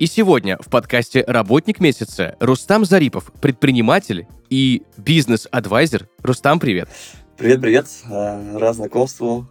и 0.00 0.06
сегодня 0.06 0.56
в 0.58 0.70
подкасте 0.70 1.22
«Работник 1.26 1.78
месяца» 1.78 2.34
Рустам 2.40 2.86
Зарипов, 2.86 3.30
предприниматель 3.42 4.26
и 4.48 4.82
бизнес-адвайзер. 4.96 6.08
Рустам, 6.22 6.58
привет! 6.58 6.88
Привет-привет, 7.36 7.86
э, 8.08 8.56
рад 8.56 8.76
знакомству. 8.76 9.46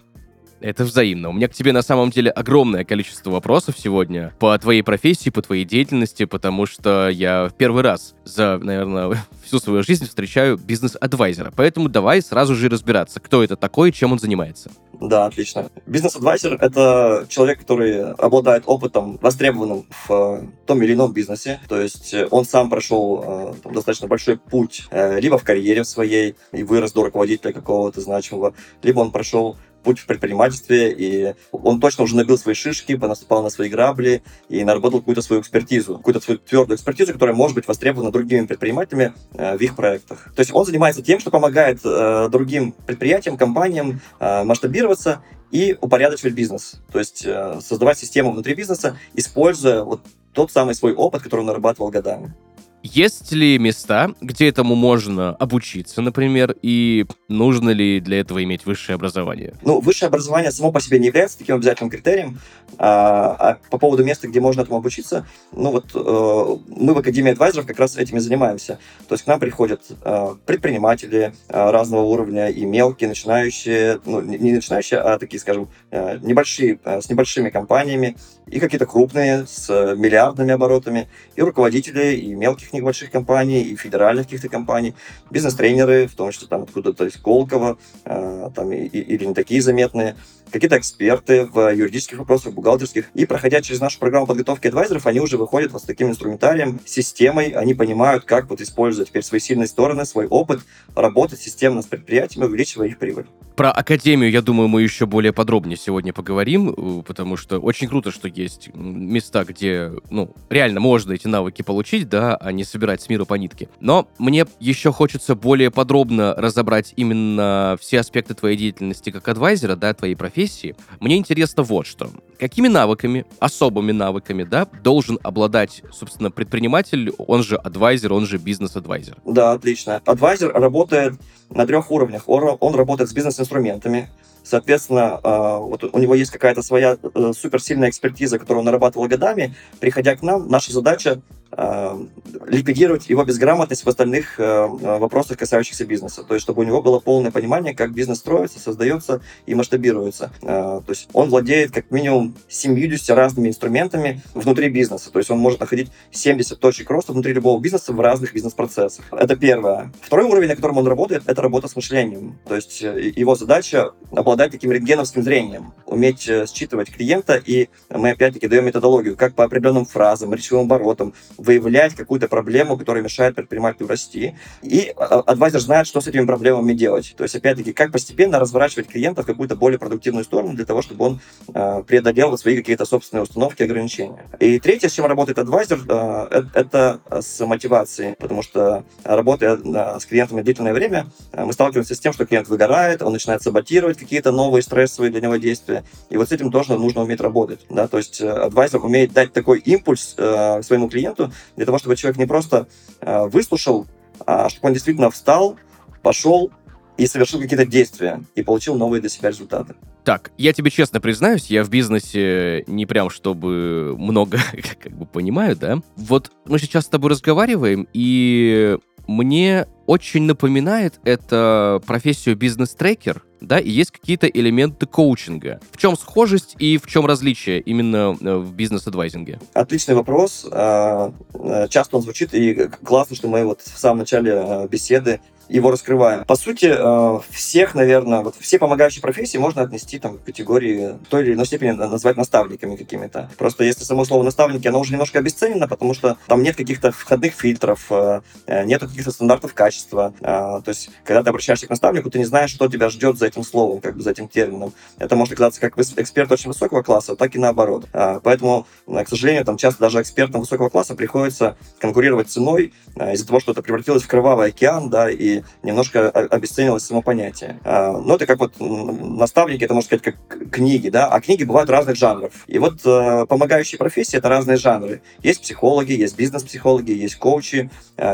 Это 0.61 0.83
взаимно. 0.83 1.29
У 1.29 1.33
меня 1.33 1.47
к 1.47 1.53
тебе 1.53 1.71
на 1.71 1.81
самом 1.81 2.09
деле 2.09 2.29
огромное 2.31 2.83
количество 2.83 3.31
вопросов 3.31 3.75
сегодня 3.77 4.33
по 4.39 4.57
твоей 4.57 4.81
профессии, 4.81 5.29
по 5.29 5.41
твоей 5.41 5.63
деятельности, 5.63 6.25
потому 6.25 6.65
что 6.65 7.09
я 7.09 7.47
в 7.47 7.53
первый 7.53 7.81
раз 7.81 8.15
за, 8.25 8.57
наверное, 8.57 9.17
всю 9.43 9.59
свою 9.59 9.83
жизнь 9.83 10.07
встречаю 10.07 10.57
бизнес-адвайзера. 10.57 11.53
Поэтому 11.55 11.87
давай 11.87 12.21
сразу 12.21 12.55
же 12.55 12.69
разбираться, 12.69 13.19
кто 13.19 13.43
это 13.43 13.55
такой 13.55 13.89
и 13.89 13.93
чем 13.93 14.11
он 14.11 14.19
занимается. 14.19 14.69
Да, 14.99 15.27
отлично. 15.27 15.69
Бизнес-адвайзер— 15.85 16.55
это 16.61 17.25
человек, 17.29 17.59
который 17.59 18.11
обладает 18.13 18.63
опытом, 18.65 19.17
востребованным 19.21 19.85
в 19.89 20.11
э, 20.11 20.47
том 20.65 20.83
или 20.83 20.93
ином 20.93 21.13
бизнесе. 21.13 21.61
То 21.69 21.79
есть 21.79 22.13
э, 22.13 22.27
он 22.31 22.43
сам 22.43 22.69
прошел 22.69 23.23
э, 23.25 23.53
там, 23.63 23.73
достаточно 23.73 24.07
большой 24.07 24.37
путь 24.37 24.87
либо 24.91 25.37
в 25.37 25.43
карьере 25.43 25.85
своей 25.85 26.35
и 26.51 26.63
вырос 26.63 26.91
до 26.91 27.05
руководителя 27.05 27.53
какого-то 27.53 28.01
значимого, 28.01 28.53
либо 28.83 28.99
он 28.99 29.11
прошел 29.11 29.55
путь 29.83 29.99
в 29.99 30.05
предпринимательстве, 30.05 30.91
и 30.91 31.35
он 31.51 31.79
точно 31.79 32.03
уже 32.03 32.15
набил 32.15 32.37
свои 32.37 32.55
шишки, 32.55 32.95
понаступал 32.95 33.43
на 33.43 33.49
свои 33.49 33.69
грабли 33.69 34.23
и 34.49 34.63
наработал 34.63 34.99
какую-то 34.99 35.21
свою 35.21 35.41
экспертизу, 35.41 35.97
какую-то 35.97 36.19
свою 36.19 36.39
твердую 36.39 36.77
экспертизу, 36.77 37.13
которая 37.13 37.35
может 37.35 37.55
быть 37.55 37.67
востребована 37.67 38.11
другими 38.11 38.45
предпринимателями 38.45 39.13
э, 39.33 39.57
в 39.57 39.61
их 39.61 39.75
проектах. 39.75 40.31
То 40.35 40.41
есть 40.41 40.53
он 40.53 40.65
занимается 40.65 41.01
тем, 41.01 41.19
что 41.19 41.31
помогает 41.31 41.79
э, 41.83 42.29
другим 42.29 42.73
предприятиям, 42.85 43.37
компаниям 43.37 44.01
э, 44.19 44.43
масштабироваться 44.43 45.21
и 45.51 45.77
упорядочивать 45.81 46.33
бизнес. 46.33 46.79
То 46.91 46.99
есть 46.99 47.23
э, 47.25 47.59
создавать 47.61 47.97
систему 47.97 48.31
внутри 48.31 48.53
бизнеса, 48.53 48.97
используя 49.13 49.83
вот 49.83 50.01
тот 50.33 50.51
самый 50.51 50.75
свой 50.75 50.93
опыт, 50.93 51.23
который 51.23 51.41
он 51.41 51.47
нарабатывал 51.47 51.89
годами. 51.89 52.33
Есть 52.81 53.31
ли 53.33 53.57
места, 53.57 54.13
где 54.21 54.47
этому 54.47 54.75
можно 54.75 55.35
обучиться, 55.35 56.01
например, 56.01 56.55
и 56.61 57.05
нужно 57.27 57.71
ли 57.71 57.99
для 57.99 58.21
этого 58.21 58.41
иметь 58.43 58.65
высшее 58.65 58.95
образование? 58.95 59.53
Ну, 59.63 59.81
высшее 59.81 60.07
образование 60.07 60.51
само 60.51 60.71
по 60.71 60.79
себе 60.79 60.97
не 60.99 61.07
является 61.07 61.37
таким 61.37 61.55
обязательным 61.55 61.89
критерием. 61.89 62.39
А, 62.77 63.35
а 63.39 63.57
по 63.69 63.77
поводу 63.77 64.05
места, 64.05 64.27
где 64.27 64.39
можно 64.39 64.61
этому 64.61 64.77
обучиться, 64.77 65.25
ну 65.51 65.71
вот 65.71 65.87
э, 65.93 66.57
мы 66.67 66.93
в 66.93 66.97
Академии 66.97 67.31
адвайзеров 67.31 67.65
как 67.65 67.79
раз 67.79 67.97
этим 67.97 68.17
и 68.17 68.19
занимаемся. 68.19 68.79
То 69.07 69.15
есть 69.15 69.25
к 69.25 69.27
нам 69.27 69.39
приходят 69.39 69.81
э, 70.03 70.35
предприниматели 70.45 71.33
э, 71.49 71.71
разного 71.71 72.03
уровня 72.03 72.47
и 72.47 72.63
мелкие, 72.65 73.09
начинающие, 73.09 73.99
ну, 74.05 74.21
не 74.21 74.53
начинающие, 74.53 74.99
а 74.99 75.17
такие, 75.17 75.39
скажем, 75.39 75.69
э, 75.91 76.19
небольшие, 76.21 76.79
э, 76.85 77.01
с 77.01 77.09
небольшими 77.09 77.49
компаниями, 77.49 78.15
и 78.47 78.59
какие-то 78.59 78.85
крупные, 78.85 79.45
с 79.45 79.69
миллиардными 79.95 80.53
оборотами, 80.53 81.09
и 81.35 81.41
руководители, 81.41 82.15
и 82.15 82.33
мелких 82.33 82.68
маленьких 82.69 82.73
небольших 82.73 83.11
компаний 83.11 83.61
и 83.61 83.75
федеральных 83.75 84.25
каких-то 84.25 84.49
компаний, 84.49 84.93
бизнес-тренеры, 85.31 86.07
в 86.07 86.15
том 86.15 86.31
числе 86.31 86.47
там 86.47 86.63
откуда-то 86.63 87.05
из 87.05 87.17
Колково, 87.17 87.77
э, 88.05 88.49
там, 88.55 88.71
и, 88.71 88.87
и, 88.87 89.15
или 89.15 89.25
не 89.25 89.33
такие 89.33 89.61
заметные, 89.61 90.15
какие-то 90.51 90.77
эксперты 90.77 91.45
в 91.45 91.73
юридических 91.73 92.19
вопросах, 92.19 92.53
бухгалтерских. 92.53 93.09
И 93.13 93.25
проходя 93.25 93.61
через 93.61 93.79
нашу 93.79 93.99
программу 93.99 94.27
подготовки 94.27 94.67
адвайзеров, 94.67 95.05
они 95.05 95.19
уже 95.19 95.37
выходят 95.37 95.71
вот 95.71 95.81
с 95.81 95.85
таким 95.85 96.09
инструментарием, 96.09 96.79
системой, 96.85 97.49
они 97.49 97.73
понимают, 97.73 98.25
как 98.25 98.49
вот 98.49 98.61
использовать 98.61 99.09
теперь 99.09 99.23
свои 99.23 99.39
сильные 99.39 99.67
стороны, 99.67 100.05
свой 100.05 100.27
опыт, 100.27 100.61
работать 100.95 101.39
системно 101.39 101.81
с 101.81 101.85
предприятиями, 101.85 102.45
увеличивая 102.45 102.87
их 102.87 102.97
прибыль. 102.97 103.25
Про 103.59 103.71
Академию, 103.71 104.31
я 104.31 104.41
думаю, 104.41 104.69
мы 104.69 104.83
еще 104.83 105.05
более 105.05 105.33
подробнее 105.33 105.75
сегодня 105.75 106.13
поговорим, 106.13 106.69
э, 106.69 107.03
потому 107.05 107.35
что 107.35 107.59
очень 107.59 107.89
круто, 107.89 108.09
что 108.09 108.29
есть 108.29 108.69
места, 108.73 109.43
где, 109.43 109.91
ну, 110.09 110.33
реально 110.49 110.79
можно 110.79 111.11
эти 111.11 111.27
навыки 111.27 111.61
получить, 111.61 112.07
да, 112.07 112.37
а 112.37 112.53
не 112.53 112.63
собирать 112.63 113.01
с 113.01 113.09
мира 113.09 113.25
по 113.25 113.33
нитке. 113.33 113.67
Но 113.81 114.07
мне 114.17 114.45
еще 114.61 114.93
хочется 114.93 115.35
более 115.35 115.71
подробно 115.71 116.33
разобрать 116.35 116.93
именно 116.95 117.75
все 117.81 117.99
аспекты 117.99 118.33
твоей 118.33 118.55
деятельности 118.55 119.09
как 119.09 119.27
адвайзера, 119.27 119.75
да, 119.75 119.93
твоей 119.93 120.15
профессии, 120.15 120.38
профессии, 120.39 120.75
мне 120.99 121.17
интересно 121.17 121.63
вот 121.63 121.85
что. 121.85 122.09
Какими 122.39 122.69
навыками, 122.69 123.25
особыми 123.39 123.91
навыками, 123.91 124.43
да, 124.43 124.65
должен 124.83 125.19
обладать, 125.21 125.83
собственно, 125.91 126.31
предприниматель, 126.31 127.11
он 127.17 127.43
же 127.43 127.57
адвайзер, 127.57 128.13
он 128.13 128.25
же 128.25 128.37
бизнес-адвайзер? 128.37 129.17
Да, 129.25 129.51
отлично. 129.51 130.01
Адвайзер 130.05 130.53
работает 130.53 131.15
на 131.49 131.65
трех 131.65 131.91
уровнях. 131.91 132.23
Он, 132.27 132.57
он 132.59 132.75
работает 132.75 133.09
с 133.09 133.13
бизнес-инструментами, 133.13 134.09
Соответственно, 134.49 135.19
а, 135.21 135.59
вот 135.59 135.83
у 135.83 135.99
него 135.99 136.15
есть 136.15 136.31
какая-то 136.31 136.63
своя 136.63 136.97
э, 137.03 137.31
суперсильная 137.37 137.89
экспертиза, 137.89 138.39
которую 138.39 138.61
он 138.61 138.65
нарабатывал 138.65 139.07
годами. 139.07 139.53
Приходя 139.79 140.15
к 140.15 140.23
нам, 140.23 140.47
наша 140.47 140.73
задача 140.73 141.21
а, 141.51 141.99
ликвидировать 142.47 143.09
его 143.09 143.23
безграмотность 143.23 143.83
в 143.83 143.89
остальных 143.89 144.39
э, 144.39 144.65
вопросах, 144.67 145.37
касающихся 145.37 145.85
бизнеса. 145.85 146.23
То 146.23 146.33
есть, 146.35 146.43
чтобы 146.43 146.61
у 146.61 146.65
него 146.65 146.81
было 146.81 146.99
полное 146.99 147.31
понимание, 147.31 147.75
как 147.75 147.93
бизнес 147.93 148.19
строится, 148.19 148.59
создается 148.59 149.21
и 149.45 149.55
масштабируется. 149.55 150.31
То 150.41 150.83
есть, 150.87 151.09
он 151.13 151.29
владеет 151.29 151.71
как 151.71 151.91
минимум 151.91 152.35
70 152.47 153.09
разными 153.11 153.49
инструментами 153.49 154.21
внутри 154.33 154.69
бизнеса. 154.69 155.11
То 155.11 155.19
есть, 155.19 155.31
он 155.31 155.39
может 155.39 155.59
находить 155.59 155.91
70 156.11 156.59
точек 156.59 156.89
роста 156.89 157.13
внутри 157.13 157.33
любого 157.33 157.59
бизнеса 157.59 157.93
в 157.93 157.99
разных 157.99 158.33
бизнес-процессах. 158.33 159.05
Это 159.11 159.35
первое. 159.35 159.91
Второй 160.01 160.25
уровень, 160.25 160.49
на 160.49 160.55
котором 160.55 160.77
он 160.77 160.87
работает, 160.87 161.23
это 161.25 161.41
работа 161.41 161.67
с 161.67 161.75
мышлением. 161.75 162.37
То 162.47 162.55
есть, 162.55 162.83
э, 162.83 163.11
его 163.15 163.35
задача 163.35 163.91
обладать 164.11 164.38
таким 164.47 164.71
рентгеновским 164.71 165.23
зрением, 165.23 165.73
уметь 165.85 166.27
э, 166.29 166.45
считывать 166.45 166.91
клиента, 166.91 167.41
и 167.43 167.69
мы 167.89 168.11
опять-таки 168.11 168.47
даем 168.47 168.65
методологию, 168.65 169.17
как 169.17 169.33
по 169.33 169.43
определенным 169.43 169.85
фразам, 169.85 170.33
речевым 170.33 170.65
оборотам 170.65 171.13
выявлять 171.37 171.95
какую-то 171.95 172.27
проблему, 172.27 172.77
которая 172.77 173.03
мешает 173.03 173.35
предпринимателю 173.35 173.87
расти. 173.87 174.35
И 174.61 174.93
а, 174.95 175.19
адвайзер 175.19 175.59
знает, 175.59 175.87
что 175.87 176.01
с 176.01 176.07
этими 176.07 176.25
проблемами 176.25 176.73
делать. 176.73 177.15
То 177.17 177.23
есть, 177.23 177.35
опять-таки, 177.35 177.73
как 177.73 177.91
постепенно 177.91 178.39
разворачивать 178.39 178.87
клиента 178.87 179.23
в 179.23 179.25
какую-то 179.25 179.55
более 179.55 179.79
продуктивную 179.79 180.23
сторону 180.23 180.53
для 180.53 180.65
того, 180.65 180.81
чтобы 180.81 181.05
он 181.05 181.19
э, 181.53 181.83
преодолел 181.87 182.37
свои 182.37 182.55
какие-то 182.55 182.85
собственные 182.85 183.23
установки 183.23 183.61
и 183.61 183.65
ограничения. 183.65 184.25
И 184.39 184.59
третье, 184.59 184.89
с 184.89 184.93
чем 184.93 185.05
работает 185.05 185.39
адвайзер, 185.39 185.79
э, 185.87 186.43
это 186.53 186.99
с 187.09 187.45
мотивацией, 187.45 188.15
потому 188.15 188.43
что 188.43 188.83
работая 189.03 189.57
с 189.99 190.05
клиентами 190.05 190.41
длительное 190.41 190.73
время, 190.73 191.07
мы 191.33 191.53
сталкиваемся 191.53 191.95
с 191.95 191.99
тем, 191.99 192.13
что 192.13 192.25
клиент 192.25 192.47
выгорает, 192.47 193.01
он 193.01 193.13
начинает 193.13 193.41
саботировать 193.41 193.97
какие 193.97 194.18
какие-то 194.19 194.35
новые 194.35 194.61
стрессовые 194.61 195.11
для 195.11 195.21
него 195.21 195.37
действия. 195.37 195.83
И 196.09 196.17
вот 196.17 196.27
с 196.27 196.31
этим 196.33 196.51
тоже 196.51 196.77
нужно 196.77 197.03
уметь 197.03 197.21
работать. 197.21 197.65
Да? 197.69 197.87
То 197.87 197.97
есть 197.97 198.19
э, 198.19 198.29
адвайзер 198.29 198.83
умеет 198.83 199.13
дать 199.13 199.31
такой 199.31 199.59
импульс 199.59 200.13
э, 200.17 200.61
своему 200.61 200.89
клиенту 200.89 201.31
для 201.55 201.65
того, 201.65 201.77
чтобы 201.77 201.95
человек 201.95 202.17
не 202.17 202.25
просто 202.25 202.67
э, 202.99 203.27
выслушал, 203.27 203.87
а 204.25 204.49
чтобы 204.49 204.67
он 204.67 204.73
действительно 204.73 205.09
встал, 205.09 205.55
пошел 206.01 206.51
и 206.99 207.07
совершил 207.07 207.39
какие-то 207.39 207.65
действия 207.65 208.21
и 208.35 208.43
получил 208.43 208.75
новые 208.75 208.99
для 208.99 209.09
себя 209.09 209.29
результаты. 209.29 209.73
Так, 210.03 210.31
я 210.37 210.53
тебе 210.53 210.69
честно 210.69 210.99
признаюсь, 210.99 211.47
я 211.47 211.63
в 211.63 211.69
бизнесе 211.69 212.63
не 212.67 212.85
прям 212.85 213.09
чтобы 213.09 213.95
много 213.97 214.39
как 214.83 214.91
бы 214.91 215.05
понимаю, 215.05 215.55
да. 215.55 215.81
Вот 215.95 216.31
мы 216.45 216.59
сейчас 216.59 216.85
с 216.85 216.89
тобой 216.89 217.11
разговариваем, 217.11 217.87
и 217.93 218.77
мне 219.07 219.65
очень 219.87 220.23
напоминает 220.23 220.99
это 221.03 221.81
профессию 221.87 222.35
бизнес-трекер, 222.35 223.23
да, 223.41 223.57
и 223.57 223.69
есть 223.69 223.89
какие-то 223.89 224.27
элементы 224.27 224.85
коучинга. 224.85 225.59
В 225.71 225.77
чем 225.77 225.97
схожесть 225.97 226.55
и 226.59 226.77
в 226.77 226.85
чем 226.85 227.07
различие 227.07 227.59
именно 227.61 228.15
э, 228.21 228.35
в 228.35 228.53
бизнес-адвайзинге? 228.53 229.39
Отличный 229.53 229.95
вопрос. 229.95 230.45
А, 230.51 231.11
э, 231.33 231.67
часто 231.69 231.97
он 231.97 232.03
звучит, 232.03 232.35
и 232.35 232.69
классно, 232.83 233.15
что 233.15 233.27
мы 233.29 233.43
вот 233.45 233.61
в 233.61 233.79
самом 233.79 233.99
начале 233.99 234.31
э, 234.31 234.67
беседы 234.67 235.21
его 235.49 235.71
раскрываем. 235.71 236.23
По 236.25 236.35
сути, 236.35 236.71
э, 236.71 237.19
всех, 237.31 237.73
наверное, 237.73 238.21
вот 238.21 238.35
все 238.39 238.59
помогающие 238.59 239.01
профессии 239.01 239.37
можно 239.37 239.63
отнести 239.63 239.99
там, 239.99 240.17
к 240.17 240.23
категории 240.23 240.95
той 241.09 241.23
или 241.23 241.33
иной 241.33 241.45
степени 241.45 241.71
назвать 241.71 242.17
наставниками 242.17 242.75
какими-то. 242.75 243.29
Просто 243.37 243.63
если 243.63 243.83
само 243.83 244.05
слово 244.05 244.23
наставники, 244.23 244.67
оно 244.67 244.79
уже 244.79 244.91
немножко 244.91 245.19
обесценено, 245.19 245.67
потому 245.67 245.93
что 245.93 246.17
там 246.27 246.43
нет 246.43 246.55
каких-то 246.55 246.91
входных 246.91 247.33
фильтров, 247.33 247.87
э, 247.89 248.21
э, 248.45 248.63
нет 248.65 248.81
каких-то 248.81 249.11
стандартов 249.11 249.53
качества. 249.53 250.13
То 250.21 250.63
есть, 250.67 250.91
когда 251.03 251.23
ты 251.23 251.29
обращаешься 251.29 251.65
к 251.65 251.69
наставнику, 251.69 252.09
ты 252.09 252.19
не 252.19 252.25
знаешь, 252.25 252.51
что 252.51 252.67
тебя 252.67 252.89
ждет 252.89 253.17
за 253.17 253.25
этим 253.27 253.43
словом, 253.43 253.81
как 253.81 253.95
бы 253.95 254.03
за 254.03 254.11
этим 254.11 254.27
термином. 254.27 254.73
Это 254.97 255.15
может 255.15 255.33
оказаться 255.33 255.59
как 255.59 255.77
эксперт 255.77 256.31
очень 256.31 256.49
высокого 256.49 256.83
класса, 256.83 257.15
так 257.15 257.35
и 257.35 257.39
наоборот. 257.39 257.87
Поэтому, 258.23 258.67
к 258.85 259.07
сожалению, 259.07 259.45
там 259.45 259.57
часто 259.57 259.81
даже 259.81 260.01
экспертам 260.01 260.41
высокого 260.41 260.69
класса 260.69 260.95
приходится 260.95 261.57
конкурировать 261.79 262.29
ценой 262.29 262.73
из-за 263.13 263.25
того, 263.25 263.39
что 263.39 263.51
это 263.53 263.61
превратилось 263.61 264.03
в 264.03 264.07
кровавый 264.07 264.49
океан, 264.49 264.89
да, 264.89 265.09
и 265.09 265.38
немножко 265.63 266.09
обесценилось 266.09 266.83
само 266.83 267.01
понятие. 267.01 267.59
Ну, 267.63 268.15
это 268.15 268.25
как 268.25 268.39
вот 268.39 268.53
наставники, 268.59 269.63
это, 269.63 269.73
можно 269.73 269.87
сказать, 269.87 270.03
как 270.03 270.51
книги, 270.51 270.89
да, 270.89 271.07
а 271.07 271.19
книги 271.21 271.43
бывают 271.43 271.69
разных 271.69 271.95
жанров. 271.95 272.33
И 272.47 272.59
вот 272.59 272.81
помогающие 272.81 273.77
профессии— 273.77 274.17
это 274.19 274.29
разные 274.29 274.57
жанры. 274.57 275.01
Есть 275.23 275.41
психологи, 275.41 275.93
есть 275.93 276.17
бизнес-психологи, 276.17 276.91
есть 276.91 277.15
коучи, 277.15 277.69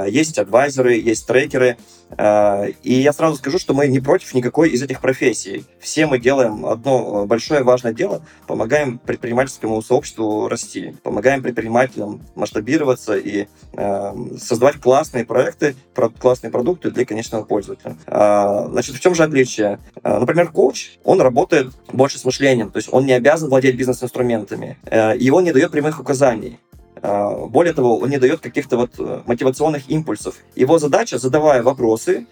есть 0.07 0.37
адвайзеры, 0.37 0.95
есть 0.95 1.27
трекеры. 1.27 1.77
А, 2.17 2.65
и 2.83 2.93
я 2.93 3.13
сразу 3.13 3.37
скажу, 3.37 3.59
что 3.59 3.73
мы 3.73 3.87
не 3.87 3.99
против 3.99 4.33
никакой 4.33 4.69
из 4.69 4.81
этих 4.81 5.01
профессий. 5.01 5.65
Все 5.79 6.05
мы 6.05 6.19
делаем 6.19 6.65
одно 6.65 7.25
большое 7.25 7.63
важное 7.63 7.93
дело, 7.93 8.21
помогаем 8.47 8.99
предпринимательскому 8.99 9.81
сообществу 9.81 10.47
расти, 10.47 10.95
помогаем 11.03 11.41
предпринимателям 11.41 12.21
масштабироваться 12.35 13.17
и 13.17 13.47
э, 13.73 14.13
создавать 14.37 14.77
классные 14.77 15.25
проекты, 15.25 15.75
классные 16.19 16.51
продукты 16.51 16.91
для 16.91 17.05
конечного 17.05 17.43
пользователя. 17.43 17.95
Значит, 18.07 18.95
в 18.95 18.99
чем 18.99 19.15
же 19.15 19.23
отличие? 19.23 19.79
Например, 20.03 20.49
коуч, 20.51 20.97
он 21.03 21.21
работает 21.21 21.71
больше 21.91 22.19
с 22.19 22.25
мышлением, 22.25 22.69
то 22.69 22.77
есть 22.77 22.89
он 22.91 23.05
не 23.05 23.13
обязан 23.13 23.49
владеть 23.49 23.75
бизнес-инструментами, 23.75 24.77
э, 24.85 25.17
и 25.17 25.29
он 25.29 25.43
не 25.43 25.53
дает 25.53 25.71
прямых 25.71 25.99
указаний. 25.99 26.59
А, 27.07 27.45
более 27.47 27.73
того, 27.73 27.99
он 27.99 28.09
не 28.09 28.17
дает 28.17 28.39
каких-то 28.39 28.77
вот 28.77 28.91
э, 28.97 29.21
мотивационных 29.27 29.89
импульсов. 29.89 30.35
Его 30.55 30.79
задача, 30.79 31.19
задавая 31.19 31.61
вопросы, 31.61 32.25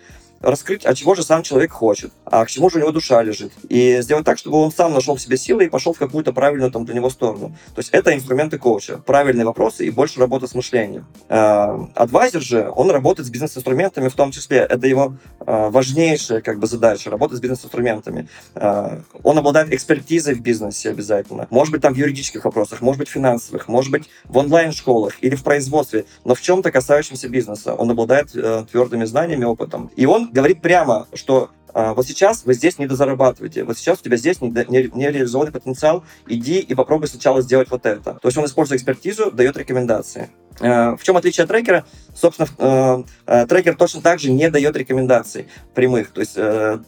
раскрыть, 0.43 0.85
а 0.85 0.93
чего 0.93 1.15
же 1.15 1.23
сам 1.23 1.41
человек 1.41 1.71
хочет, 1.71 2.11
а 2.25 2.45
к 2.45 2.49
чему 2.49 2.69
же 2.69 2.77
у 2.77 2.81
него 2.81 2.91
душа 2.91 3.23
лежит. 3.23 3.51
И 3.69 4.01
сделать 4.01 4.25
так, 4.25 4.37
чтобы 4.37 4.57
он 4.57 4.71
сам 4.71 4.93
нашел 4.93 5.15
в 5.15 5.21
себе 5.21 5.37
силы 5.37 5.65
и 5.65 5.69
пошел 5.69 5.93
в 5.93 5.97
какую-то 5.97 6.33
правильную 6.33 6.69
там 6.69 6.85
для 6.85 6.95
него 6.95 7.09
сторону. 7.09 7.55
То 7.73 7.79
есть 7.79 7.89
это 7.91 8.13
инструменты 8.13 8.57
коуча. 8.57 8.97
Правильные 8.97 9.45
вопросы 9.45 9.85
и 9.87 9.89
больше 9.89 10.19
работа 10.19 10.47
с 10.47 10.53
мышлением. 10.53 11.07
А, 11.29 11.87
адвайзер 11.95 12.41
же, 12.41 12.71
он 12.75 12.91
работает 12.91 13.27
с 13.27 13.31
бизнес-инструментами 13.31 14.09
в 14.09 14.15
том 14.15 14.31
числе. 14.31 14.57
Это 14.57 14.85
его 14.85 15.15
а, 15.39 15.69
важнейшая 15.69 16.41
как 16.41 16.59
бы 16.59 16.67
задача, 16.67 17.09
работать 17.09 17.37
с 17.37 17.41
бизнес-инструментами. 17.41 18.27
А, 18.55 18.99
он 19.23 19.37
обладает 19.37 19.73
экспертизой 19.73 20.35
в 20.35 20.41
бизнесе 20.41 20.89
обязательно. 20.89 21.47
Может 21.49 21.71
быть, 21.71 21.81
там 21.81 21.93
в 21.93 21.97
юридических 21.97 22.43
вопросах, 22.43 22.81
может 22.81 22.99
быть, 22.99 23.07
финансовых, 23.07 23.69
может 23.69 23.91
быть, 23.91 24.09
в 24.25 24.37
онлайн-школах 24.37 25.13
или 25.21 25.35
в 25.35 25.43
производстве, 25.43 26.05
но 26.25 26.35
в 26.35 26.41
чем-то 26.41 26.71
касающемся 26.71 27.29
бизнеса. 27.29 27.73
Он 27.73 27.89
обладает 27.91 28.35
э, 28.35 28.65
твердыми 28.69 29.05
знаниями, 29.05 29.45
опытом. 29.45 29.89
И 29.95 30.05
он 30.05 30.32
говорит 30.33 30.61
прямо, 30.61 31.07
что 31.13 31.51
а, 31.73 31.93
вот 31.93 32.05
сейчас 32.05 32.45
вы 32.45 32.53
здесь 32.53 32.77
не 32.79 32.87
дозарабатываете, 32.87 33.63
вот 33.63 33.77
сейчас 33.77 33.99
у 33.99 34.03
тебя 34.03 34.17
здесь 34.17 34.41
не, 34.41 34.49
не 34.49 35.51
потенциал, 35.51 36.03
иди 36.27 36.59
и 36.59 36.75
попробуй 36.75 37.07
сначала 37.07 37.41
сделать 37.41 37.69
вот 37.71 37.85
это. 37.85 38.15
То 38.15 38.27
есть 38.27 38.37
он 38.37 38.45
использует 38.45 38.81
экспертизу, 38.81 39.31
дает 39.31 39.57
рекомендации. 39.57 40.29
А, 40.59 40.95
в 40.95 41.03
чем 41.03 41.17
отличие 41.17 41.43
от 41.43 41.49
трекера? 41.49 41.85
Собственно, 42.15 43.05
а, 43.25 43.45
трекер 43.47 43.75
точно 43.75 44.01
так 44.01 44.19
же 44.19 44.31
не 44.31 44.49
дает 44.49 44.75
рекомендаций 44.75 45.47
прямых. 45.73 46.11
То 46.11 46.21
есть 46.21 46.37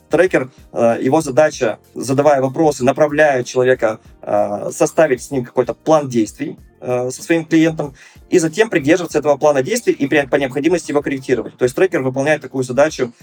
трекер, 0.10 0.50
его 0.74 1.22
задача, 1.22 1.80
задавая 1.94 2.42
вопросы, 2.42 2.84
направляя 2.84 3.44
человека, 3.44 4.00
составить 4.72 5.22
с 5.22 5.32
ним 5.32 5.46
какой-то 5.46 5.74
план 5.74 6.10
действий, 6.10 6.58
со 6.82 7.12
своим 7.12 7.46
клиентом 7.46 7.96
и 8.30 8.40
затем 8.40 8.70
придерживаться 8.70 9.20
этого 9.20 9.38
плана 9.38 9.64
действий 9.64 9.94
и 9.94 10.08
по 10.08 10.36
необходимости 10.36 10.92
его 10.92 11.02
корректировать. 11.02 11.58
То 11.58 11.64
есть 11.64 11.76
трекер 11.76 12.02
выполняет 12.02 12.42
такую 12.42 12.64
задачу 12.64 13.14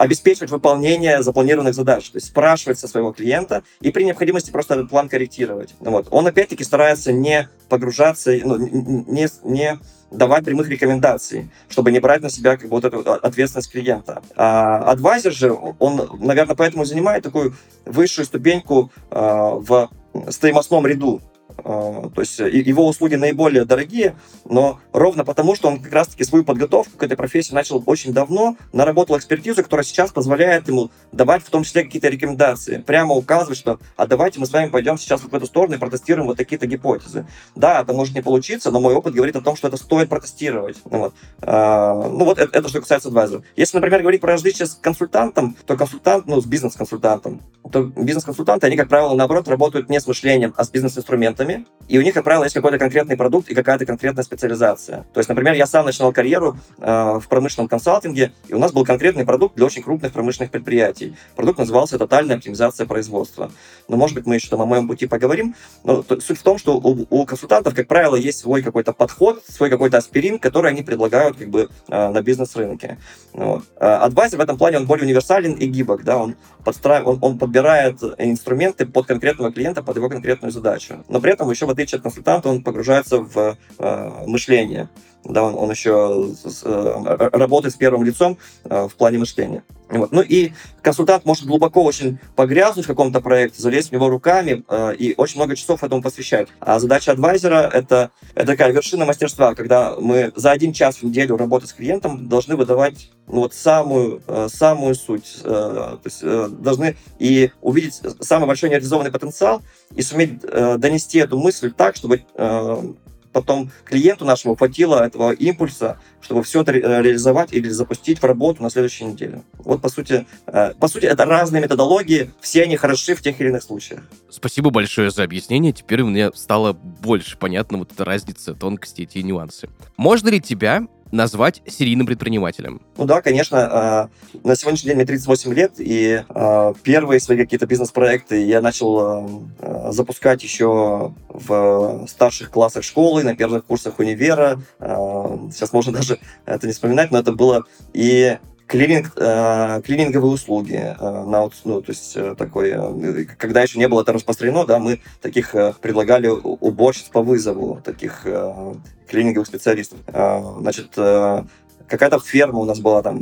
обеспечивать 0.00 0.50
выполнение 0.50 1.22
запланированных 1.22 1.74
задач, 1.74 2.08
то 2.10 2.16
есть 2.16 2.28
спрашивать 2.28 2.78
со 2.78 2.88
своего 2.88 3.12
клиента 3.12 3.62
и 3.82 3.90
при 3.90 4.04
необходимости 4.04 4.50
просто 4.50 4.74
этот 4.74 4.88
план 4.88 5.10
корректировать. 5.10 5.74
Вот. 5.78 6.08
Он 6.10 6.26
опять-таки 6.26 6.64
старается 6.64 7.12
не 7.12 7.50
погружаться, 7.68 8.32
ну, 8.42 8.56
не, 8.56 9.28
не 9.44 9.78
давать 10.10 10.44
прямых 10.46 10.70
рекомендаций, 10.70 11.50
чтобы 11.68 11.92
не 11.92 12.00
брать 12.00 12.22
на 12.22 12.30
себя 12.30 12.56
как 12.56 12.70
бы, 12.70 12.80
вот 12.80 12.86
эту 12.86 13.12
ответственность 13.12 13.70
клиента. 13.70 14.22
А 14.36 14.78
адвайзер 14.90 15.32
же, 15.32 15.52
он, 15.78 16.18
наверное, 16.18 16.56
поэтому 16.56 16.86
занимает 16.86 17.22
такую 17.22 17.54
высшую 17.84 18.24
ступеньку 18.24 18.90
а, 19.10 19.50
в 19.56 19.90
стоимостном 20.30 20.86
ряду. 20.86 21.20
А, 21.64 22.10
то 22.14 22.20
есть 22.20 22.38
его 22.38 22.86
услуги 22.86 23.14
наиболее 23.14 23.64
дорогие, 23.64 24.16
но 24.44 24.80
ровно 24.92 25.24
потому, 25.24 25.54
что 25.54 25.68
он 25.68 25.80
как 25.80 25.92
раз-таки 25.92 26.24
свою 26.24 26.44
подготовку 26.44 26.96
к 26.96 27.02
этой 27.02 27.16
профессии 27.16 27.54
начал 27.54 27.82
очень 27.86 28.12
давно, 28.12 28.56
наработал 28.72 29.16
экспертизу, 29.18 29.62
которая 29.62 29.84
сейчас 29.84 30.12
позволяет 30.12 30.68
ему 30.68 30.90
давать 31.12 31.42
в 31.42 31.50
том 31.50 31.64
числе 31.64 31.84
какие-то 31.84 32.08
рекомендации, 32.08 32.78
прямо 32.78 33.14
указывать, 33.14 33.58
что 33.58 33.78
а 33.96 34.06
давайте 34.06 34.40
мы 34.40 34.46
с 34.46 34.52
вами 34.52 34.70
пойдем 34.70 34.98
сейчас 34.98 35.22
в 35.22 35.34
эту 35.34 35.46
сторону 35.46 35.76
и 35.76 35.78
протестируем 35.78 36.26
вот 36.26 36.36
такие-то 36.36 36.66
гипотезы. 36.66 37.26
Да, 37.54 37.80
это 37.82 37.92
может 37.92 38.14
не 38.14 38.22
получиться, 38.22 38.70
но 38.70 38.80
мой 38.80 38.94
опыт 38.94 39.14
говорит 39.14 39.36
о 39.36 39.40
том, 39.40 39.56
что 39.56 39.68
это 39.68 39.76
стоит 39.76 40.08
протестировать. 40.08 40.78
Вот. 40.84 41.14
А, 41.42 41.94
ну 41.94 42.24
вот 42.24 42.38
это, 42.38 42.56
это 42.56 42.68
что 42.68 42.80
касается 42.80 43.08
адвайзера. 43.08 43.42
Если, 43.56 43.76
например, 43.76 44.00
говорить 44.00 44.20
про 44.20 44.32
различия 44.32 44.66
с 44.66 44.74
консультантом, 44.74 45.56
то 45.66 45.76
консультант, 45.76 46.26
ну, 46.26 46.40
с 46.40 46.46
бизнес-консультантом, 46.46 47.42
то 47.70 47.82
бизнес-консультанты, 47.82 48.66
они, 48.66 48.76
как 48.76 48.88
правило, 48.88 49.14
наоборот, 49.14 49.48
работают 49.48 49.88
не 49.88 50.00
с 50.00 50.06
мышлением, 50.06 50.54
а 50.56 50.64
с 50.64 50.70
бизнес-инструментами, 50.70 51.49
клиентами, 51.50 51.66
и 51.90 51.98
у 51.98 52.02
них, 52.02 52.14
как 52.14 52.22
правило, 52.22 52.44
есть 52.44 52.54
какой-то 52.54 52.78
конкретный 52.78 53.16
продукт 53.16 53.48
и 53.48 53.54
какая-то 53.54 53.84
конкретная 53.84 54.22
специализация. 54.22 55.06
То 55.12 55.18
есть, 55.18 55.28
например, 55.28 55.54
я 55.54 55.66
сам 55.66 55.86
начинал 55.86 56.12
карьеру 56.12 56.56
э, 56.78 57.18
в 57.18 57.26
промышленном 57.28 57.66
консалтинге, 57.66 58.30
и 58.46 58.54
у 58.54 58.60
нас 58.60 58.70
был 58.72 58.84
конкретный 58.84 59.24
продукт 59.24 59.56
для 59.56 59.66
очень 59.66 59.82
крупных 59.82 60.12
промышленных 60.12 60.52
предприятий. 60.52 61.16
Продукт 61.34 61.58
назывался 61.58 61.98
«Тотальная 61.98 62.36
оптимизация 62.36 62.86
производства». 62.86 63.50
Но, 63.88 63.96
может 63.96 64.14
быть, 64.14 64.24
мы 64.24 64.36
еще 64.36 64.48
там 64.48 64.62
о 64.62 64.66
моем 64.66 64.86
пути 64.86 65.08
поговорим. 65.08 65.56
Но 65.82 66.04
суть 66.04 66.38
в 66.38 66.42
том, 66.44 66.58
что 66.58 66.76
у, 66.76 67.06
у 67.10 67.26
консультантов, 67.26 67.74
как 67.74 67.88
правило, 67.88 68.14
есть 68.14 68.38
свой 68.38 68.62
какой-то 68.62 68.92
подход, 68.92 69.42
свой 69.48 69.68
какой-то 69.68 69.98
аспирин, 69.98 70.38
который 70.38 70.70
они 70.70 70.82
предлагают 70.82 71.38
как 71.38 71.48
бы 71.48 71.70
э, 71.88 72.08
на 72.08 72.22
бизнес-рынке. 72.22 72.98
Вот. 73.32 73.64
Адвайзер 73.80 74.38
в 74.38 74.40
этом 74.40 74.58
плане, 74.58 74.76
он 74.76 74.86
более 74.86 75.06
универсален 75.06 75.54
и 75.54 75.66
гибок, 75.66 76.04
да, 76.04 76.18
он, 76.18 76.36
подстраив... 76.64 77.04
он, 77.08 77.18
он 77.20 77.36
подбирает 77.36 78.00
инструменты 78.18 78.86
под 78.86 79.06
конкретного 79.06 79.50
клиента, 79.50 79.82
под 79.82 79.96
его 79.96 80.08
конкретную 80.08 80.52
задачу. 80.52 81.04
Но 81.08 81.20
при 81.20 81.32
этом 81.32 81.39
еще 81.48 81.66
в 81.66 81.70
отличие 81.70 81.98
от 81.98 82.02
консультанта, 82.02 82.48
он 82.48 82.62
погружается 82.62 83.18
в 83.18 83.56
э, 83.78 84.10
мышление. 84.26 84.88
Да, 85.24 85.42
он, 85.42 85.54
он 85.54 85.70
еще 85.70 86.30
с, 86.44 86.62
э, 86.64 87.28
работает 87.32 87.74
с 87.74 87.76
первым 87.76 88.04
лицом 88.04 88.38
э, 88.64 88.88
в 88.88 88.94
плане 88.94 89.18
мышления. 89.18 89.62
Вот. 89.90 90.12
Ну 90.12 90.22
и 90.22 90.52
консультант 90.82 91.24
может 91.24 91.44
глубоко 91.44 91.82
очень 91.82 92.18
погрязнуть 92.36 92.84
в 92.84 92.88
каком-то 92.88 93.20
проекте, 93.20 93.60
залезть 93.60 93.90
в 93.90 93.92
него 93.92 94.08
руками 94.08 94.64
э, 94.68 94.94
и 94.94 95.14
очень 95.16 95.36
много 95.36 95.56
часов 95.56 95.82
этому 95.82 96.00
посвящать. 96.00 96.48
А 96.60 96.78
задача 96.78 97.12
адвайзера 97.12 97.68
это, 97.72 98.10
это 98.34 98.46
такая 98.46 98.72
вершина 98.72 99.04
мастерства, 99.04 99.54
когда 99.54 99.96
мы 99.98 100.32
за 100.36 100.52
один 100.52 100.72
час 100.72 100.96
в 100.96 101.02
неделю 101.02 101.36
работы 101.36 101.66
с 101.66 101.72
клиентом 101.72 102.28
должны 102.28 102.56
выдавать 102.56 103.10
ну, 103.26 103.40
вот 103.40 103.54
самую, 103.54 104.22
э, 104.26 104.48
самую 104.50 104.94
суть. 104.94 105.38
Э, 105.42 105.98
то 106.00 106.00
есть 106.04 106.20
э, 106.22 106.48
должны 106.50 106.96
и 107.18 107.50
увидеть 107.60 108.00
самый 108.20 108.46
большой 108.46 108.70
нереализованный 108.70 109.10
потенциал 109.10 109.60
и 109.94 110.02
суметь 110.02 110.40
э, 110.44 110.76
донести 110.78 111.18
эту 111.18 111.38
мысль 111.38 111.72
так, 111.72 111.96
чтобы 111.96 112.22
э, 112.34 112.82
потом 113.32 113.70
клиенту 113.84 114.24
нашему 114.24 114.56
хватило 114.56 115.04
этого 115.04 115.32
импульса, 115.32 115.98
чтобы 116.20 116.42
все 116.42 116.62
это 116.62 116.72
реализовать 116.72 117.52
или 117.52 117.68
запустить 117.68 118.20
в 118.20 118.24
работу 118.24 118.62
на 118.62 118.70
следующей 118.70 119.04
неделе. 119.04 119.42
Вот, 119.58 119.80
по 119.80 119.88
сути, 119.88 120.26
э, 120.46 120.74
по 120.74 120.88
сути, 120.88 121.06
это 121.06 121.24
разные 121.24 121.62
методологии, 121.62 122.30
все 122.40 122.64
они 122.64 122.76
хороши 122.76 123.14
в 123.14 123.22
тех 123.22 123.40
или 123.40 123.48
иных 123.48 123.62
случаях. 123.62 124.02
Спасибо 124.28 124.70
большое 124.70 125.10
за 125.10 125.24
объяснение. 125.24 125.72
Теперь 125.72 126.02
мне 126.02 126.32
стало 126.34 126.72
больше 126.72 127.36
понятно 127.36 127.78
вот 127.78 127.92
эта 127.92 128.04
разница, 128.04 128.54
тонкости, 128.54 129.02
эти 129.02 129.18
нюансы. 129.18 129.68
Можно 129.96 130.28
ли 130.28 130.40
тебя 130.40 130.86
назвать 131.10 131.62
серийным 131.66 132.06
предпринимателем? 132.06 132.82
Ну 132.96 133.04
да, 133.04 133.22
конечно. 133.22 134.10
Э, 134.34 134.38
на 134.44 134.56
сегодняшний 134.56 134.88
день 134.88 134.96
мне 134.96 135.06
38 135.06 135.54
лет, 135.54 135.72
и 135.78 136.22
э, 136.28 136.74
первые 136.82 137.20
свои 137.20 137.38
какие-то 137.38 137.66
бизнес-проекты 137.66 138.44
я 138.44 138.60
начал 138.60 139.26
э, 139.60 139.92
запускать 139.92 140.42
еще 140.42 141.12
в 141.28 142.06
старших 142.08 142.50
классах 142.50 142.84
школы, 142.84 143.24
на 143.24 143.34
первых 143.34 143.64
курсах 143.64 143.98
универа. 143.98 144.60
Сейчас 144.78 145.72
можно 145.72 145.92
даже 145.98 146.18
это 146.46 146.66
не 146.66 146.72
вспоминать, 146.72 147.10
но 147.10 147.18
это 147.18 147.32
было 147.32 147.64
и 147.92 148.38
клининг, 148.70 149.12
э, 149.16 149.82
клининговые 149.84 150.32
услуги, 150.32 150.76
э, 150.76 151.24
на, 151.24 151.50
ну, 151.64 151.82
то 151.82 151.90
есть 151.90 152.16
э, 152.16 152.36
такой, 152.38 152.70
э, 152.72 153.24
когда 153.36 153.62
еще 153.62 153.80
не 153.80 153.88
было 153.88 154.02
это 154.02 154.12
распространено, 154.12 154.64
да, 154.64 154.78
мы 154.78 155.00
таких 155.20 155.56
э, 155.56 155.74
предлагали 155.80 156.28
уборщиц 156.28 157.08
по 157.08 157.20
вызову, 157.20 157.80
таких 157.84 158.22
э, 158.26 158.74
клининговых 159.08 159.48
специалистов. 159.48 159.98
Э, 160.06 160.40
значит, 160.60 160.92
э, 160.96 161.42
какая-то 161.90 162.20
ферма 162.20 162.60
у 162.60 162.64
нас 162.64 162.78
была 162.80 163.02
там 163.02 163.18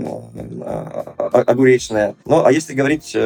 огуречная. 1.32 2.14
Ну, 2.24 2.44
а 2.44 2.52
если 2.52 2.74
говорить 2.74 3.16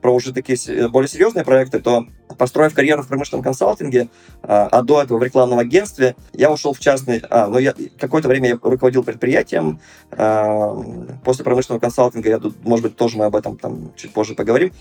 про 0.00 0.14
уже 0.14 0.32
такие 0.32 0.88
более 0.88 1.08
серьезные 1.08 1.44
проекты, 1.44 1.80
то 1.80 2.06
построив 2.38 2.72
карьеру 2.72 3.02
в 3.02 3.08
промышленном 3.08 3.42
консалтинге, 3.42 4.08
а 4.42 4.82
до 4.82 5.02
этого 5.02 5.18
в 5.18 5.22
рекламном 5.22 5.58
агентстве, 5.58 6.16
я 6.32 6.50
ушел 6.50 6.72
в 6.72 6.78
частный... 6.78 7.22
А, 7.28 7.48
ну, 7.48 7.58
я 7.58 7.74
какое-то 7.98 8.28
время 8.28 8.48
я 8.50 8.58
руководил 8.62 9.02
предприятием. 9.02 9.80
После 10.10 11.44
промышленного 11.44 11.80
консалтинга, 11.80 12.28
я 12.28 12.38
тут, 12.38 12.64
может 12.64 12.84
быть, 12.84 12.96
тоже 12.96 13.18
мы 13.18 13.26
об 13.26 13.36
этом 13.36 13.58
там 13.58 13.92
чуть 13.96 14.12
позже 14.12 14.34
поговорим. 14.34 14.72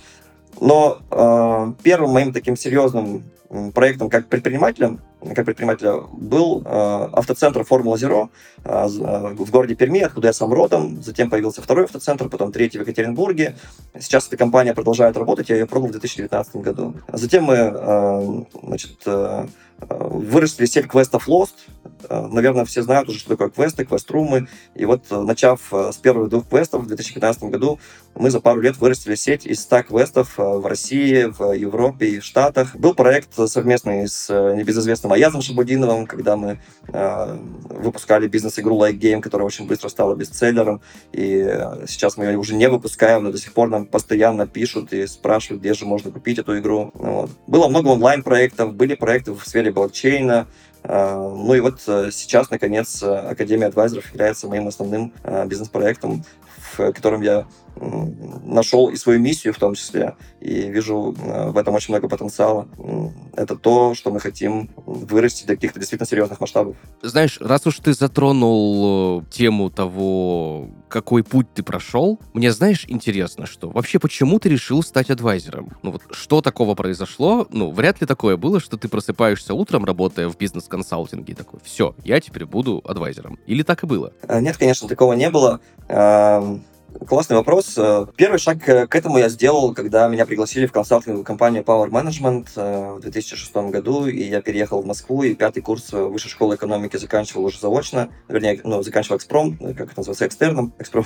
Но 0.59 0.99
э, 1.09 1.73
первым 1.83 2.11
моим 2.11 2.33
таким 2.33 2.55
серьезным 2.55 3.23
проектом 3.73 4.09
как 4.09 4.27
предпринимателем, 4.27 5.01
как 5.35 5.45
предпринимателя, 5.45 5.95
был 6.13 6.63
э, 6.65 7.09
автоцентр 7.13 7.63
Формула 7.63 7.97
Зеро 7.97 8.29
э, 8.63 8.87
в 8.87 9.51
городе 9.51 9.75
Перми, 9.75 9.99
откуда 9.99 10.27
я 10.27 10.33
сам 10.33 10.53
родом. 10.53 11.01
Затем 11.01 11.29
появился 11.29 11.61
второй 11.61 11.85
автоцентр, 11.85 12.29
потом 12.29 12.51
третий 12.51 12.77
в 12.77 12.81
Екатеринбурге. 12.81 13.55
Сейчас 13.99 14.27
эта 14.27 14.37
компания 14.37 14.73
продолжает 14.73 15.17
работать, 15.17 15.49
я 15.49 15.57
ее 15.57 15.65
продал 15.65 15.89
в 15.89 15.91
2019 15.91 16.55
году. 16.57 16.95
Затем 17.11 17.43
мы 17.43 17.55
э, 17.55 18.43
значит, 18.63 18.97
э, 19.05 19.45
выросли 19.89 20.65
сеть 20.65 20.87
квестов 20.87 21.27
Lost. 21.27 21.53
Э, 22.09 22.27
наверное, 22.27 22.65
все 22.65 22.81
знают 22.81 23.09
уже, 23.09 23.19
что 23.19 23.29
такое 23.29 23.49
квесты, 23.49 23.85
квест-румы. 23.85 24.47
И 24.75 24.85
вот, 24.85 25.05
э, 25.09 25.21
начав 25.21 25.73
э, 25.73 25.91
с 25.91 25.97
первых 25.97 26.29
двух 26.29 26.47
квестов 26.47 26.83
в 26.83 26.87
2015 26.87 27.43
году, 27.43 27.79
мы 28.15 28.29
за 28.29 28.39
пару 28.39 28.61
лет 28.61 28.77
вырастили 28.77 29.15
сеть 29.15 29.45
из 29.45 29.61
100 29.61 29.83
квестов 29.83 30.37
в 30.37 30.65
России, 30.65 31.23
в 31.23 31.53
Европе 31.53 32.07
и 32.07 32.19
в 32.19 32.25
Штатах. 32.25 32.75
Был 32.75 32.93
проект 32.93 33.33
совместный 33.47 34.07
с 34.07 34.29
небезызвестным 34.29 35.13
Аязом 35.13 35.41
Шабудиновым, 35.41 36.05
когда 36.05 36.35
мы 36.35 36.59
э, 36.87 37.37
выпускали 37.69 38.27
бизнес-игру 38.27 38.77
Like 38.79 38.99
Game, 38.99 39.21
которая 39.21 39.45
очень 39.45 39.67
быстро 39.67 39.89
стала 39.89 40.15
бестселлером. 40.15 40.81
И 41.11 41.43
сейчас 41.87 42.17
мы 42.17 42.25
ее 42.25 42.37
уже 42.37 42.55
не 42.55 42.69
выпускаем, 42.69 43.23
но 43.23 43.31
до 43.31 43.37
сих 43.37 43.53
пор 43.53 43.69
нам 43.69 43.85
постоянно 43.85 44.47
пишут 44.47 44.93
и 44.93 45.07
спрашивают, 45.07 45.61
где 45.61 45.73
же 45.73 45.85
можно 45.85 46.11
купить 46.11 46.39
эту 46.39 46.57
игру. 46.59 46.91
Вот. 46.93 47.31
Было 47.47 47.67
много 47.67 47.87
онлайн-проектов, 47.89 48.73
были 48.73 48.95
проекты 48.95 49.33
в 49.33 49.43
сфере 49.45 49.71
блокчейна, 49.71 50.47
а, 50.83 51.15
ну 51.15 51.53
и 51.53 51.59
вот 51.59 51.81
э, 51.87 52.09
сейчас, 52.11 52.49
наконец, 52.49 53.03
Академия 53.03 53.67
адвайзеров 53.67 54.11
является 54.11 54.47
моим 54.47 54.67
основным 54.67 55.13
э, 55.23 55.45
бизнес-проектом, 55.45 56.23
в 56.77 56.91
котором 56.91 57.21
я 57.21 57.45
нашел 57.81 58.89
и 58.89 58.95
свою 58.95 59.19
миссию 59.19 59.53
в 59.53 59.57
том 59.57 59.75
числе, 59.75 60.15
и 60.39 60.69
вижу 60.69 61.15
э, 61.19 61.49
в 61.49 61.57
этом 61.57 61.73
очень 61.73 61.93
много 61.93 62.07
потенциала. 62.07 62.67
Это 63.33 63.55
то, 63.55 63.95
что 63.95 64.11
мы 64.11 64.19
хотим 64.19 64.69
вырасти 64.85 65.45
до 65.45 65.55
каких-то 65.55 65.79
действительно 65.79 66.07
серьезных 66.07 66.39
масштабов. 66.39 66.75
Знаешь, 67.01 67.39
раз 67.41 67.65
уж 67.65 67.77
ты 67.77 67.93
затронул 67.93 69.23
тему 69.31 69.69
того, 69.69 70.69
какой 70.89 71.23
путь 71.23 71.47
ты 71.53 71.63
прошел, 71.63 72.19
мне, 72.33 72.51
знаешь, 72.51 72.85
интересно, 72.87 73.45
что 73.45 73.69
вообще 73.69 73.99
почему 73.99 74.39
ты 74.39 74.49
решил 74.49 74.83
стать 74.83 75.09
адвайзером? 75.09 75.71
Ну 75.81 75.91
вот 75.91 76.03
что 76.11 76.41
такого 76.41 76.75
произошло? 76.75 77.47
Ну, 77.49 77.71
вряд 77.71 78.01
ли 78.01 78.07
такое 78.07 78.37
было, 78.37 78.59
что 78.59 78.77
ты 78.77 78.89
просыпаешься 78.89 79.53
утром, 79.53 79.85
работая 79.85 80.27
в 80.27 80.37
бизнес-консалтинге, 80.37 81.33
такой, 81.35 81.59
все, 81.63 81.95
я 82.03 82.19
теперь 82.19 82.45
буду 82.45 82.81
адвайзером. 82.85 83.39
Или 83.47 83.63
так 83.63 83.83
и 83.83 83.87
было? 83.87 84.13
Нет, 84.29 84.57
конечно, 84.57 84.87
такого 84.87 85.13
не 85.13 85.29
было. 85.29 85.61
Классный 86.99 87.37
вопрос. 87.37 87.77
Э, 87.77 88.05
первый 88.15 88.37
шаг 88.37 88.63
к 88.63 88.95
этому 88.95 89.17
я 89.17 89.29
сделал, 89.29 89.73
когда 89.73 90.07
меня 90.07 90.25
пригласили 90.25 90.65
в 90.65 90.71
консалтинговую 90.71 91.23
компанию 91.23 91.63
Power 91.63 91.89
Management 91.89 92.49
э, 92.55 92.93
в 92.93 92.99
2006 92.99 93.55
году, 93.71 94.07
и 94.07 94.23
я 94.23 94.41
переехал 94.41 94.81
в 94.81 94.85
Москву, 94.85 95.23
и 95.23 95.33
пятый 95.33 95.61
курс 95.61 95.91
высшей 95.93 96.29
школы 96.29 96.55
экономики 96.55 96.97
заканчивал 96.97 97.45
уже 97.45 97.59
заочно, 97.59 98.09
вернее, 98.27 98.59
ну, 98.63 98.83
заканчивал 98.83 99.17
экспром, 99.17 99.57
как 99.57 99.91
это 99.91 99.93
называется, 99.97 100.27
экстерном, 100.27 100.73
экспром, 100.79 101.05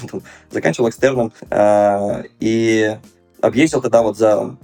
заканчивал 0.50 0.90
экстерном, 0.90 1.34
э, 1.50 2.24
и 2.40 2.98
объездил 3.42 3.82
тогда 3.82 4.02
вот 4.02 4.18
за 4.18 4.58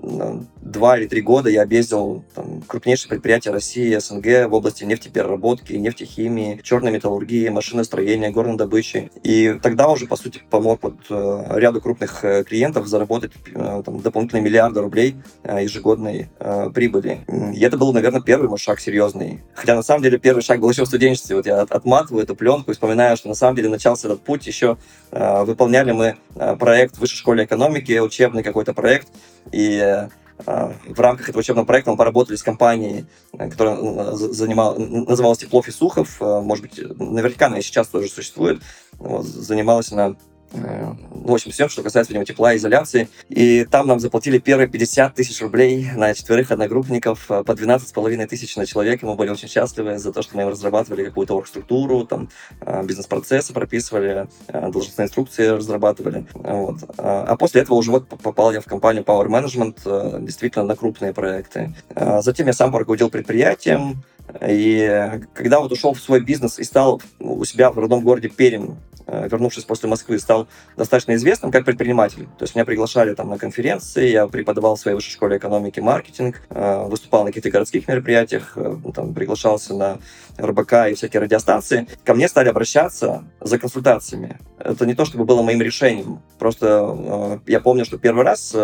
два 0.00 0.98
или 0.98 1.06
три 1.06 1.20
года 1.22 1.50
я 1.50 1.62
объездил 1.62 2.24
там, 2.34 2.62
крупнейшие 2.62 3.08
предприятия 3.08 3.50
России, 3.50 3.96
СНГ 3.96 4.48
в 4.48 4.54
области 4.54 4.84
нефтепереработки, 4.84 5.72
нефтехимии, 5.72 6.60
черной 6.62 6.92
металлургии, 6.92 7.48
машиностроения, 7.48 8.30
горной 8.30 8.56
добычи. 8.56 9.10
И 9.22 9.58
тогда 9.62 9.88
уже, 9.88 10.06
по 10.06 10.16
сути, 10.16 10.40
помог 10.50 10.82
вот, 10.82 10.94
э, 11.10 11.44
ряду 11.58 11.80
крупных 11.80 12.24
э, 12.24 12.44
клиентов 12.44 12.86
заработать 12.86 13.32
э, 13.54 13.82
там, 13.84 14.00
дополнительные 14.00 14.42
миллиарды 14.42 14.80
рублей 14.80 15.16
ежегодной 15.44 16.28
прибыли. 16.74 17.20
И 17.54 17.60
это 17.60 17.76
был, 17.76 17.92
наверное, 17.92 18.20
первый 18.20 18.48
мой 18.48 18.58
шаг 18.58 18.80
серьезный. 18.80 19.40
Хотя, 19.54 19.74
на 19.74 19.82
самом 19.82 20.02
деле, 20.02 20.18
первый 20.18 20.42
шаг 20.42 20.60
был 20.60 20.70
еще 20.70 20.84
в 20.84 20.86
студенчестве. 20.88 21.36
Вот 21.36 21.46
я 21.46 21.62
отматываю 21.62 22.22
эту 22.22 22.34
пленку 22.34 22.70
и 22.70 22.74
вспоминаю, 22.74 23.16
что 23.16 23.28
на 23.28 23.34
самом 23.34 23.56
деле 23.56 23.68
начался 23.68 24.08
этот 24.08 24.22
путь 24.22 24.46
еще 24.46 24.76
выполняли 25.10 25.92
мы 25.92 26.16
проект 26.58 26.96
в 26.96 27.00
высшей 27.00 27.16
школе 27.16 27.44
экономики, 27.44 27.98
учебный 27.98 28.42
какой-то 28.42 28.74
проект, 28.74 29.08
и 29.52 30.08
а, 30.46 30.72
в 30.86 31.00
рамках 31.00 31.28
этого 31.28 31.40
учебного 31.40 31.66
проекта 31.66 31.90
мы 31.90 31.96
поработали 31.96 32.36
с 32.36 32.42
компанией, 32.42 33.06
э, 33.32 33.50
которая 33.50 33.76
занимала, 34.14 34.78
называлась 34.78 35.38
Теплов 35.38 35.66
и 35.68 35.72
Сухов. 35.72 36.16
Э, 36.20 36.40
может 36.40 36.62
быть, 36.62 36.78
наверняка 36.98 37.46
она 37.46 37.58
и 37.58 37.62
сейчас 37.62 37.88
тоже 37.88 38.08
существует. 38.08 38.62
Вот, 38.98 39.24
занималась 39.26 39.90
она 39.90 40.14
Э, 40.14 40.37
в 40.52 41.32
общем, 41.32 41.50
все, 41.50 41.68
что 41.68 41.82
касается 41.82 42.12
видимо, 42.12 42.24
тепла 42.24 42.54
и 42.54 42.56
изоляции. 42.56 43.08
И 43.28 43.64
там 43.64 43.86
нам 43.86 44.00
заплатили 44.00 44.38
первые 44.38 44.68
50 44.68 45.14
тысяч 45.14 45.40
рублей 45.42 45.90
на 45.94 46.14
четверых 46.14 46.50
одногруппников, 46.50 47.30
э, 47.30 47.44
по 47.44 47.52
12,5 47.52 48.26
тысяч 48.26 48.56
на 48.56 48.64
человека. 48.66 49.06
Мы 49.06 49.14
были 49.14 49.30
очень 49.30 49.48
счастливы 49.48 49.98
за 49.98 50.12
то, 50.12 50.22
что 50.22 50.36
мы 50.36 50.44
разрабатывали 50.44 51.04
какую-то 51.04 51.36
оргструктуру, 51.36 52.06
там, 52.06 52.30
э, 52.60 52.82
бизнес-процессы 52.84 53.52
прописывали, 53.52 54.26
должностные 54.48 55.06
инструкции 55.06 55.46
разрабатывали. 55.46 56.26
Вот. 56.34 56.76
А 56.96 57.36
после 57.36 57.62
этого 57.62 57.76
уже 57.76 57.90
вот 57.90 58.08
попал 58.08 58.52
я 58.52 58.60
в 58.60 58.64
компанию 58.64 59.04
Power 59.04 59.28
Management, 59.28 60.24
действительно 60.24 60.64
на 60.64 60.76
крупные 60.76 61.12
проекты. 61.12 61.74
Затем 62.20 62.46
я 62.46 62.52
сам 62.52 62.74
руководил 62.74 63.10
предприятием, 63.10 64.02
и 64.46 65.20
когда 65.34 65.60
вот 65.60 65.72
ушел 65.72 65.94
в 65.94 66.00
свой 66.00 66.20
бизнес 66.20 66.58
и 66.58 66.64
стал 66.64 67.00
у 67.18 67.44
себя 67.44 67.70
в 67.70 67.78
родном 67.78 68.02
городе 68.02 68.28
Пермь 68.28 68.74
Э, 69.10 69.26
вернувшись 69.26 69.64
после 69.64 69.88
Москвы, 69.88 70.18
стал 70.18 70.48
достаточно 70.76 71.14
известным 71.14 71.50
как 71.50 71.64
предприниматель. 71.64 72.24
То 72.38 72.42
есть 72.42 72.54
меня 72.54 72.66
приглашали 72.66 73.14
там 73.14 73.30
на 73.30 73.38
конференции, 73.38 74.10
я 74.10 74.26
преподавал 74.26 74.76
в 74.76 74.80
своей 74.80 74.94
высшей 74.94 75.12
школе 75.12 75.38
экономики 75.38 75.80
маркетинг, 75.80 76.42
э, 76.50 76.84
выступал 76.86 77.24
на 77.24 77.30
каких-то 77.30 77.50
городских 77.50 77.88
мероприятиях, 77.88 78.52
э, 78.56 78.76
там, 78.94 79.14
приглашался 79.14 79.72
на 79.72 79.98
РБК 80.38 80.90
и 80.90 80.94
всякие 80.94 81.22
радиостанции. 81.22 81.86
Ко 82.04 82.12
мне 82.14 82.28
стали 82.28 82.50
обращаться 82.50 83.24
за 83.40 83.58
консультациями. 83.58 84.38
Это 84.58 84.84
не 84.84 84.94
то, 84.94 85.06
чтобы 85.06 85.24
было 85.24 85.40
моим 85.40 85.62
решением. 85.62 86.20
Просто 86.38 87.40
я 87.46 87.60
помню, 87.60 87.86
что 87.86 87.96
первый 87.96 88.24
раз 88.24 88.54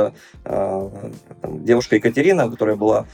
девушка 1.44 1.96
Екатерина, 1.96 2.50
которая 2.50 2.76
была 2.76 3.06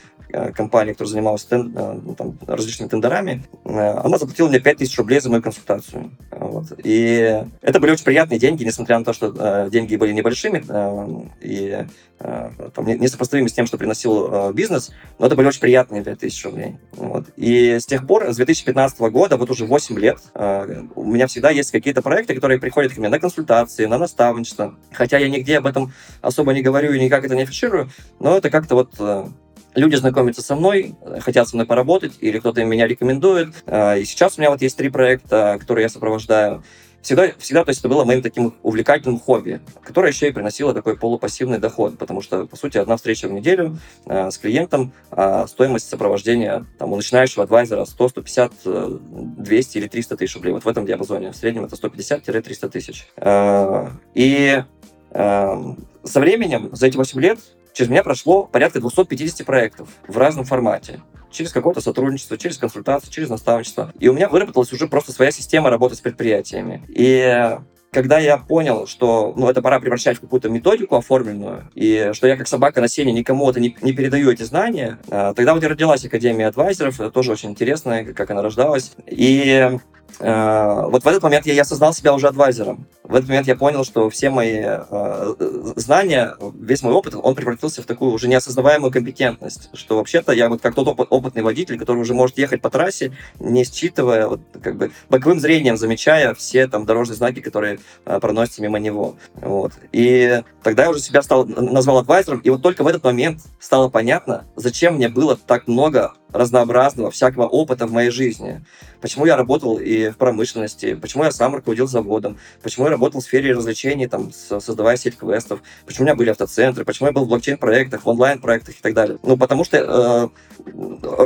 компания, 0.54 0.92
которая 0.92 1.12
занималась 1.12 1.44
тен, 1.44 1.72
там, 2.16 2.38
различными 2.46 2.88
тендерами, 2.88 3.44
она 3.64 4.18
заплатила 4.18 4.48
мне 4.48 4.60
5000 4.60 4.98
рублей 4.98 5.20
за 5.20 5.30
мою 5.30 5.42
консультацию. 5.42 6.10
Вот. 6.30 6.66
И 6.82 7.44
это 7.60 7.80
были 7.80 7.92
очень 7.92 8.04
приятные 8.04 8.38
деньги, 8.38 8.64
несмотря 8.64 8.98
на 8.98 9.04
то, 9.04 9.12
что 9.12 9.34
э, 9.36 9.70
деньги 9.70 9.96
были 9.96 10.12
небольшими 10.12 10.64
э, 10.66 11.28
и 11.40 11.86
э, 12.18 12.50
там, 12.74 12.86
несопоставимы 12.86 13.48
с 13.48 13.52
тем, 13.52 13.66
что 13.66 13.78
приносил 13.78 14.28
э, 14.32 14.52
бизнес, 14.52 14.92
но 15.18 15.26
это 15.26 15.36
были 15.36 15.48
очень 15.48 15.60
приятные 15.60 16.02
5000 16.02 16.44
рублей. 16.44 16.76
Вот. 16.92 17.26
И 17.36 17.78
с 17.78 17.86
тех 17.86 18.06
пор, 18.06 18.32
с 18.32 18.36
2015 18.36 19.00
года, 19.00 19.36
вот 19.36 19.50
уже 19.50 19.66
8 19.66 19.98
лет, 19.98 20.18
э, 20.34 20.82
у 20.94 21.04
меня 21.04 21.26
всегда 21.26 21.50
есть 21.50 21.70
какие-то 21.70 22.02
проекты, 22.02 22.34
которые 22.34 22.58
приходят 22.58 22.92
ко 22.92 23.00
мне 23.00 23.08
на 23.08 23.18
консультации, 23.18 23.86
на 23.86 23.98
наставничество. 23.98 24.74
Хотя 24.92 25.18
я 25.18 25.28
нигде 25.28 25.58
об 25.58 25.66
этом 25.66 25.92
особо 26.20 26.52
не 26.52 26.62
говорю 26.62 26.92
и 26.92 27.00
никак 27.00 27.24
это 27.24 27.36
не 27.36 27.42
афиширую, 27.42 27.90
но 28.18 28.36
это 28.36 28.50
как-то 28.50 28.74
вот 28.74 28.94
э, 28.98 29.26
люди 29.74 29.96
знакомятся 29.96 30.42
со 30.42 30.56
мной, 30.56 30.94
хотят 31.20 31.48
со 31.48 31.56
мной 31.56 31.66
поработать, 31.66 32.14
или 32.20 32.38
кто-то 32.38 32.64
меня 32.64 32.86
рекомендует. 32.86 33.54
Э, 33.66 33.98
и 34.00 34.04
сейчас 34.04 34.36
у 34.36 34.40
меня 34.40 34.50
вот 34.50 34.62
есть 34.62 34.76
три 34.76 34.88
проекта, 34.88 35.56
которые 35.60 35.84
я 35.84 35.88
сопровождаю 35.88 36.62
всегда, 37.02 37.30
всегда 37.38 37.64
то 37.64 37.70
есть 37.70 37.80
это 37.80 37.88
было 37.88 38.04
моим 38.04 38.22
таким 38.22 38.54
увлекательным 38.62 39.18
хобби, 39.18 39.60
которое 39.82 40.08
еще 40.08 40.28
и 40.28 40.32
приносило 40.32 40.74
такой 40.74 40.96
полупассивный 40.96 41.58
доход, 41.58 41.98
потому 41.98 42.20
что, 42.20 42.46
по 42.46 42.56
сути, 42.56 42.78
одна 42.78 42.96
встреча 42.96 43.28
в 43.28 43.32
неделю 43.32 43.78
э, 44.06 44.30
с 44.30 44.38
клиентом, 44.38 44.92
а 45.10 45.46
стоимость 45.46 45.88
сопровождения 45.88 46.66
там, 46.78 46.92
у 46.92 46.96
начинающего 46.96 47.44
адвайзера 47.44 47.84
100, 47.84 48.08
150, 48.08 48.52
200 48.64 49.78
или 49.78 49.88
300 49.88 50.16
тысяч 50.16 50.34
рублей. 50.34 50.52
Вот 50.52 50.64
в 50.64 50.68
этом 50.68 50.86
диапазоне. 50.86 51.32
В 51.32 51.36
среднем 51.36 51.64
это 51.64 51.76
150-300 51.76 52.68
тысяч. 52.68 53.08
Э, 53.16 53.88
и 54.14 54.62
э, 55.10 55.74
со 56.04 56.20
временем, 56.20 56.70
за 56.72 56.86
эти 56.86 56.96
8 56.96 57.20
лет, 57.20 57.38
через 57.72 57.90
меня 57.90 58.02
прошло 58.02 58.44
порядка 58.44 58.80
250 58.80 59.46
проектов 59.46 59.88
в 60.06 60.16
разном 60.16 60.44
формате 60.44 61.00
через 61.30 61.52
какое-то 61.52 61.80
сотрудничество, 61.80 62.36
через 62.36 62.58
консультацию, 62.58 63.12
через 63.12 63.28
наставничество. 63.28 63.92
И 63.98 64.08
у 64.08 64.12
меня 64.12 64.28
выработалась 64.28 64.72
уже 64.72 64.88
просто 64.88 65.12
своя 65.12 65.30
система 65.30 65.70
работы 65.70 65.94
с 65.94 66.00
предприятиями. 66.00 66.82
И 66.88 67.56
когда 67.92 68.18
я 68.18 68.36
понял, 68.36 68.86
что 68.86 69.34
ну, 69.36 69.48
это 69.48 69.62
пора 69.62 69.80
превращать 69.80 70.18
в 70.18 70.20
какую-то 70.20 70.48
методику 70.48 70.96
оформленную, 70.96 71.68
и 71.74 72.10
что 72.12 72.26
я 72.26 72.36
как 72.36 72.46
собака 72.46 72.80
на 72.80 72.88
сене 72.88 73.12
никому 73.12 73.50
это 73.50 73.58
не, 73.60 73.76
не 73.82 73.92
передаю 73.92 74.30
эти 74.30 74.42
знания, 74.44 74.98
э, 75.08 75.32
тогда 75.34 75.54
вот 75.54 75.64
и 75.64 75.66
родилась 75.66 76.04
Академия 76.04 76.48
адвайзеров, 76.48 77.00
это 77.00 77.10
тоже 77.10 77.32
очень 77.32 77.50
интересно, 77.50 78.04
как 78.04 78.30
она 78.30 78.42
рождалась. 78.42 78.92
И 79.06 79.78
э, 80.18 80.82
вот 80.86 81.04
в 81.04 81.06
этот 81.06 81.22
момент 81.22 81.46
я, 81.46 81.54
я 81.54 81.62
осознал 81.62 81.92
себя 81.92 82.14
уже 82.14 82.28
адвайзером. 82.28 82.86
В 83.04 83.14
этот 83.14 83.28
момент 83.28 83.48
я 83.48 83.56
понял, 83.56 83.84
что 83.84 84.08
все 84.08 84.30
мои 84.30 84.60
э, 84.62 85.34
знания, 85.76 86.36
весь 86.54 86.82
мой 86.82 86.92
опыт, 86.92 87.14
он 87.20 87.34
превратился 87.34 87.82
в 87.82 87.86
такую 87.86 88.12
уже 88.12 88.28
неосознаваемую 88.28 88.92
компетентность, 88.92 89.68
что 89.74 89.96
вообще-то 89.96 90.32
я 90.32 90.48
вот 90.48 90.60
как 90.60 90.74
тот 90.74 90.86
опыт, 90.86 91.08
опытный 91.10 91.42
водитель, 91.42 91.78
который 91.78 91.98
уже 91.98 92.14
может 92.14 92.38
ехать 92.38 92.62
по 92.62 92.70
трассе, 92.70 93.12
не 93.40 93.64
считывая, 93.64 94.28
вот, 94.28 94.40
как 94.62 94.76
бы 94.76 94.92
боковым 95.08 95.40
зрением 95.40 95.76
замечая 95.76 96.34
все 96.34 96.68
там 96.68 96.86
дорожные 96.86 97.16
знаки, 97.16 97.40
которые 97.40 97.80
э, 98.06 98.20
проносятся 98.20 98.62
мимо 98.62 98.78
него. 98.78 99.16
Вот. 99.34 99.72
И 99.92 100.42
тогда 100.62 100.84
я 100.84 100.90
уже 100.90 101.00
себя 101.00 101.22
стал, 101.22 101.46
назвал 101.46 101.98
адвайзером, 101.98 102.40
и 102.40 102.50
вот 102.50 102.62
только 102.62 102.84
в 102.84 102.86
этот 102.86 103.02
момент 103.02 103.40
стало 103.58 103.88
понятно, 103.88 104.44
зачем 104.56 104.94
мне 104.94 105.08
было 105.08 105.36
так 105.36 105.66
много 105.66 106.12
разнообразного, 106.32 107.10
всякого 107.10 107.46
опыта 107.46 107.86
в 107.86 107.92
моей 107.92 108.10
жизни. 108.10 108.64
Почему 109.00 109.26
я 109.26 109.36
работал 109.36 109.78
и 109.78 110.10
в 110.10 110.16
промышленности, 110.16 110.94
почему 110.94 111.24
я 111.24 111.32
сам 111.32 111.54
руководил 111.54 111.86
заводом, 111.86 112.38
почему 112.62 112.86
я 112.86 112.92
работал 112.92 113.20
в 113.20 113.24
сфере 113.24 113.52
развлечений, 113.52 114.06
там, 114.06 114.30
создавая 114.32 114.96
сеть 114.96 115.16
квестов, 115.16 115.62
почему 115.86 116.04
у 116.04 116.06
меня 116.06 116.16
были 116.16 116.30
автоцентры, 116.30 116.84
почему 116.84 117.08
я 117.08 117.12
был 117.12 117.24
в 117.24 117.28
блокчейн-проектах, 117.28 118.04
в 118.04 118.08
онлайн-проектах 118.08 118.74
и 118.74 118.82
так 118.82 118.94
далее. 118.94 119.18
Ну, 119.22 119.36
потому 119.36 119.64
что 119.64 119.78
э, 119.78 120.28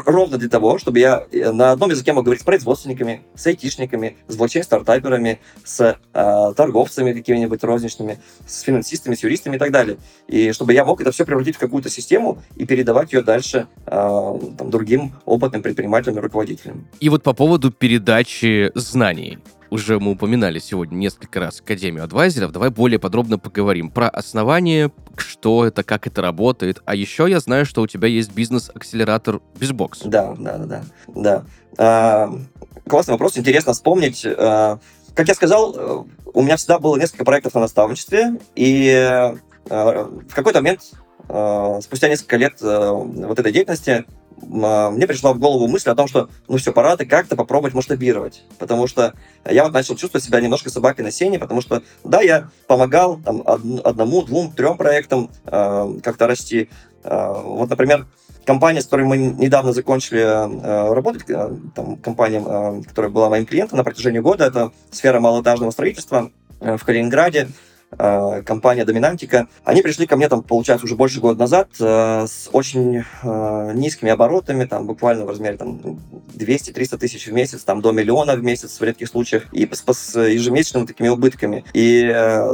ровно 0.07 0.39
для 0.39 0.49
того, 0.49 0.79
чтобы 0.79 1.01
я 1.01 1.27
э, 1.33 1.51
на 1.51 1.73
одном 1.73 1.91
языке 1.91 2.13
мог 2.13 2.25
говорить 2.25 2.43
с 2.43 2.45
производственниками, 2.45 3.23
с 3.35 3.47
айтишниками, 3.47 4.17
с 4.29 4.37
блокчейн-стартаперами, 4.37 5.41
с 5.65 5.99
э, 6.13 6.53
торговцами 6.57 7.13
какими-нибудь 7.13 7.63
розничными, 7.65 8.21
с 8.47 8.61
финансистами, 8.61 9.15
с 9.15 9.23
юристами 9.23 9.57
и 9.57 9.59
так 9.59 9.73
далее. 9.73 9.99
И 10.29 10.53
чтобы 10.53 10.73
я 10.73 10.85
мог 10.85 11.01
это 11.01 11.11
все 11.11 11.25
превратить 11.25 11.57
в 11.57 11.59
какую-то 11.59 11.91
систему 11.91 12.39
и 12.57 12.67
передавать 12.67 13.13
ее 13.13 13.23
дальше 13.23 13.67
э, 13.87 13.91
там, 13.91 14.71
другим 14.71 14.94
опытным 15.25 15.63
предпринимателям 15.63 16.19
и 16.19 16.21
руководителям. 16.21 16.87
И 17.01 17.09
вот 17.09 17.23
по 17.23 17.33
поводу 17.33 17.71
передачи 17.71 18.71
знаний 18.75 19.39
уже 19.71 19.99
мы 19.99 20.13
упоминали 20.13 20.61
сегодня 20.61 20.95
несколько 20.95 21.41
раз 21.41 21.61
Академию 21.61 22.05
адвайзеров. 22.05 22.53
Давай 22.53 22.71
более 22.71 22.99
подробно 23.01 23.39
поговорим 23.39 23.91
про 23.91 24.09
основание, 24.09 24.93
что 25.17 25.67
это, 25.67 25.83
как 25.83 26.07
это 26.07 26.23
работает. 26.23 26.81
А 26.85 26.95
еще 26.95 27.27
я 27.29 27.41
знаю, 27.41 27.67
что 27.67 27.83
у 27.83 27.87
тебя 27.89 28.07
есть 28.07 28.33
бизнес-акселератор 28.33 29.41
Безбокс. 29.59 30.03
Да, 30.05 30.35
да, 30.39 30.59
да, 30.59 30.67
да. 30.67 30.83
да. 31.09 31.45
А, 31.77 32.33
классный 32.89 33.13
вопрос, 33.13 33.37
интересно 33.37 33.73
вспомнить. 33.73 34.25
А, 34.25 34.79
как 35.15 35.27
я 35.27 35.35
сказал, 35.35 36.07
у 36.33 36.43
меня 36.43 36.57
всегда 36.57 36.79
было 36.79 36.97
несколько 36.97 37.25
проектов 37.25 37.55
на 37.55 37.61
наставничестве, 37.63 38.39
и 38.55 38.89
а, 39.71 40.05
в 40.29 40.35
какой-то 40.35 40.61
момент, 40.61 40.83
а, 41.29 41.81
спустя 41.81 42.09
несколько 42.09 42.37
лет 42.37 42.55
а, 42.63 42.93
вот 42.93 43.39
этой 43.39 43.53
деятельности, 43.53 44.05
мне 44.47 45.07
пришла 45.07 45.33
в 45.33 45.39
голову 45.39 45.67
мысль 45.69 45.91
о 45.91 45.95
том, 45.95 46.09
что 46.09 46.29
ну 46.49 46.57
все, 46.57 46.73
пора 46.73 46.97
ты 46.97 47.07
как-то 47.07 47.37
попробовать 47.37 47.75
масштабировать. 47.75 48.45
Потому 48.59 48.87
что 48.87 49.15
я 49.49 49.65
вот 49.65 49.73
начал 49.73 49.97
чувствовать 49.97 50.25
себя 50.25 50.41
немножко 50.41 50.71
собакой 50.71 51.05
на 51.05 51.11
сене, 51.11 51.39
потому 51.39 51.61
что, 51.61 51.83
да, 52.05 52.21
я 52.21 52.49
помогал 52.67 53.19
там, 53.19 53.43
одному, 53.47 54.23
двум, 54.23 54.53
трем 54.53 54.77
проектам 54.77 55.31
э, 55.47 55.99
как-то 56.03 56.27
расти. 56.27 56.69
Э, 57.03 57.43
вот, 57.43 57.71
например, 57.71 58.07
компания, 58.45 58.81
с 58.81 58.85
которой 58.85 59.07
мы 59.07 59.17
недавно 59.17 59.73
закончили 59.73 60.21
э, 60.21 60.95
работать, 60.95 61.25
э, 61.29 61.51
там, 61.75 61.97
компания, 61.97 62.43
э, 62.45 62.83
которая 62.87 63.11
была 63.11 63.29
моим 63.31 63.47
клиентом 63.47 63.79
на 63.79 63.85
протяжении 63.85 64.21
года, 64.21 64.45
это 64.45 64.73
сфера 64.91 65.21
малоэтажного 65.21 65.71
строительства 65.71 66.31
в 66.61 66.79
Калининграде. 66.85 67.49
Э, 67.97 68.43
компания 68.45 68.85
Доминантика, 68.85 69.49
они 69.65 69.83
пришли 69.83 70.07
ко 70.07 70.17
мне, 70.17 70.29
там, 70.29 70.43
получается, 70.43 70.85
уже 70.85 70.97
больше 70.97 71.21
года 71.21 71.39
назад 71.39 71.69
э, 71.79 72.27
с 72.27 72.49
очень 72.53 73.05
э, 73.23 73.73
низкими 73.75 74.11
оборотами, 74.11 74.65
там, 74.65 74.87
буквально 74.87 75.25
в 75.25 75.29
размере 75.29 75.57
там, 75.57 75.81
200-300 76.35 76.99
тысяч 76.99 77.27
в 77.27 77.33
месяц, 77.33 77.63
там, 77.63 77.81
до 77.83 77.93
миллиона 77.93 78.35
в 78.35 78.43
месяц 78.43 78.81
в 78.81 78.83
редких 78.83 79.09
случаях, 79.09 79.45
и 79.53 79.69
с, 79.71 79.85
с 79.87 80.21
ежемесячными 80.21 80.87
такими 80.87 81.09
убытками. 81.09 81.65
И 81.73 82.05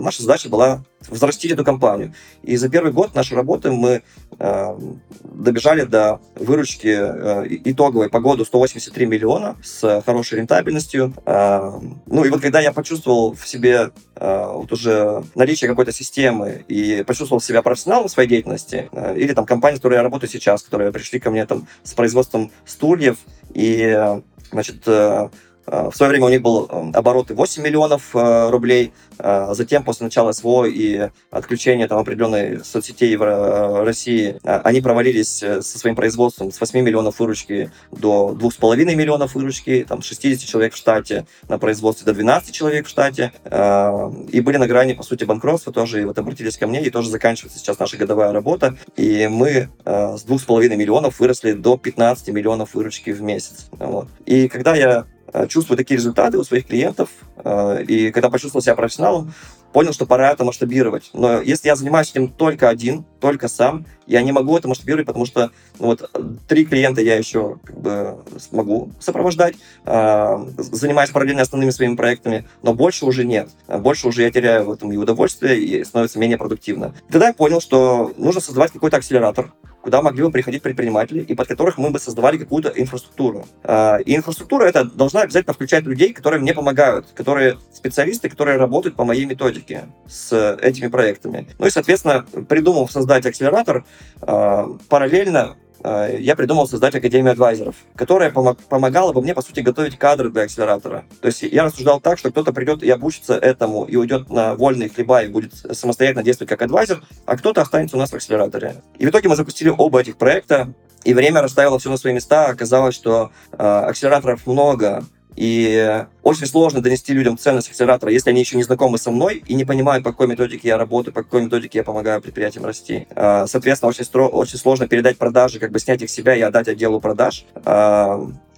наша 0.01 0.23
задача 0.23 0.49
была 0.49 0.83
взрастить 1.09 1.53
эту 1.53 1.65
компанию. 1.65 2.13
И 2.43 2.57
за 2.57 2.69
первый 2.69 2.93
год 2.93 3.15
нашей 3.15 3.35
работы 3.35 3.71
мы 3.71 4.03
э, 4.39 4.79
добежали 5.23 5.85
до 5.85 6.21
выручки 6.35 6.89
э, 6.89 7.47
итоговой 7.65 8.11
по 8.11 8.21
году 8.21 8.45
183 8.45 9.07
миллиона 9.07 9.57
с 9.63 10.03
хорошей 10.05 10.39
рентабельностью. 10.39 11.15
Э, 11.25 11.73
ну 12.07 12.25
и 12.25 12.31
вот 12.31 12.41
когда 12.43 12.61
я 12.61 12.73
почувствовал 12.73 13.35
в 13.35 13.49
себе 13.49 13.91
э, 14.17 14.53
вот 14.53 14.73
уже 14.73 15.25
наличие 15.35 15.69
какой-то 15.69 15.93
системы 15.93 16.65
и 16.69 17.05
почувствовал 17.07 17.41
себя 17.41 17.63
профессионалом 17.63 18.09
в 18.09 18.11
своей 18.11 18.29
деятельности, 18.29 18.89
э, 18.93 19.17
или 19.17 19.33
там 19.33 19.47
компания, 19.47 19.77
с 19.77 19.79
которой 19.79 19.95
я 19.95 20.03
работаю 20.03 20.31
сейчас, 20.31 20.63
которые 20.63 20.93
пришли 20.93 21.21
ко 21.21 21.31
мне 21.31 21.47
там 21.47 21.67
с 21.83 21.95
производством 21.95 22.51
стульев, 22.65 23.19
и 23.55 23.83
э, 23.83 24.21
значит, 24.51 24.83
э, 24.87 25.29
в 25.71 25.93
свое 25.95 26.11
время 26.11 26.27
у 26.27 26.29
них 26.29 26.43
был 26.43 26.67
эм, 26.69 26.91
обороты 26.95 27.35
8 27.35 27.63
миллионов 27.63 28.15
э, 28.15 28.51
рублей. 28.51 28.93
Э, 29.19 29.51
затем, 29.53 29.85
после 29.85 30.05
начала 30.05 30.33
СВО 30.33 30.65
и 30.65 31.11
отключения 31.31 31.87
там, 31.87 31.99
определенной 31.99 32.65
соцсетей 32.65 33.15
в 33.15 33.23
э, 33.23 33.85
России, 33.85 34.41
они 34.43 34.81
провалились 34.81 35.39
со 35.39 35.63
своим 35.63 35.95
производством 35.95 36.51
с 36.51 36.61
8 36.61 36.81
миллионов 36.81 37.21
выручки 37.21 37.71
до 37.93 38.37
2,5 38.37 38.97
миллионов 38.97 39.37
выручки, 39.37 39.87
там, 39.89 40.03
60 40.03 40.49
человек 40.49 40.75
в 40.75 40.77
штате 40.77 41.27
на 41.49 41.59
производстве 41.59 42.05
до 42.05 42.15
12 42.15 42.53
человек 42.53 42.87
в 42.87 42.91
штате. 42.91 43.33
И 43.45 44.41
были 44.41 44.57
на 44.57 44.67
грани, 44.67 44.95
по 44.95 45.03
сути, 45.03 45.25
банкротства 45.25 45.73
тоже. 45.73 46.03
И 46.03 46.05
вот 46.05 46.19
обратились 46.19 46.57
ко 46.57 46.67
мне, 46.67 46.83
и 46.83 46.91
тоже 46.91 47.11
заканчивается 47.11 47.59
сейчас 47.59 47.79
наша 47.79 47.97
годовая 47.97 48.33
работа. 48.33 48.77
И 48.97 49.29
мы 49.29 49.69
с 49.85 50.25
2,5 50.25 50.77
миллионов 50.77 51.21
выросли 51.21 51.53
до 51.53 51.77
15 51.77 52.29
миллионов 52.29 52.75
выручки 52.75 53.11
в 53.11 53.23
месяц. 53.23 53.69
Вот. 53.79 54.09
И 54.27 54.49
когда 54.49 54.75
я 54.75 55.07
Э, 55.20 55.20
чувствую 55.49 55.77
такие 55.77 55.97
результаты 55.97 56.39
у 56.39 56.45
своих 56.45 56.67
клиентов, 56.67 57.09
э, 57.37 57.85
и 57.85 58.11
когда 58.11 58.31
почувствовал 58.31 58.63
себя 58.63 58.75
профессионалом, 58.75 59.33
понял, 59.73 59.93
что 59.93 60.07
пора 60.07 60.33
это 60.33 60.45
масштабировать. 60.45 61.11
Но 61.13 61.41
если 61.41 61.69
я 61.69 61.77
занимаюсь 61.77 62.11
этим 62.11 62.29
только 62.29 62.69
один, 62.69 63.05
только 63.21 63.49
сам, 63.49 63.87
я 64.11 64.23
не 64.23 64.33
могу 64.33 64.59
это 64.59 64.67
масштабировать, 64.67 65.07
потому 65.07 65.25
что 65.25 65.53
ну, 65.79 65.87
вот 65.87 66.11
три 66.49 66.65
клиента 66.65 67.01
я 67.01 67.17
еще 67.17 67.59
как 67.65 67.81
бы 67.81 68.19
смогу 68.39 68.91
сопровождать, 68.99 69.55
э, 69.87 70.47
занимаясь 70.59 71.11
параллельно 71.11 71.43
основными 71.43 71.71
своими 71.71 71.95
проектами, 71.95 72.45
но 72.63 72.75
больше 72.75 73.07
уже 73.07 73.25
нет. 73.25 73.49
Больше 73.69 74.09
уже 74.09 74.23
я 74.23 74.31
теряю 74.33 74.65
в 74.65 74.73
этом 74.73 74.93
и 74.93 74.97
удовольствие, 74.97 75.61
и 75.61 75.85
становится 75.85 76.19
менее 76.19 76.39
продуктивно. 76.39 76.93
Тогда 77.11 77.29
я 77.29 77.33
понял, 77.33 77.61
что 77.61 78.13
нужно 78.17 78.41
создавать 78.41 78.73
какой-то 78.73 78.97
акселератор, 78.97 79.53
куда 79.83 80.03
могли 80.03 80.23
бы 80.23 80.31
приходить 80.31 80.63
предприниматели, 80.63 81.23
и 81.23 81.35
под 81.35 81.49
которых 81.49 81.79
мы 81.79 81.91
бы 81.91 81.99
создавали 81.99 82.39
какую-то 82.39 82.69
инфраструктуру. 82.69 83.47
А, 83.65 83.99
и 83.99 84.15
инфраструктура 84.15 84.65
это 84.65 84.85
должна 84.85 85.23
обязательно 85.23 85.55
включать 85.55 85.85
людей, 85.85 86.13
которые 86.13 86.41
мне 86.41 86.53
помогают, 86.55 87.07
которые 87.15 87.59
специалисты, 87.73 88.29
которые 88.29 88.59
работают 88.59 88.97
по 88.97 89.05
моей 89.05 89.25
методике 89.25 89.85
с 90.07 90.57
этими 90.61 90.89
проектами. 90.89 91.49
Ну 91.59 91.67
и, 91.67 91.71
соответственно, 91.71 92.25
придумал 92.49 92.89
создать 92.89 93.25
акселератор, 93.27 93.79
а, 93.79 93.85
параллельно 94.21 95.57
Э, 95.83 96.17
я 96.19 96.37
придумал 96.37 96.69
создать 96.69 96.95
Академию 96.95 97.33
адвайзеров, 97.33 97.75
которая 97.95 98.31
помог, 98.31 98.59
помогала 98.65 99.13
бы 99.13 99.23
мне, 99.23 99.35
по 99.35 99.43
сути, 99.43 99.61
готовить 99.61 99.99
кадры 99.99 100.31
для 100.31 100.43
акселератора. 100.43 101.05
То 101.21 101.27
есть 101.27 101.43
я 101.43 101.65
рассуждал 101.65 102.01
так, 102.01 102.19
что 102.19 102.31
кто-то 102.31 102.53
придет 102.53 102.83
и 102.83 102.91
обучится 102.91 103.35
этому, 103.35 103.85
и 103.85 103.97
уйдет 103.97 104.31
на 104.31 104.55
вольные 104.55 104.89
хлеба, 104.89 105.23
и 105.23 105.29
будет 105.29 105.55
самостоятельно 105.55 106.23
действовать 106.23 106.51
как 106.51 106.63
адвайзер, 106.63 107.03
а 107.27 107.37
кто-то 107.37 107.63
останется 107.63 107.97
у 107.97 108.01
нас 108.01 108.11
в 108.11 108.15
акселераторе. 108.15 108.77
И 108.99 109.07
в 109.07 109.11
итоге 109.11 109.29
мы 109.29 109.37
запустили 109.37 109.73
оба 109.77 110.01
этих 110.01 110.17
проекта, 110.17 110.73
и 111.05 111.15
время 111.15 111.41
расставило 111.41 111.79
все 111.79 111.89
на 111.89 111.97
свои 111.97 112.13
места. 112.13 112.47
Оказалось, 112.47 112.95
что 112.95 113.31
э, 113.53 113.57
акселераторов 113.57 114.47
много, 114.47 115.05
и 115.37 116.05
очень 116.23 116.47
сложно 116.47 116.81
донести 116.81 117.13
людям 117.13 117.39
ценность 117.39 117.69
акселератора, 117.69 118.13
если 118.13 118.31
они 118.31 118.41
еще 118.41 118.57
не 118.57 118.63
знакомы 118.63 118.99
со 118.99 119.11
мной 119.11 119.43
и 119.47 119.55
не 119.55 119.65
понимают, 119.65 120.05
по 120.05 120.11
какой 120.11 120.27
методике 120.27 120.69
я 120.69 120.77
работаю, 120.77 121.15
по 121.15 121.23
какой 121.23 121.43
методике 121.43 121.79
я 121.79 121.85
помогаю 121.85 122.21
предприятиям 122.21 122.65
расти. 122.65 123.07
А, 123.15 123.47
соответственно, 123.47 123.91
очень, 123.91 124.05
стро- 124.05 124.29
очень 124.29 124.59
сложно 124.59 124.87
передать 124.89 125.19
продажи, 125.19 125.59
как 125.59 125.73
бы 125.73 125.79
снять 125.79 126.03
их 126.03 126.11
себя 126.11 126.35
и 126.35 126.41
отдать 126.41 126.69
отделу 126.69 127.01
продаж. 127.01 127.45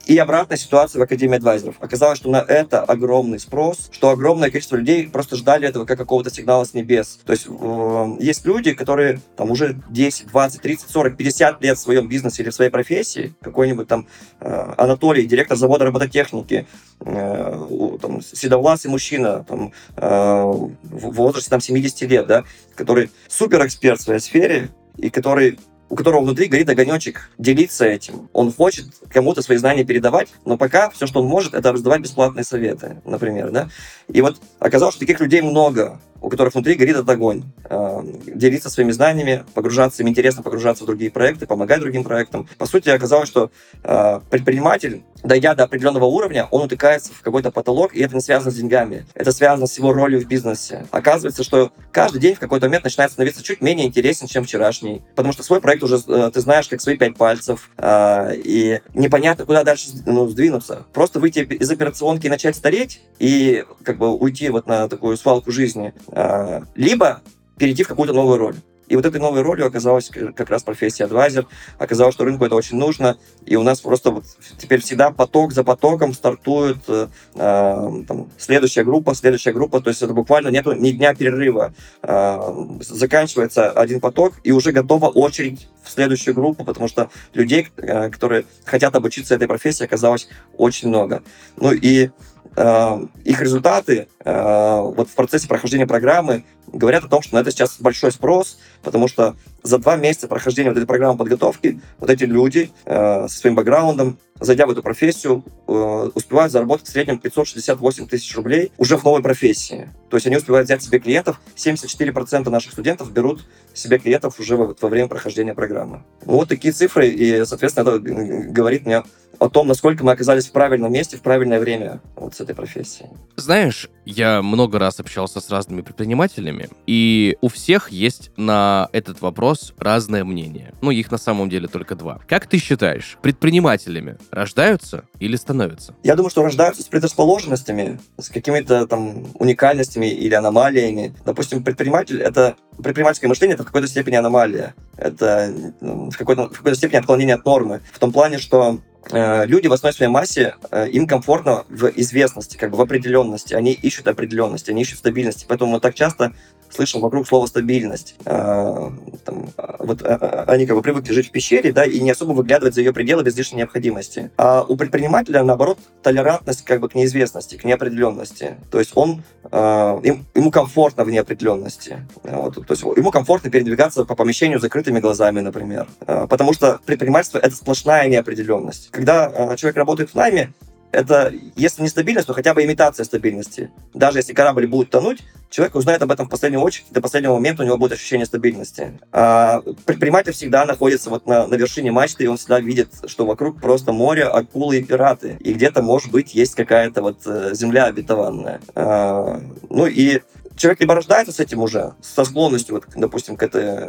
И 0.07 0.19
обратная 0.19 0.57
ситуация 0.57 0.99
в 0.99 1.03
Академии 1.03 1.37
адвайзеров. 1.37 1.77
Оказалось, 1.81 2.19
что 2.19 2.29
на 2.29 2.39
это 2.39 2.81
огромный 2.83 3.39
спрос, 3.39 3.89
что 3.93 4.11
огромное 4.11 4.51
количество 4.51 4.77
людей 4.77 5.09
просто 5.09 5.37
ждали 5.37 5.69
этого 5.69 5.85
как 5.85 5.99
какого-то 5.99 6.31
сигнала 6.31 6.65
с 6.65 6.75
небес. 6.75 7.21
То 7.25 7.33
есть 7.33 7.47
э, 7.49 8.17
есть 8.19 8.45
люди, 8.45 8.75
которые 8.75 9.21
там 9.37 9.51
уже 9.51 9.81
10, 9.91 10.27
20, 10.29 10.61
30, 10.61 10.91
40, 10.91 11.17
50 11.17 11.63
лет 11.63 11.79
в 11.79 11.81
своем 11.81 12.09
бизнесе 12.09 12.43
или 12.43 12.51
в 12.51 12.55
своей 12.55 12.71
профессии, 12.71 13.35
какой-нибудь 13.41 13.87
там 13.87 14.09
э, 14.41 14.75
Анатолий, 14.77 15.25
директор 15.25 15.57
завода 15.57 15.85
робототехники, 15.85 16.67
э, 17.01 17.99
там, 18.01 18.21
седовласый 18.23 18.91
мужчина 18.91 19.45
там, 19.45 19.73
э, 19.97 20.03
в 20.03 21.13
возрасте 21.13 21.51
там, 21.51 21.61
70 21.61 22.03
лет, 22.03 22.27
да, 22.27 22.45
который 22.75 23.11
супер 23.29 23.65
эксперт 23.65 24.01
в 24.01 24.03
своей 24.03 24.21
сфере, 24.21 24.71
и 24.97 25.11
который 25.11 25.59
у 25.93 25.95
которого 25.95 26.23
внутри 26.23 26.47
горит 26.47 26.71
огонечек 26.71 27.29
делиться 27.37 27.85
этим. 27.85 28.31
Он 28.33 28.51
хочет 28.51 28.87
кому-то 29.11 29.43
свои 29.43 29.59
знания 29.59 29.85
передавать, 29.85 30.29
но 30.47 30.57
пока 30.57 30.89
все, 30.89 31.07
что 31.07 31.21
он 31.21 31.27
может, 31.27 31.53
это 31.53 31.71
раздавать 31.71 32.01
бесплатные 32.01 32.45
советы, 32.45 33.03
например, 33.05 33.51
да. 33.51 33.69
И 34.09 34.23
вот 34.23 34.39
оказалось, 34.59 34.95
что 34.95 35.01
таких 35.01 35.21
людей 35.21 35.43
много 35.43 36.01
у 36.23 36.29
которых 36.29 36.55
внутри 36.55 36.75
горит 36.75 36.95
этот 36.95 37.11
огонь. 37.11 37.43
Э, 37.65 38.01
делиться 38.27 38.71
своими 38.71 38.93
знаниями, 38.93 39.45
погружаться, 39.55 40.03
им 40.03 40.09
интересно 40.09 40.43
погружаться 40.43 40.85
в 40.85 40.87
другие 40.87 41.11
проекты, 41.11 41.47
помогать 41.47 41.81
другим 41.81 42.05
проектам. 42.05 42.49
По 42.59 42.67
сути, 42.67 42.89
оказалось, 42.89 43.29
что 43.29 43.51
э, 43.83 44.21
предприниматель, 44.31 45.03
дойдя 45.25 45.55
до 45.55 45.65
определенного 45.65 46.05
уровня, 46.05 46.47
он 46.51 46.63
утыкается 46.63 47.13
в 47.13 47.21
какой-то 47.23 47.51
потолок, 47.51 47.95
и 47.95 48.01
это 48.01 48.15
не 48.15 48.21
связано 48.21 48.53
с 48.53 48.55
деньгами. 48.55 49.05
Это 49.15 49.33
связано 49.33 49.67
с 49.67 49.77
его 49.77 49.93
ролью 49.93 50.21
в 50.21 50.27
бизнесе. 50.27 50.87
Оказывается, 50.93 51.43
что 51.43 51.73
каждый 51.91 52.21
день 52.21 52.37
в 52.37 52.39
какой-то 52.39 52.67
момент 52.67 52.85
начинает 52.85 53.11
становиться 53.11 53.43
чуть 53.43 53.61
менее 53.61 53.87
интересен, 53.87 54.29
чем 54.29 54.45
вчерашний. 54.45 55.03
Потому 55.17 55.33
что 55.33 55.43
свой 55.43 55.61
проект 55.61 55.82
уже 55.83 55.99
э, 56.07 56.31
ты 56.33 56.41
знаешь, 56.41 56.69
как 56.69 56.81
свои 56.81 56.97
пять 56.97 57.17
пальцев. 57.17 57.71
И 57.83 58.81
непонятно, 58.95 59.45
куда 59.45 59.65
дальше 59.65 59.89
ну, 60.07 60.29
сдвинуться. 60.29 60.87
Просто 60.93 61.21
выйти 61.21 61.41
из 61.41 61.71
операционки 61.71 62.27
и 62.27 62.31
начать 62.31 62.57
стареть, 62.57 63.01
и 63.19 63.65
как 63.83 63.99
бы 63.99 64.15
уйти 64.17 64.49
вот 64.49 64.67
на 64.67 64.89
такую 64.89 65.17
свалку 65.17 65.51
жизни, 65.51 65.93
а, 66.09 66.63
либо 66.75 67.21
перейти 67.59 67.85
в 67.85 67.89
какую-то 67.89 68.15
новую 68.15 68.39
роль. 68.39 68.57
И 68.89 68.97
вот 68.97 69.07
этой 69.07 69.21
новой 69.21 69.43
ролью 69.43 69.67
оказалась 69.67 70.11
как 70.11 70.51
раз 70.51 70.63
профессия 70.63 71.05
адвайзер. 71.05 71.47
Оказалось, 71.79 72.15
что 72.15 72.25
рынку 72.25 72.45
это 72.45 72.55
очень 72.55 72.77
нужно. 72.77 73.17
И 73.47 73.57
у 73.57 73.63
нас 73.63 73.81
просто 73.81 74.11
вот 74.11 74.25
теперь 74.59 74.81
всегда 74.81 75.11
поток 75.11 75.53
за 75.53 75.65
потоком 75.65 76.13
стартует 76.13 76.79
э, 76.89 77.09
э, 77.35 78.05
там, 78.07 78.31
следующая 78.39 78.85
группа, 78.85 79.15
следующая 79.15 79.53
группа. 79.53 79.81
То 79.81 79.91
есть 79.91 80.03
это 80.03 80.13
буквально 80.13 80.49
нету 80.49 80.73
ни 80.73 80.91
дня 80.91 81.15
перерыва. 81.15 81.73
Э, 82.03 82.41
заканчивается 82.81 83.71
один 83.71 84.01
поток, 84.01 84.35
и 84.45 84.53
уже 84.53 84.73
готова 84.73 85.09
очередь 85.09 85.69
в 85.83 85.91
следующую 85.91 86.35
группу, 86.35 86.65
потому 86.65 86.89
что 86.89 87.11
людей, 87.35 87.69
э, 87.77 88.11
которые 88.11 88.45
хотят 88.65 88.95
обучиться 88.95 89.35
этой 89.35 89.49
профессии, 89.49 89.85
оказалось 89.85 90.29
очень 90.57 90.89
много. 90.89 91.23
Ну 91.57 91.73
и 91.73 92.11
Э, 92.55 92.99
их 93.25 93.41
результаты 93.41 94.09
э, 94.25 94.81
вот 94.81 95.09
в 95.09 95.15
процессе 95.15 95.49
прохождения 95.49 95.87
программы 95.87 96.45
говорят 96.67 97.05
о 97.05 97.09
том, 97.09 97.23
что 97.23 97.37
на 97.37 97.41
это 97.41 97.51
сейчас 97.51 97.81
большой 97.81 98.13
спрос, 98.13 98.59
потому 98.83 99.09
что 99.09 99.37
за 99.63 99.79
два 99.79 99.97
месяца 99.97 100.29
прохождения 100.29 100.71
вот 100.71 100.77
этой 100.77 100.87
программы 100.87 101.17
подготовки 101.19 101.81
вот 101.99 102.11
эти 102.11 102.25
люди 102.25 102.71
э, 102.85 103.29
со 103.29 103.39
своим 103.39 103.55
бэкграундом, 103.55 104.19
зайдя 104.41 104.67
в 104.67 104.71
эту 104.71 104.83
профессию, 104.83 105.45
э, 105.69 106.11
успевают 106.15 106.53
заработать 106.53 106.89
в 106.89 106.91
среднем 106.91 107.19
568 107.19 108.07
тысяч 108.09 108.35
рублей 108.37 108.73
уже 108.79 108.97
в 108.97 109.05
новой 109.05 109.23
профессии. 109.23 109.89
То 110.11 110.17
есть 110.17 110.27
они 110.27 110.37
успевают 110.37 110.67
взять 110.67 110.83
себе 110.83 110.99
клиентов. 110.99 111.41
74% 111.57 112.49
наших 112.51 112.73
студентов 112.73 113.13
берут 113.13 113.45
себе 113.73 113.99
клиентов 113.99 114.39
уже 114.41 114.57
во, 114.57 114.75
во 114.79 114.89
время 114.89 115.09
прохождения 115.09 115.55
программы. 115.55 116.03
Вот 116.25 116.49
такие 116.49 116.73
цифры, 116.73 117.09
и, 117.09 117.45
соответственно, 117.45 117.89
это 117.89 117.99
говорит 118.01 118.85
мне 118.85 119.05
о 119.39 119.49
том, 119.49 119.67
насколько 119.67 120.05
мы 120.05 120.13
оказались 120.13 120.47
в 120.47 120.53
правильном 120.53 120.93
месте 120.93 121.17
в 121.17 121.23
правильное 121.23 121.59
время 121.59 122.01
вот 122.17 122.35
с 122.35 122.41
этой 122.41 122.55
профессией. 122.55 123.11
Знаешь, 123.37 123.89
я 124.05 124.43
много 124.43 124.79
раз 124.79 125.01
общался 125.01 125.41
с 125.41 125.51
разными 125.51 125.81
предпринимателями, 125.81 126.69
и 126.87 127.37
у 127.41 127.49
всех 127.49 127.91
есть 127.91 128.31
на 128.37 128.72
этот 128.93 129.21
вопрос 129.21 129.75
разное 129.79 130.25
мнение. 130.25 130.75
Ну, 130.81 130.91
их 130.91 131.11
на 131.11 131.19
самом 131.19 131.49
деле 131.49 131.69
только 131.69 131.95
два. 131.95 132.21
Как 132.29 132.47
ты 132.47 132.59
считаешь, 132.59 133.19
предпринимателями 133.23 134.17
рождаются 134.31 135.05
или 135.19 135.37
становятся? 135.37 135.95
Я 136.03 136.17
думаю, 136.17 136.31
что 136.31 136.43
рождаются 136.43 136.83
с 136.83 136.87
предрасположенностями, 136.87 138.01
с 138.19 138.29
какими-то 138.29 138.87
там 138.87 139.27
уникальностями 139.35 140.07
или 140.07 140.35
аномалиями. 140.35 141.15
Допустим, 141.25 141.63
предприниматель— 141.63 142.21
это 142.23 142.57
предпринимательское 142.83 143.29
мышление 143.29 143.55
это 143.55 143.65
в 143.65 143.67
какой-то 143.67 143.89
степени 143.89 144.17
аномалия. 144.17 144.75
Это 144.97 145.53
в 145.81 146.17
какой-то, 146.17 146.49
в 146.49 146.57
какой-то 146.57 146.77
степени 146.77 146.99
отклонение 146.99 147.37
от 147.37 147.45
нормы. 147.45 147.81
В 147.93 147.99
том 147.99 148.13
плане, 148.13 148.39
что 148.39 148.81
Э, 149.11 149.47
люди 149.47 149.67
в 149.67 149.73
основной 149.73 149.95
своей 149.95 150.13
массе, 150.13 150.55
э, 150.71 150.89
им 150.91 151.07
комфортно 151.07 151.65
в 151.69 151.87
известности, 151.97 152.57
как 152.57 152.71
бы 152.71 152.77
в 152.77 152.81
определенности. 152.81 153.55
Они 153.55 153.73
ищут 153.73 154.07
определенности, 154.07 154.71
они 154.71 154.83
ищут 154.83 154.99
стабильности. 154.99 155.45
Поэтому 155.49 155.73
мы 155.73 155.81
так 155.81 155.95
часто 155.95 156.35
слышал 156.75 157.01
вокруг 157.01 157.27
слово 157.27 157.47
стабильность. 157.47 158.15
Э, 158.25 158.91
там, 159.25 159.49
вот 159.79 160.03
они 160.03 160.67
как 160.67 160.77
бы 160.77 160.83
привыкли 160.83 161.13
жить 161.13 161.29
в 161.29 161.31
пещере, 161.33 161.73
да, 161.73 161.85
и 161.85 162.01
не 162.01 162.11
особо 162.11 162.33
выглядывать 162.33 162.75
за 162.75 162.81
ее 162.81 162.93
пределы 162.93 163.23
без 163.23 163.37
лишней 163.37 163.59
необходимости. 163.59 164.31
А 164.37 164.63
у 164.63 164.77
предпринимателя, 164.77 165.43
наоборот, 165.43 165.79
толерантность 166.03 166.65
как 166.65 166.81
бы 166.81 166.89
к 166.89 166.95
неизвестности, 166.95 167.57
к 167.57 167.65
неопределенности. 167.65 168.57
То 168.71 168.79
есть 168.79 168.93
он, 168.95 169.23
им, 169.53 170.25
ему 170.35 170.51
комфортно 170.51 171.05
в 171.05 171.11
неопределенности. 171.11 172.07
Вот, 172.23 172.55
то 172.67 172.73
есть 172.73 172.83
ему 172.83 173.11
комфортно 173.11 173.51
передвигаться 173.51 174.05
по 174.05 174.15
помещению 174.15 174.59
с 174.59 174.63
закрытыми 174.63 175.01
глазами, 175.01 175.41
например. 175.41 175.87
Потому 176.07 176.53
что 176.53 176.81
предпринимательство— 176.85 177.39
это 177.43 177.55
сплошная 177.55 178.09
неопределенность 178.09 178.91
когда 179.03 179.57
человек 179.57 179.77
работает 179.77 180.11
в 180.11 180.15
найме, 180.15 180.53
это, 180.93 181.33
если 181.57 181.83
не 181.83 181.89
стабильность, 181.89 182.27
то 182.27 182.35
хотя 182.35 182.55
бы 182.55 182.63
имитация 182.65 183.05
стабильности. 183.05 183.71
Даже 183.95 184.19
если 184.19 184.35
корабль 184.35 184.67
будет 184.67 184.91
тонуть, 184.91 185.21
человек 185.51 185.75
узнает 185.75 186.03
об 186.03 186.13
этом 186.13 186.27
в 186.27 186.31
последнюю 186.31 186.63
очередь, 186.63 186.87
до 186.91 187.01
последнего 187.01 187.35
момента 187.35 187.63
у 187.63 187.67
него 187.67 187.79
будет 187.79 187.93
ощущение 187.93 188.27
стабильности. 188.27 189.01
А 189.11 189.63
предприниматель 189.85 190.33
всегда 190.33 190.65
находится 190.65 191.11
вот 191.11 191.27
на, 191.27 191.47
на 191.47 191.55
вершине 191.55 191.91
мачты, 191.93 192.25
и 192.25 192.27
он 192.27 192.37
всегда 192.37 192.61
видит, 192.61 192.91
что 193.07 193.27
вокруг 193.27 193.61
просто 193.61 193.93
море, 193.93 194.25
акулы 194.25 194.79
и 194.79 194.85
пираты. 194.85 195.37
И 195.41 195.53
где-то, 195.55 195.83
может 195.83 196.11
быть, 196.11 196.35
есть 196.35 196.55
какая-то 196.55 197.03
вот 197.03 197.19
э, 197.27 197.55
земля 197.55 197.87
обетованная. 197.87 198.61
А, 198.75 199.41
ну 199.71 199.87
и 199.87 200.21
человек 200.63 200.81
либо 200.81 200.95
рождается 200.95 201.33
с 201.33 201.41
этим 201.41 201.61
уже, 201.61 201.95
со 202.01 202.25
склонностью, 202.25 202.77
вот, 202.77 202.85
допустим, 202.95 203.37
к, 203.37 203.43
этой, 203.43 203.89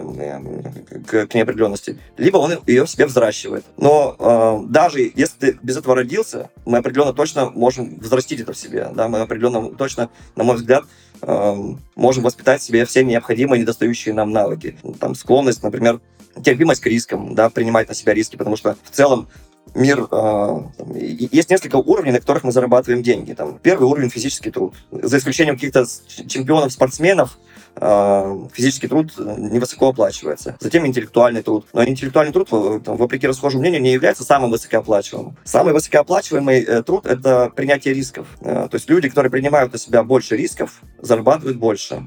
к, 1.06 1.28
к 1.28 1.34
неопределенности, 1.36 2.00
либо 2.18 2.38
он 2.38 2.54
ее 2.66 2.86
в 2.86 2.90
себе 2.90 3.06
взращивает. 3.06 3.64
Но 3.78 4.16
э, 4.18 4.72
даже 4.72 5.12
если 5.16 5.38
ты 5.38 5.60
без 5.62 5.78
этого 5.78 5.96
родился, 5.96 6.50
мы 6.66 6.80
определенно 6.80 7.14
точно 7.14 7.52
можем 7.52 8.00
взрастить 8.00 8.40
это 8.40 8.54
в 8.54 8.58
себе. 8.58 8.90
Да? 8.96 9.08
Мы 9.08 9.20
определенно 9.20 9.70
точно, 9.76 10.10
на 10.36 10.44
мой 10.44 10.56
взгляд, 10.56 10.86
э, 11.22 11.56
можем 11.96 12.24
воспитать 12.24 12.62
в 12.62 12.64
себе 12.64 12.86
все 12.86 13.04
необходимые 13.04 13.62
недостающие 13.62 14.16
нам 14.16 14.32
навыки. 14.32 14.76
Там 15.00 15.14
склонность, 15.14 15.62
например, 15.62 16.02
терпимость 16.44 16.82
к 16.82 16.88
рискам, 16.88 17.36
да, 17.36 17.52
принимать 17.52 17.88
на 17.88 17.94
себя 17.94 18.16
риски, 18.16 18.36
потому 18.36 18.58
что 18.58 18.76
в 18.84 18.90
целом 18.90 19.28
мир... 19.76 20.08
Э, 20.12 20.62
есть 20.96 21.50
несколько 21.50 21.78
уровней, 21.78 22.12
на 22.12 22.20
которых 22.20 22.44
мы 22.44 22.52
зарабатываем 22.52 23.04
деньги. 23.04 23.34
Там, 23.34 23.60
первый 23.62 23.86
уровень– 23.86 24.10
физический 24.12 24.52
труд. 24.52 24.74
За 24.92 25.18
исключением 25.18 25.56
каких-то 25.56 25.86
чемпионов, 26.28 26.72
спортсменов, 26.72 27.38
физический 27.76 28.88
труд 28.88 29.14
невысоко 29.18 29.90
оплачивается. 29.90 30.56
Затем 30.60 30.86
интеллектуальный 30.86 31.42
труд. 31.42 31.66
Но 31.74 31.84
интеллектуальный 31.84 32.34
труд, 32.34 32.48
э, 32.52 32.80
вопреки 32.86 33.28
расхожему 33.28 33.62
мнению, 33.62 33.82
не 33.82 33.94
является 33.94 34.24
самым 34.24 34.52
высокооплачиваемым. 34.52 35.36
Самый 35.44 35.74
высокооплачиваемый 35.74 36.62
э, 36.62 36.84
труд– 36.84 37.06
это 37.08 37.52
принятие 37.56 37.94
рисков. 37.94 38.28
То 38.42 38.70
есть 38.72 38.90
люди, 38.90 39.10
которые 39.10 39.32
принимают 39.32 39.74
на 39.74 39.80
себя 39.80 40.04
больше 40.04 40.38
рисков, 40.38 40.82
зарабатывают 41.02 41.58
больше. 41.58 42.06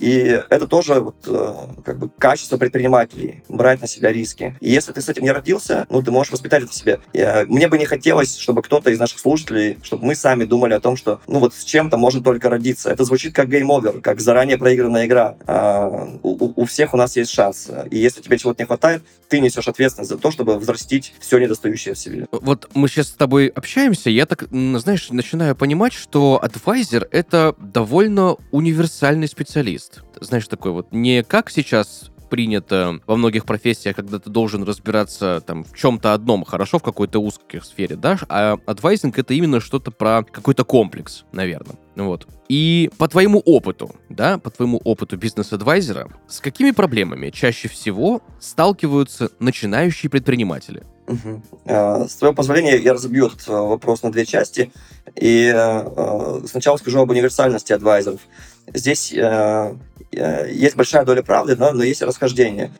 И 0.00 0.42
это 0.50 0.66
тоже 0.66 1.00
вот, 1.00 1.16
как 1.84 1.98
бы 1.98 2.10
качество 2.18 2.56
предпринимателей– 2.56 3.42
брать 3.48 3.80
на 3.80 3.86
себя 3.86 4.12
риски. 4.12 4.56
И 4.60 4.70
если 4.70 4.92
ты 4.92 5.00
с 5.00 5.08
этим 5.08 5.22
не 5.22 5.32
родился, 5.32 5.86
ну, 5.90 6.02
ты 6.02 6.10
можешь 6.10 6.32
воспитать 6.32 6.64
это 6.64 6.72
в 6.72 6.74
себе. 6.74 7.00
Мне 7.46 7.68
бы 7.68 7.78
не 7.78 7.86
хотелось, 7.86 8.36
чтобы 8.36 8.62
кто-то 8.62 8.90
из 8.90 8.98
наших 8.98 9.18
слушателей, 9.18 9.78
чтобы 9.82 10.06
мы 10.06 10.14
сами 10.14 10.44
думали 10.44 10.74
о 10.74 10.80
том, 10.80 10.96
что 10.96 11.20
ну 11.26 11.38
вот 11.38 11.54
с 11.54 11.64
чем-то 11.64 11.96
можно 11.96 12.22
только 12.22 12.48
родиться. 12.48 12.90
Это 12.90 13.04
звучит 13.04 13.34
как 13.34 13.48
game 13.48 13.71
over, 13.71 14.00
как 14.00 14.20
заранее 14.20 14.58
проигранный 14.58 14.87
выигранная 14.88 15.06
игра. 15.06 15.36
А, 15.46 16.18
у, 16.22 16.62
у 16.62 16.64
всех 16.64 16.94
у 16.94 16.96
нас 16.96 17.16
есть 17.16 17.30
шанс. 17.30 17.70
И 17.90 17.98
если 17.98 18.20
тебе 18.20 18.38
чего-то 18.38 18.62
не 18.62 18.66
хватает, 18.66 19.02
ты 19.28 19.40
несешь 19.40 19.68
ответственность 19.68 20.10
за 20.10 20.18
то, 20.18 20.30
чтобы 20.30 20.58
взрастить 20.58 21.14
все 21.20 21.38
недостающее 21.38 21.94
в 21.94 21.98
себе. 21.98 22.26
Вот 22.32 22.68
мы 22.74 22.88
сейчас 22.88 23.08
с 23.08 23.12
тобой 23.12 23.48
общаемся, 23.48 24.10
я 24.10 24.26
так, 24.26 24.48
знаешь, 24.50 25.10
начинаю 25.10 25.54
понимать, 25.54 25.92
что 25.92 26.40
адвайзер— 26.42 27.08
это 27.10 27.54
довольно 27.58 28.36
универсальный 28.50 29.28
специалист. 29.28 30.02
Знаешь, 30.20 30.48
такой 30.48 30.72
вот 30.72 30.92
не 30.92 31.22
как 31.22 31.50
сейчас 31.50 32.10
принято 32.28 33.00
во 33.06 33.16
многих 33.16 33.44
профессиях, 33.44 33.96
когда 33.96 34.18
ты 34.18 34.30
должен 34.30 34.62
разбираться 34.62 35.42
там 35.46 35.64
в 35.64 35.74
чем-то 35.74 36.14
одном 36.14 36.44
хорошо, 36.44 36.78
в 36.78 36.82
какой-то 36.82 37.18
узкой 37.18 37.62
сфере, 37.62 37.96
да, 37.96 38.18
а 38.28 38.58
адвайзинг 38.66 39.18
это 39.18 39.34
именно 39.34 39.60
что-то 39.60 39.90
про 39.90 40.22
какой-то 40.22 40.64
комплекс, 40.64 41.24
наверное. 41.32 41.76
Вот. 41.96 42.26
И 42.48 42.90
по 42.96 43.08
твоему 43.08 43.40
опыту, 43.40 43.90
да, 44.08 44.38
по 44.38 44.50
твоему 44.50 44.80
опыту 44.84 45.16
бизнес-адвайзера, 45.16 46.08
с 46.28 46.40
какими 46.40 46.70
проблемами 46.70 47.30
чаще 47.30 47.68
всего 47.68 48.22
сталкиваются 48.40 49.30
начинающие 49.40 50.08
предприниматели? 50.08 50.84
Угу. 51.08 51.42
С 51.66 52.16
твоего 52.16 52.34
позволения 52.34 52.76
я 52.76 52.92
разобью 52.92 53.28
этот 53.28 53.48
э, 53.48 53.52
вопрос 53.52 54.02
на 54.02 54.12
две 54.12 54.26
части. 54.26 54.70
И 55.16 55.50
э, 55.54 56.40
сначала 56.46 56.76
скажу 56.76 57.00
об 57.00 57.10
универсальности 57.10 57.72
адвайзеров. 57.72 58.20
Здесь 58.74 59.14
есть 60.12 60.76
большая 60.76 61.04
доля 61.04 61.22
правды, 61.22 61.56
но, 61.56 61.72
но 61.72 61.84
есть 61.84 62.02
расхождение. 62.02 62.70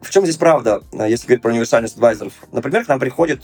В 0.00 0.10
чем 0.10 0.24
здесь 0.24 0.36
правда, 0.36 0.82
если 0.92 1.26
говорить 1.26 1.42
про 1.42 1.50
универсальность 1.50 1.96
адвайзеров? 1.96 2.32
Например, 2.52 2.84
к 2.84 2.88
нам 2.88 3.00
приходит 3.00 3.42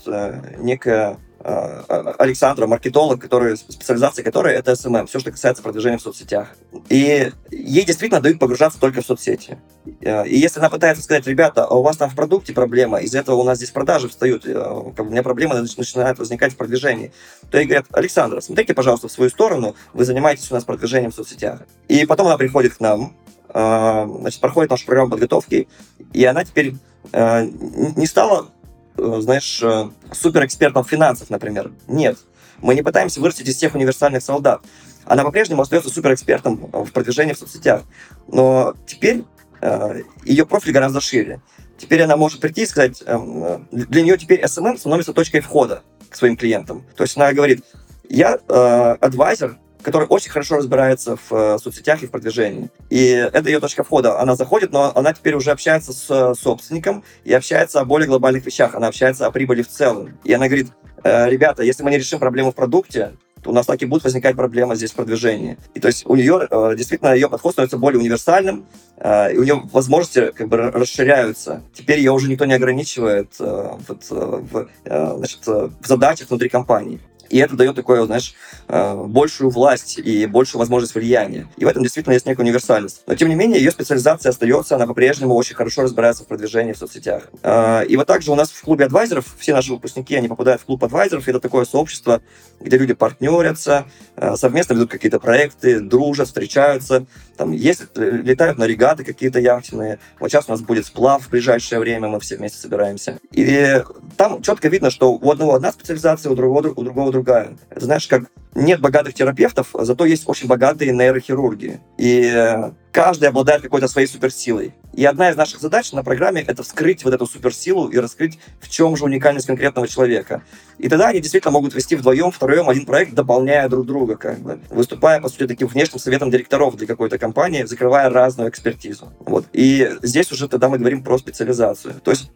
некая 0.59 1.13
э, 1.13 1.34
Александра, 1.45 2.67
маркетолог, 2.67 3.21
который, 3.21 3.57
специализация 3.59 4.25
которой 4.25 4.55
это 4.55 4.73
SMM, 4.73 5.07
все, 5.07 5.19
что 5.19 5.31
касается 5.31 5.63
продвижения 5.63 5.99
в 5.99 6.01
соцсетях. 6.01 6.49
И 6.89 7.31
ей 7.51 7.85
действительно 7.85 8.23
дают 8.23 8.39
погружаться 8.39 8.81
только 8.81 9.03
в 9.03 9.07
соцсети. 9.07 9.59
Э, 10.01 10.27
и 10.27 10.39
если 10.39 10.61
она 10.61 10.71
пытается 10.71 11.03
сказать, 11.03 11.27
ребята, 11.27 11.67
а 11.67 11.75
у 11.75 11.83
вас 11.83 11.99
там 11.99 12.09
в 12.09 12.15
продукте 12.15 12.55
проблема, 12.55 12.99
из-за 13.01 13.19
этого 13.19 13.37
у 13.37 13.45
нас 13.45 13.59
здесь 13.59 13.71
продажи 13.71 14.09
встают, 14.09 14.47
э, 14.47 14.55
как 14.97 15.07
у 15.07 15.11
меня 15.11 15.23
проблемы 15.23 15.61
начинают 15.61 16.19
возникать 16.19 16.55
в 16.55 16.57
продвижении, 16.57 17.13
то 17.51 17.59
ей 17.59 17.67
говорят, 17.67 17.87
Александр, 17.93 18.41
смотрите, 18.41 18.73
пожалуйста, 18.73 19.09
в 19.09 19.13
свою 19.13 19.29
сторону, 19.29 19.77
вы 19.93 20.07
занимаетесь 20.07 20.51
у 20.51 20.55
нас 20.55 20.65
продвижением 20.65 21.11
в 21.11 21.15
соцсетях. 21.15 21.61
И 21.89 22.07
потом 22.07 22.29
она 22.29 22.39
приходит 22.39 22.75
к 22.75 22.81
нам, 22.81 23.15
значит, 23.53 24.41
проходит 24.41 24.71
нашу 24.71 24.87
программу 24.87 25.11
подготовки, 25.11 25.69
и 26.13 26.25
она 26.25 26.45
теперь 26.45 26.75
не 27.13 28.07
стала 28.07 28.49
Э, 28.49 28.64
знаешь, 28.97 29.61
э, 29.63 29.91
суперэкспертом 30.13 30.85
финансов, 30.85 31.31
например. 31.31 31.73
Нет. 31.89 32.19
Мы 32.59 32.75
не 32.75 32.83
пытаемся 32.83 33.21
вырастить 33.21 33.49
из 33.49 33.57
всех 33.57 33.75
универсальных 33.75 34.23
солдат. 34.23 34.63
Она 35.05 35.23
по-прежнему 35.25 35.63
остается 35.63 35.91
суперэкспертом 35.91 36.71
в 36.73 36.91
продвижении 36.93 37.33
в 37.33 37.39
соцсетях. 37.39 37.83
Но 38.29 38.75
теперь 38.87 39.25
э, 39.61 40.03
ее 40.25 40.47
профиль 40.47 40.73
гораздо 40.73 41.01
шире. 41.01 41.41
Теперь 41.77 42.03
она 42.03 42.17
может 42.17 42.41
прийти 42.41 42.63
и 42.63 42.67
сказать, 42.67 43.03
э, 43.05 43.59
для 43.71 44.03
нее 44.03 44.17
теперь 44.17 44.43
SMM 44.43 44.79
становится 44.79 45.13
точкой 45.13 45.41
входа 45.41 45.83
к 46.09 46.17
своим 46.17 46.37
клиентам. 46.37 46.85
То 46.97 47.03
есть 47.03 47.17
она 47.17 47.33
говорит, 47.33 47.65
я 48.09 48.39
э, 48.49 48.97
адвайзер, 49.01 49.59
который 49.85 50.07
очень 50.09 50.31
хорошо 50.31 50.57
разбирается 50.57 51.17
в 51.17 51.33
э, 51.33 51.59
соцсетях 51.59 52.03
и 52.03 52.07
в 52.07 52.11
продвижении. 52.11 52.71
И 52.91 53.07
это 53.07 53.49
ее 53.49 53.61
точка 53.61 53.85
входа. 53.85 54.19
Она 54.19 54.35
заходит, 54.35 54.73
но 54.73 54.91
она 54.97 55.13
теперь 55.13 55.35
уже 55.35 55.51
общается 55.51 55.93
с 55.93 56.11
э, 56.11 56.35
собственником 56.35 57.05
и 57.23 57.33
общается 57.33 57.81
о 57.81 57.85
более 57.85 58.09
глобальных 58.09 58.45
вещах. 58.47 58.75
Она 58.75 58.89
общается 58.89 59.27
о 59.27 59.31
прибыли 59.31 59.63
в 59.63 59.69
целом. 59.69 60.19
И 60.25 60.33
она 60.33 60.47
говорит, 60.47 60.69
э, 61.05 61.29
ребята, 61.29 61.63
если 61.63 61.83
мы 61.83 61.91
не 61.91 61.99
решим 61.99 62.19
проблему 62.19 62.51
в 62.51 62.55
продукте, 62.55 63.13
то 63.43 63.51
у 63.51 63.53
нас 63.53 63.67
так 63.67 63.83
и 63.83 63.85
будут 63.85 64.05
возникать 64.05 64.37
проблемы 64.37 64.75
здесь 64.75 64.93
в 64.93 64.95
продвижении. 64.95 65.59
И 65.75 65.81
то 65.81 65.89
есть 65.89 66.07
у 66.07 66.17
нее 66.17 66.49
действительно 66.75 67.13
ее 67.13 67.29
подход 67.29 67.53
становится 67.53 67.77
более 67.77 68.01
универсальным, 68.01 68.65
и 68.97 69.37
у 69.37 69.43
нее 69.43 69.63
возможности 69.71 70.31
как 70.31 70.49
бы 70.49 70.57
расширяются. 70.57 71.61
Теперь 71.75 71.99
ее 71.99 72.13
уже 72.13 72.31
никто 72.31 72.47
не 72.47 72.55
ограничивает 72.55 73.35
вот, 73.39 74.07
в, 74.09 74.69
значит, 74.87 75.47
в 75.47 75.87
задачах 75.87 76.31
внутри 76.31 76.49
компании. 76.49 77.03
И 77.35 77.39
это 77.39 77.57
дает 77.57 77.75
такое, 77.75 78.05
знаешь, 78.05 78.33
э, 78.69 78.95
большую 78.95 79.51
власть 79.51 79.99
и 79.99 80.25
большую 80.27 80.61
возможность 80.61 80.95
влияния. 80.95 81.49
И 81.57 81.65
в 81.65 81.69
этом 81.69 81.83
действительно 81.83 82.13
есть 82.13 82.27
некая 82.27 82.43
универсальность. 82.43 83.03
Но, 83.09 83.17
тем 83.17 83.29
не 83.29 83.35
менее, 83.35 83.59
ее 83.59 83.73
специализация 83.73 84.31
остается, 84.31 84.77
она 84.77 84.87
по-прежнему 84.87 85.35
очень 85.35 85.57
хорошо 85.57 85.83
разбирается 85.83 86.23
в 86.23 86.29
продвижении 86.29 86.73
в 86.75 86.79
соцсетях. 86.79 87.25
Э, 87.43 87.85
и 87.87 87.97
вот 87.97 88.07
также 88.07 88.31
у 88.31 88.37
нас 88.37 88.51
в 88.51 88.63
клубе 88.63 88.85
адвайзеров, 88.85 89.35
все 89.37 89.53
наши 89.53 89.73
выпускники, 89.73 90.15
они 90.15 90.29
попадают 90.29 90.63
в 90.63 90.65
клуб 90.65 90.85
адвайзеров, 90.85 91.27
это 91.27 91.41
такое 91.41 91.65
сообщество, 91.65 92.23
где 92.61 92.79
люди 92.79 92.95
партнерятся, 92.95 93.87
э, 94.15 94.37
совместно 94.37 94.75
ведут 94.75 94.93
какие-то 94.93 95.19
проекты, 95.19 95.81
дружат, 95.81 96.29
встречаются, 96.29 97.05
там 97.37 97.51
ездят, 97.51 97.91
летают 97.97 98.59
на 98.59 98.65
регаты 98.65 99.03
какие-то 99.03 99.41
яхтенные. 99.41 99.99
Вот 100.21 100.31
сейчас 100.31 100.45
у 100.47 100.53
нас 100.53 100.61
будет 100.61 100.87
сплав 100.87 101.27
в 101.27 101.31
ближайшее 101.31 101.81
время, 101.81 102.07
мы 102.07 102.21
все 102.21 102.37
вместе 102.37 102.59
собираемся. 102.59 103.19
И 103.33 103.83
там 104.17 104.41
четко 104.41 104.69
видно, 104.69 104.91
что 104.91 105.15
у 105.15 105.31
одного 105.33 105.57
одна 105.57 105.73
специализация, 105.73 106.31
у 106.31 106.37
другого, 106.37 106.69
у 106.69 106.83
другого 106.85 107.11
другая. 107.11 107.24
Это 107.33 107.85
знаешь, 107.85 108.07
как 108.07 108.25
нет 108.55 108.81
богатых 108.81 109.15
терапевтов, 109.15 109.69
зато 109.73 110.05
есть 110.05 110.25
очень 110.27 110.47
богатые 110.47 110.93
нейрохирурги. 110.93 111.81
И 111.99 112.55
каждый 112.93 113.29
обладает 113.29 113.63
какой-то 113.63 113.89
своей 113.89 114.07
суперсилой. 114.07 114.75
И 114.93 115.05
одна 115.05 115.31
из 115.31 115.37
наших 115.37 115.61
задач 115.61 115.91
на 115.93 116.05
программе— 116.05 116.41
это 116.47 116.63
вскрыть 116.63 117.05
вот 117.05 117.13
эту 117.13 117.27
суперсилу 117.27 117.89
и 117.89 117.99
раскрыть, 117.99 118.39
в 118.61 118.69
чем 118.71 118.97
же 118.97 119.05
уникальность 119.05 119.49
конкретного 119.49 119.89
человека. 119.89 120.43
И 120.79 120.89
тогда 120.89 121.09
они 121.09 121.21
действительно 121.21 121.51
могут 121.51 121.75
вести 121.75 121.97
вдвоем, 121.97 122.31
втроем 122.31 122.69
один 122.69 122.87
проект, 122.87 123.15
дополняя 123.15 123.69
друг 123.69 123.87
друга, 123.87 124.17
как 124.17 124.39
бы, 124.39 124.61
выступая, 124.71 125.21
по 125.21 125.29
сути, 125.29 125.49
таким 125.49 125.67
внешним 125.67 125.99
советом 125.99 126.31
директоров 126.31 126.77
для 126.77 126.87
какой-то 126.87 127.19
компании, 127.19 127.65
закрывая 127.65 128.09
разную 128.11 128.49
экспертизу. 128.51 129.13
Вот. 129.19 129.47
И 129.53 129.91
здесь 130.03 130.31
уже 130.31 130.49
тогда 130.49 130.69
мы 130.69 130.79
говорим 130.79 131.03
про 131.03 131.19
специализацию. 131.19 131.95
То 132.05 132.13
есть 132.13 132.31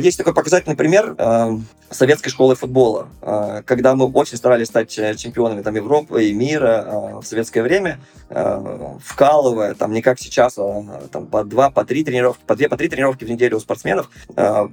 есть 0.00 0.18
такой 0.18 0.32
показательный 0.34 0.76
пример 0.76 1.14
э, 1.18 1.58
советской 1.90 2.30
школы 2.30 2.54
футбола, 2.54 3.08
э, 3.20 3.62
когда 3.66 3.94
мы 3.94 4.06
очень 4.06 4.36
старались 4.36 4.68
стать 4.68 4.96
э, 4.98 5.14
чемпионами 5.16 5.62
там, 5.62 5.74
Европы 5.74 6.24
и 6.24 6.32
мира 6.32 6.84
э, 6.86 7.20
в 7.20 7.24
советское 7.24 7.62
время, 7.62 7.98
э, 8.30 8.96
вкалывая, 9.04 9.74
там, 9.74 9.92
не 9.92 10.02
как 10.02 10.20
сейчас, 10.20 10.56
а 10.56 11.02
там, 11.10 11.26
по 11.26 11.42
два, 11.44 11.70
по 11.70 11.84
три 11.84 12.04
тренировки, 12.04 12.42
по 12.46 12.54
две, 12.54 12.68
по 12.68 12.76
три 12.76 12.88
тренировки 12.88 13.24
в 13.24 13.30
неделю 13.30 13.56
у 13.56 13.60
спортсменов. 13.60 14.08
Э, 14.36 14.68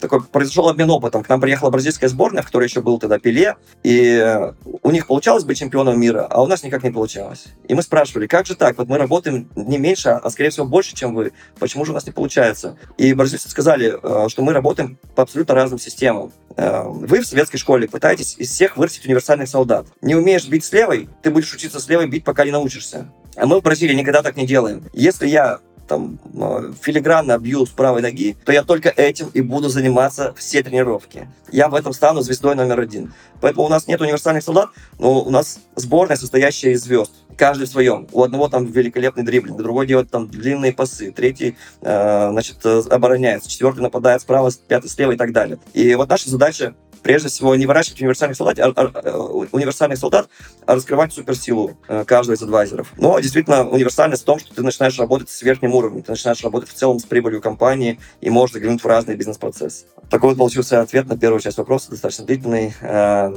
такой 0.00 0.22
произошел 0.22 0.68
обмен 0.68 0.90
опытом. 0.90 1.22
К 1.22 1.28
нам 1.28 1.40
приехала 1.40 1.70
бразильская 1.70 2.08
сборная, 2.08 2.42
в 2.42 2.46
которой 2.46 2.64
еще 2.64 2.82
был 2.82 2.98
тогда 2.98 3.18
Пеле, 3.18 3.56
и 3.82 4.52
у 4.82 4.90
них 4.90 5.06
получалось 5.06 5.44
быть 5.44 5.58
чемпионом 5.58 5.98
мира, 5.98 6.26
а 6.30 6.42
у 6.42 6.46
нас 6.46 6.62
никак 6.62 6.82
не 6.82 6.90
получалось. 6.90 7.46
И 7.66 7.74
мы 7.74 7.82
спрашивали, 7.82 8.26
как 8.26 8.46
же 8.46 8.54
так? 8.56 8.76
Вот 8.78 8.88
мы 8.88 8.98
работаем 8.98 9.48
не 9.56 9.78
меньше, 9.78 10.10
а 10.10 10.30
скорее 10.30 10.50
всего 10.50 10.66
больше, 10.66 10.94
чем 10.94 11.14
вы. 11.14 11.32
Почему 11.58 11.84
же 11.84 11.92
у 11.92 11.94
нас 11.94 12.04
не 12.06 12.12
получается? 12.12 12.76
И 12.98 13.05
бразильцы 13.14 13.48
сказали, 13.48 13.98
э, 14.02 14.28
что 14.28 14.42
мы 14.42 14.52
работаем 14.52 14.98
по 15.14 15.22
абсолютно 15.22 15.54
разным 15.54 15.78
системам. 15.78 16.32
Э, 16.56 16.82
вы 16.84 17.20
в 17.20 17.26
советской 17.26 17.58
школе 17.58 17.88
пытаетесь 17.88 18.36
из 18.38 18.50
всех 18.50 18.76
вырастить 18.76 19.06
универсальных 19.06 19.48
солдат. 19.48 19.86
Не 20.00 20.14
умеешь 20.14 20.46
бить 20.48 20.64
с 20.64 20.72
левой, 20.72 21.08
ты 21.22 21.30
будешь 21.30 21.52
учиться 21.52 21.80
с 21.80 21.88
левой 21.88 22.08
бить, 22.08 22.24
пока 22.24 22.44
не 22.44 22.50
научишься. 22.50 23.08
А 23.36 23.46
мы 23.46 23.60
в 23.60 23.62
Бразилии 23.62 23.94
никогда 23.94 24.22
так 24.22 24.36
не 24.36 24.46
делаем. 24.46 24.84
Если 24.94 25.28
я 25.28 25.60
там 25.86 26.18
э, 26.34 26.72
филигранно 26.80 27.38
бью 27.38 27.64
с 27.66 27.70
правой 27.70 28.02
ноги, 28.02 28.36
то 28.44 28.52
я 28.52 28.62
только 28.62 28.88
этим 28.88 29.28
и 29.34 29.40
буду 29.40 29.68
заниматься 29.68 30.34
все 30.36 30.62
тренировки. 30.62 31.28
Я 31.50 31.68
в 31.68 31.74
этом 31.74 31.92
стану 31.92 32.20
звездой 32.22 32.54
номер 32.54 32.80
один. 32.80 33.12
Поэтому 33.40 33.66
у 33.66 33.68
нас 33.68 33.86
нет 33.86 34.00
универсальных 34.00 34.42
солдат, 34.42 34.70
но 34.98 35.22
у 35.22 35.30
нас 35.30 35.60
сборная, 35.76 36.16
состоящая 36.16 36.72
из 36.72 36.82
звезд. 36.82 37.12
Каждый 37.36 37.66
в 37.66 37.70
своем. 37.70 38.08
У 38.12 38.22
одного 38.22 38.48
там 38.48 38.64
великолепный 38.66 39.22
дриблинг, 39.22 39.58
другой 39.58 39.86
делает 39.86 40.10
там 40.10 40.28
длинные 40.28 40.72
пасы, 40.72 41.12
третий, 41.12 41.56
э, 41.82 42.28
значит, 42.30 42.58
э, 42.64 42.82
обороняется, 42.90 43.50
четвертый 43.50 43.80
нападает 43.80 44.22
справа, 44.22 44.50
пятый 44.68 44.88
слева 44.88 45.12
и 45.12 45.16
так 45.16 45.32
далее. 45.32 45.58
И 45.74 45.94
вот 45.94 46.08
наша 46.08 46.30
задача 46.30 46.74
прежде 47.06 47.28
всего 47.28 47.54
не 47.54 47.66
выращивать 47.66 48.00
универсальных 48.00 48.36
солдат, 48.36 48.58
а, 48.58 48.72
а, 48.74 48.90
а, 48.92 49.18
универсальных 49.52 49.96
солдат, 49.96 50.28
а 50.66 50.74
раскрывать 50.74 51.12
суперсилу 51.12 51.78
э, 51.86 52.04
каждого 52.04 52.34
из 52.34 52.42
адвайзеров. 52.42 52.92
Но 52.96 53.20
действительно 53.20 53.64
универсальность 53.68 54.22
в 54.22 54.26
том, 54.26 54.40
что 54.40 54.52
ты 54.52 54.64
начинаешь 54.64 54.98
работать 54.98 55.30
с 55.30 55.40
верхним 55.40 55.72
уровнем, 55.76 56.02
ты 56.02 56.10
начинаешь 56.10 56.42
работать 56.42 56.68
в 56.68 56.74
целом 56.74 56.98
с 56.98 57.04
прибылью 57.04 57.40
компании 57.40 58.00
и 58.20 58.28
можешь 58.28 58.54
заглянуть 58.54 58.82
в 58.82 58.86
разные 58.86 59.16
бизнес-процессы. 59.16 59.86
Такой 60.10 60.30
вот 60.30 60.38
получился 60.38 60.80
ответ 60.80 61.06
на 61.06 61.16
первую 61.16 61.38
часть 61.38 61.58
вопроса, 61.58 61.90
достаточно 61.90 62.24
длительный. 62.24 62.74
Э, 62.80 63.32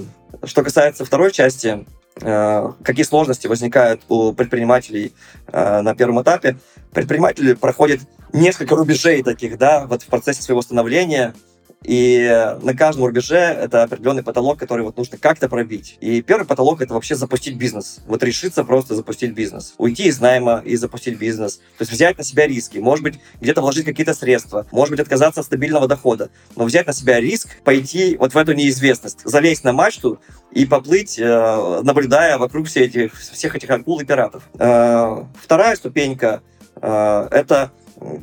что 0.46 0.64
касается 0.64 1.06
второй 1.06 1.32
части, 1.32 1.86
э, 2.22 2.72
какие 2.84 3.06
сложности 3.06 3.46
возникают 3.46 4.02
у 4.10 4.34
предпринимателей 4.34 5.14
на 5.54 5.94
первом 5.94 6.24
этапе, 6.24 6.58
предприниматели 6.92 7.54
проходят 7.54 8.00
несколько 8.34 8.76
рубежей 8.76 9.22
таких, 9.22 9.60
да, 9.60 9.86
вот 9.86 10.02
в 10.02 10.08
процессе 10.08 10.42
своего 10.42 10.64
становления, 10.64 11.36
и 11.84 12.56
на 12.62 12.74
каждом 12.76 13.06
рубеже 13.06 13.38
это 13.38 13.84
определенный 13.84 14.22
потолок, 14.24 14.60
который 14.60 14.84
вот 14.84 14.98
нужно 14.98 15.18
как-то 15.18 15.48
пробить. 15.48 15.98
И 16.02 16.22
первый 16.22 16.46
потолок— 16.46 16.82
это 16.82 16.94
вообще 16.94 17.16
запустить 17.16 17.56
бизнес. 17.56 18.02
Вот 18.06 18.22
решиться 18.22 18.64
просто 18.66 18.96
запустить 18.96 19.34
бизнес. 19.34 19.76
Уйти 19.78 20.08
из 20.08 20.20
найма 20.20 20.62
и 20.66 20.76
запустить 20.76 21.18
бизнес. 21.18 21.58
То 21.78 21.82
есть 21.82 21.92
взять 21.92 22.18
на 22.18 22.24
себя 22.24 22.48
риски. 22.48 22.80
Может 22.80 23.04
быть, 23.04 23.20
где-то 23.40 23.62
вложить 23.62 23.86
какие-то 23.86 24.14
средства. 24.14 24.68
Может 24.72 24.92
быть, 24.92 25.00
отказаться 25.00 25.40
от 25.40 25.46
стабильного 25.46 25.88
дохода. 25.88 26.30
Но 26.56 26.66
взять 26.66 26.86
на 26.86 26.94
себя 26.94 27.20
риск, 27.20 27.50
пойти 27.64 28.18
вот 28.18 28.34
в 28.34 28.38
эту 28.38 28.54
неизвестность. 28.54 29.22
Залезть 29.24 29.64
на 29.64 29.72
мачту 29.72 30.20
и 30.52 30.66
поплыть, 30.66 31.18
э, 31.18 31.82
наблюдая 31.84 32.38
вокруг 32.38 32.68
все 32.68 32.86
этих, 32.86 33.18
всех 33.18 33.56
этих 33.56 33.70
акул 33.70 34.00
и 34.00 34.06
пиратов. 34.06 34.44
Э, 34.60 35.24
вторая 35.42 35.76
ступенька 35.78 36.42
э,— 36.82 37.28
это 37.32 37.72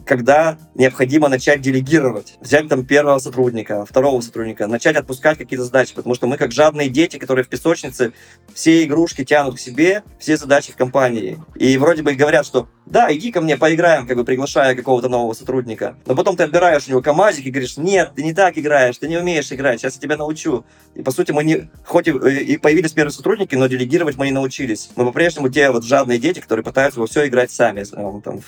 когда 0.04 0.58
необходимо 0.74 1.28
начать 1.28 1.60
делегировать. 1.60 2.36
Взять 2.40 2.68
там 2.68 2.84
первого 2.84 3.18
сотрудника, 3.18 3.84
второго 3.84 4.20
сотрудника, 4.20 4.66
начать 4.66 4.96
отпускать 4.96 5.38
какие-то 5.38 5.64
задачи, 5.64 5.94
потому 5.94 6.14
что 6.14 6.26
мы 6.26 6.36
как 6.36 6.52
жадные 6.52 6.88
дети, 6.88 7.18
которые 7.18 7.44
в 7.44 7.48
песочнице 7.48 8.12
все 8.54 8.84
игрушки 8.84 9.24
тянут 9.24 9.56
к 9.56 9.58
себе, 9.58 10.02
все 10.18 10.36
задачи 10.36 10.72
в 10.72 10.76
компании. 10.76 11.38
И 11.56 11.76
вроде 11.78 12.02
бы 12.02 12.14
говорят, 12.14 12.46
что 12.46 12.68
да, 12.86 13.12
иди 13.12 13.32
ко 13.32 13.40
мне, 13.40 13.56
поиграем, 13.56 14.06
как 14.06 14.16
бы 14.16 14.24
приглашая 14.24 14.76
какого-то 14.76 15.08
нового 15.08 15.34
сотрудника. 15.34 15.96
Но 16.06 16.14
потом 16.14 16.36
ты 16.36 16.44
отбираешь 16.44 16.86
у 16.86 16.90
него 16.90 17.02
комазик 17.02 17.44
и 17.44 17.50
говоришь, 17.50 17.76
нет, 17.76 18.12
ты 18.14 18.22
не 18.22 18.32
так 18.32 18.56
играешь, 18.56 18.96
ты 18.96 19.08
не 19.08 19.16
умеешь 19.16 19.50
играть, 19.50 19.80
сейчас 19.80 19.96
я 19.96 20.00
тебя 20.00 20.16
научу. 20.16 20.64
И 20.94 21.02
по 21.02 21.10
сути 21.10 21.32
мы 21.32 21.42
не, 21.42 21.68
хоть 21.84 22.06
и, 22.06 22.12
и 22.12 22.56
появились 22.56 22.92
первые 22.92 23.12
сотрудники, 23.12 23.56
но 23.56 23.66
делегировать 23.66 24.16
мы 24.16 24.26
не 24.26 24.32
научились. 24.32 24.90
Мы 24.94 25.04
по-прежнему 25.04 25.48
те 25.48 25.70
вот 25.70 25.84
жадные 25.84 26.18
дети, 26.18 26.38
которые 26.38 26.64
пытаются 26.64 27.00
во 27.00 27.06
все 27.08 27.26
играть 27.26 27.50
сами, 27.50 27.80
э, 27.80 28.20
там, 28.22 28.40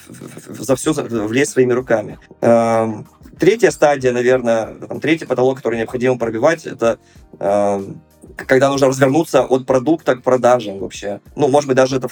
за 0.49 0.77
все 0.77 0.93
влезть 1.27 1.53
своими 1.53 1.73
руками. 1.73 2.19
Эм, 2.41 3.07
третья 3.39 3.71
стадия, 3.71 4.13
наверное, 4.13 4.75
третий 5.01 5.27
потолок, 5.27 5.59
который 5.59 5.79
необходимо 5.79 6.19
пробивать, 6.19 6.67
это 6.67 6.99
эм, 7.39 8.01
когда 8.37 8.69
нужно 8.69 8.89
развернуться 8.89 9.43
от 9.43 9.67
продукта 9.67 10.17
к 10.17 10.23
продажам 10.23 10.79
вообще. 10.79 11.21
Ну, 11.37 11.49
может 11.49 11.69
быть, 11.69 11.77
даже 11.77 11.97
это, 11.97 12.09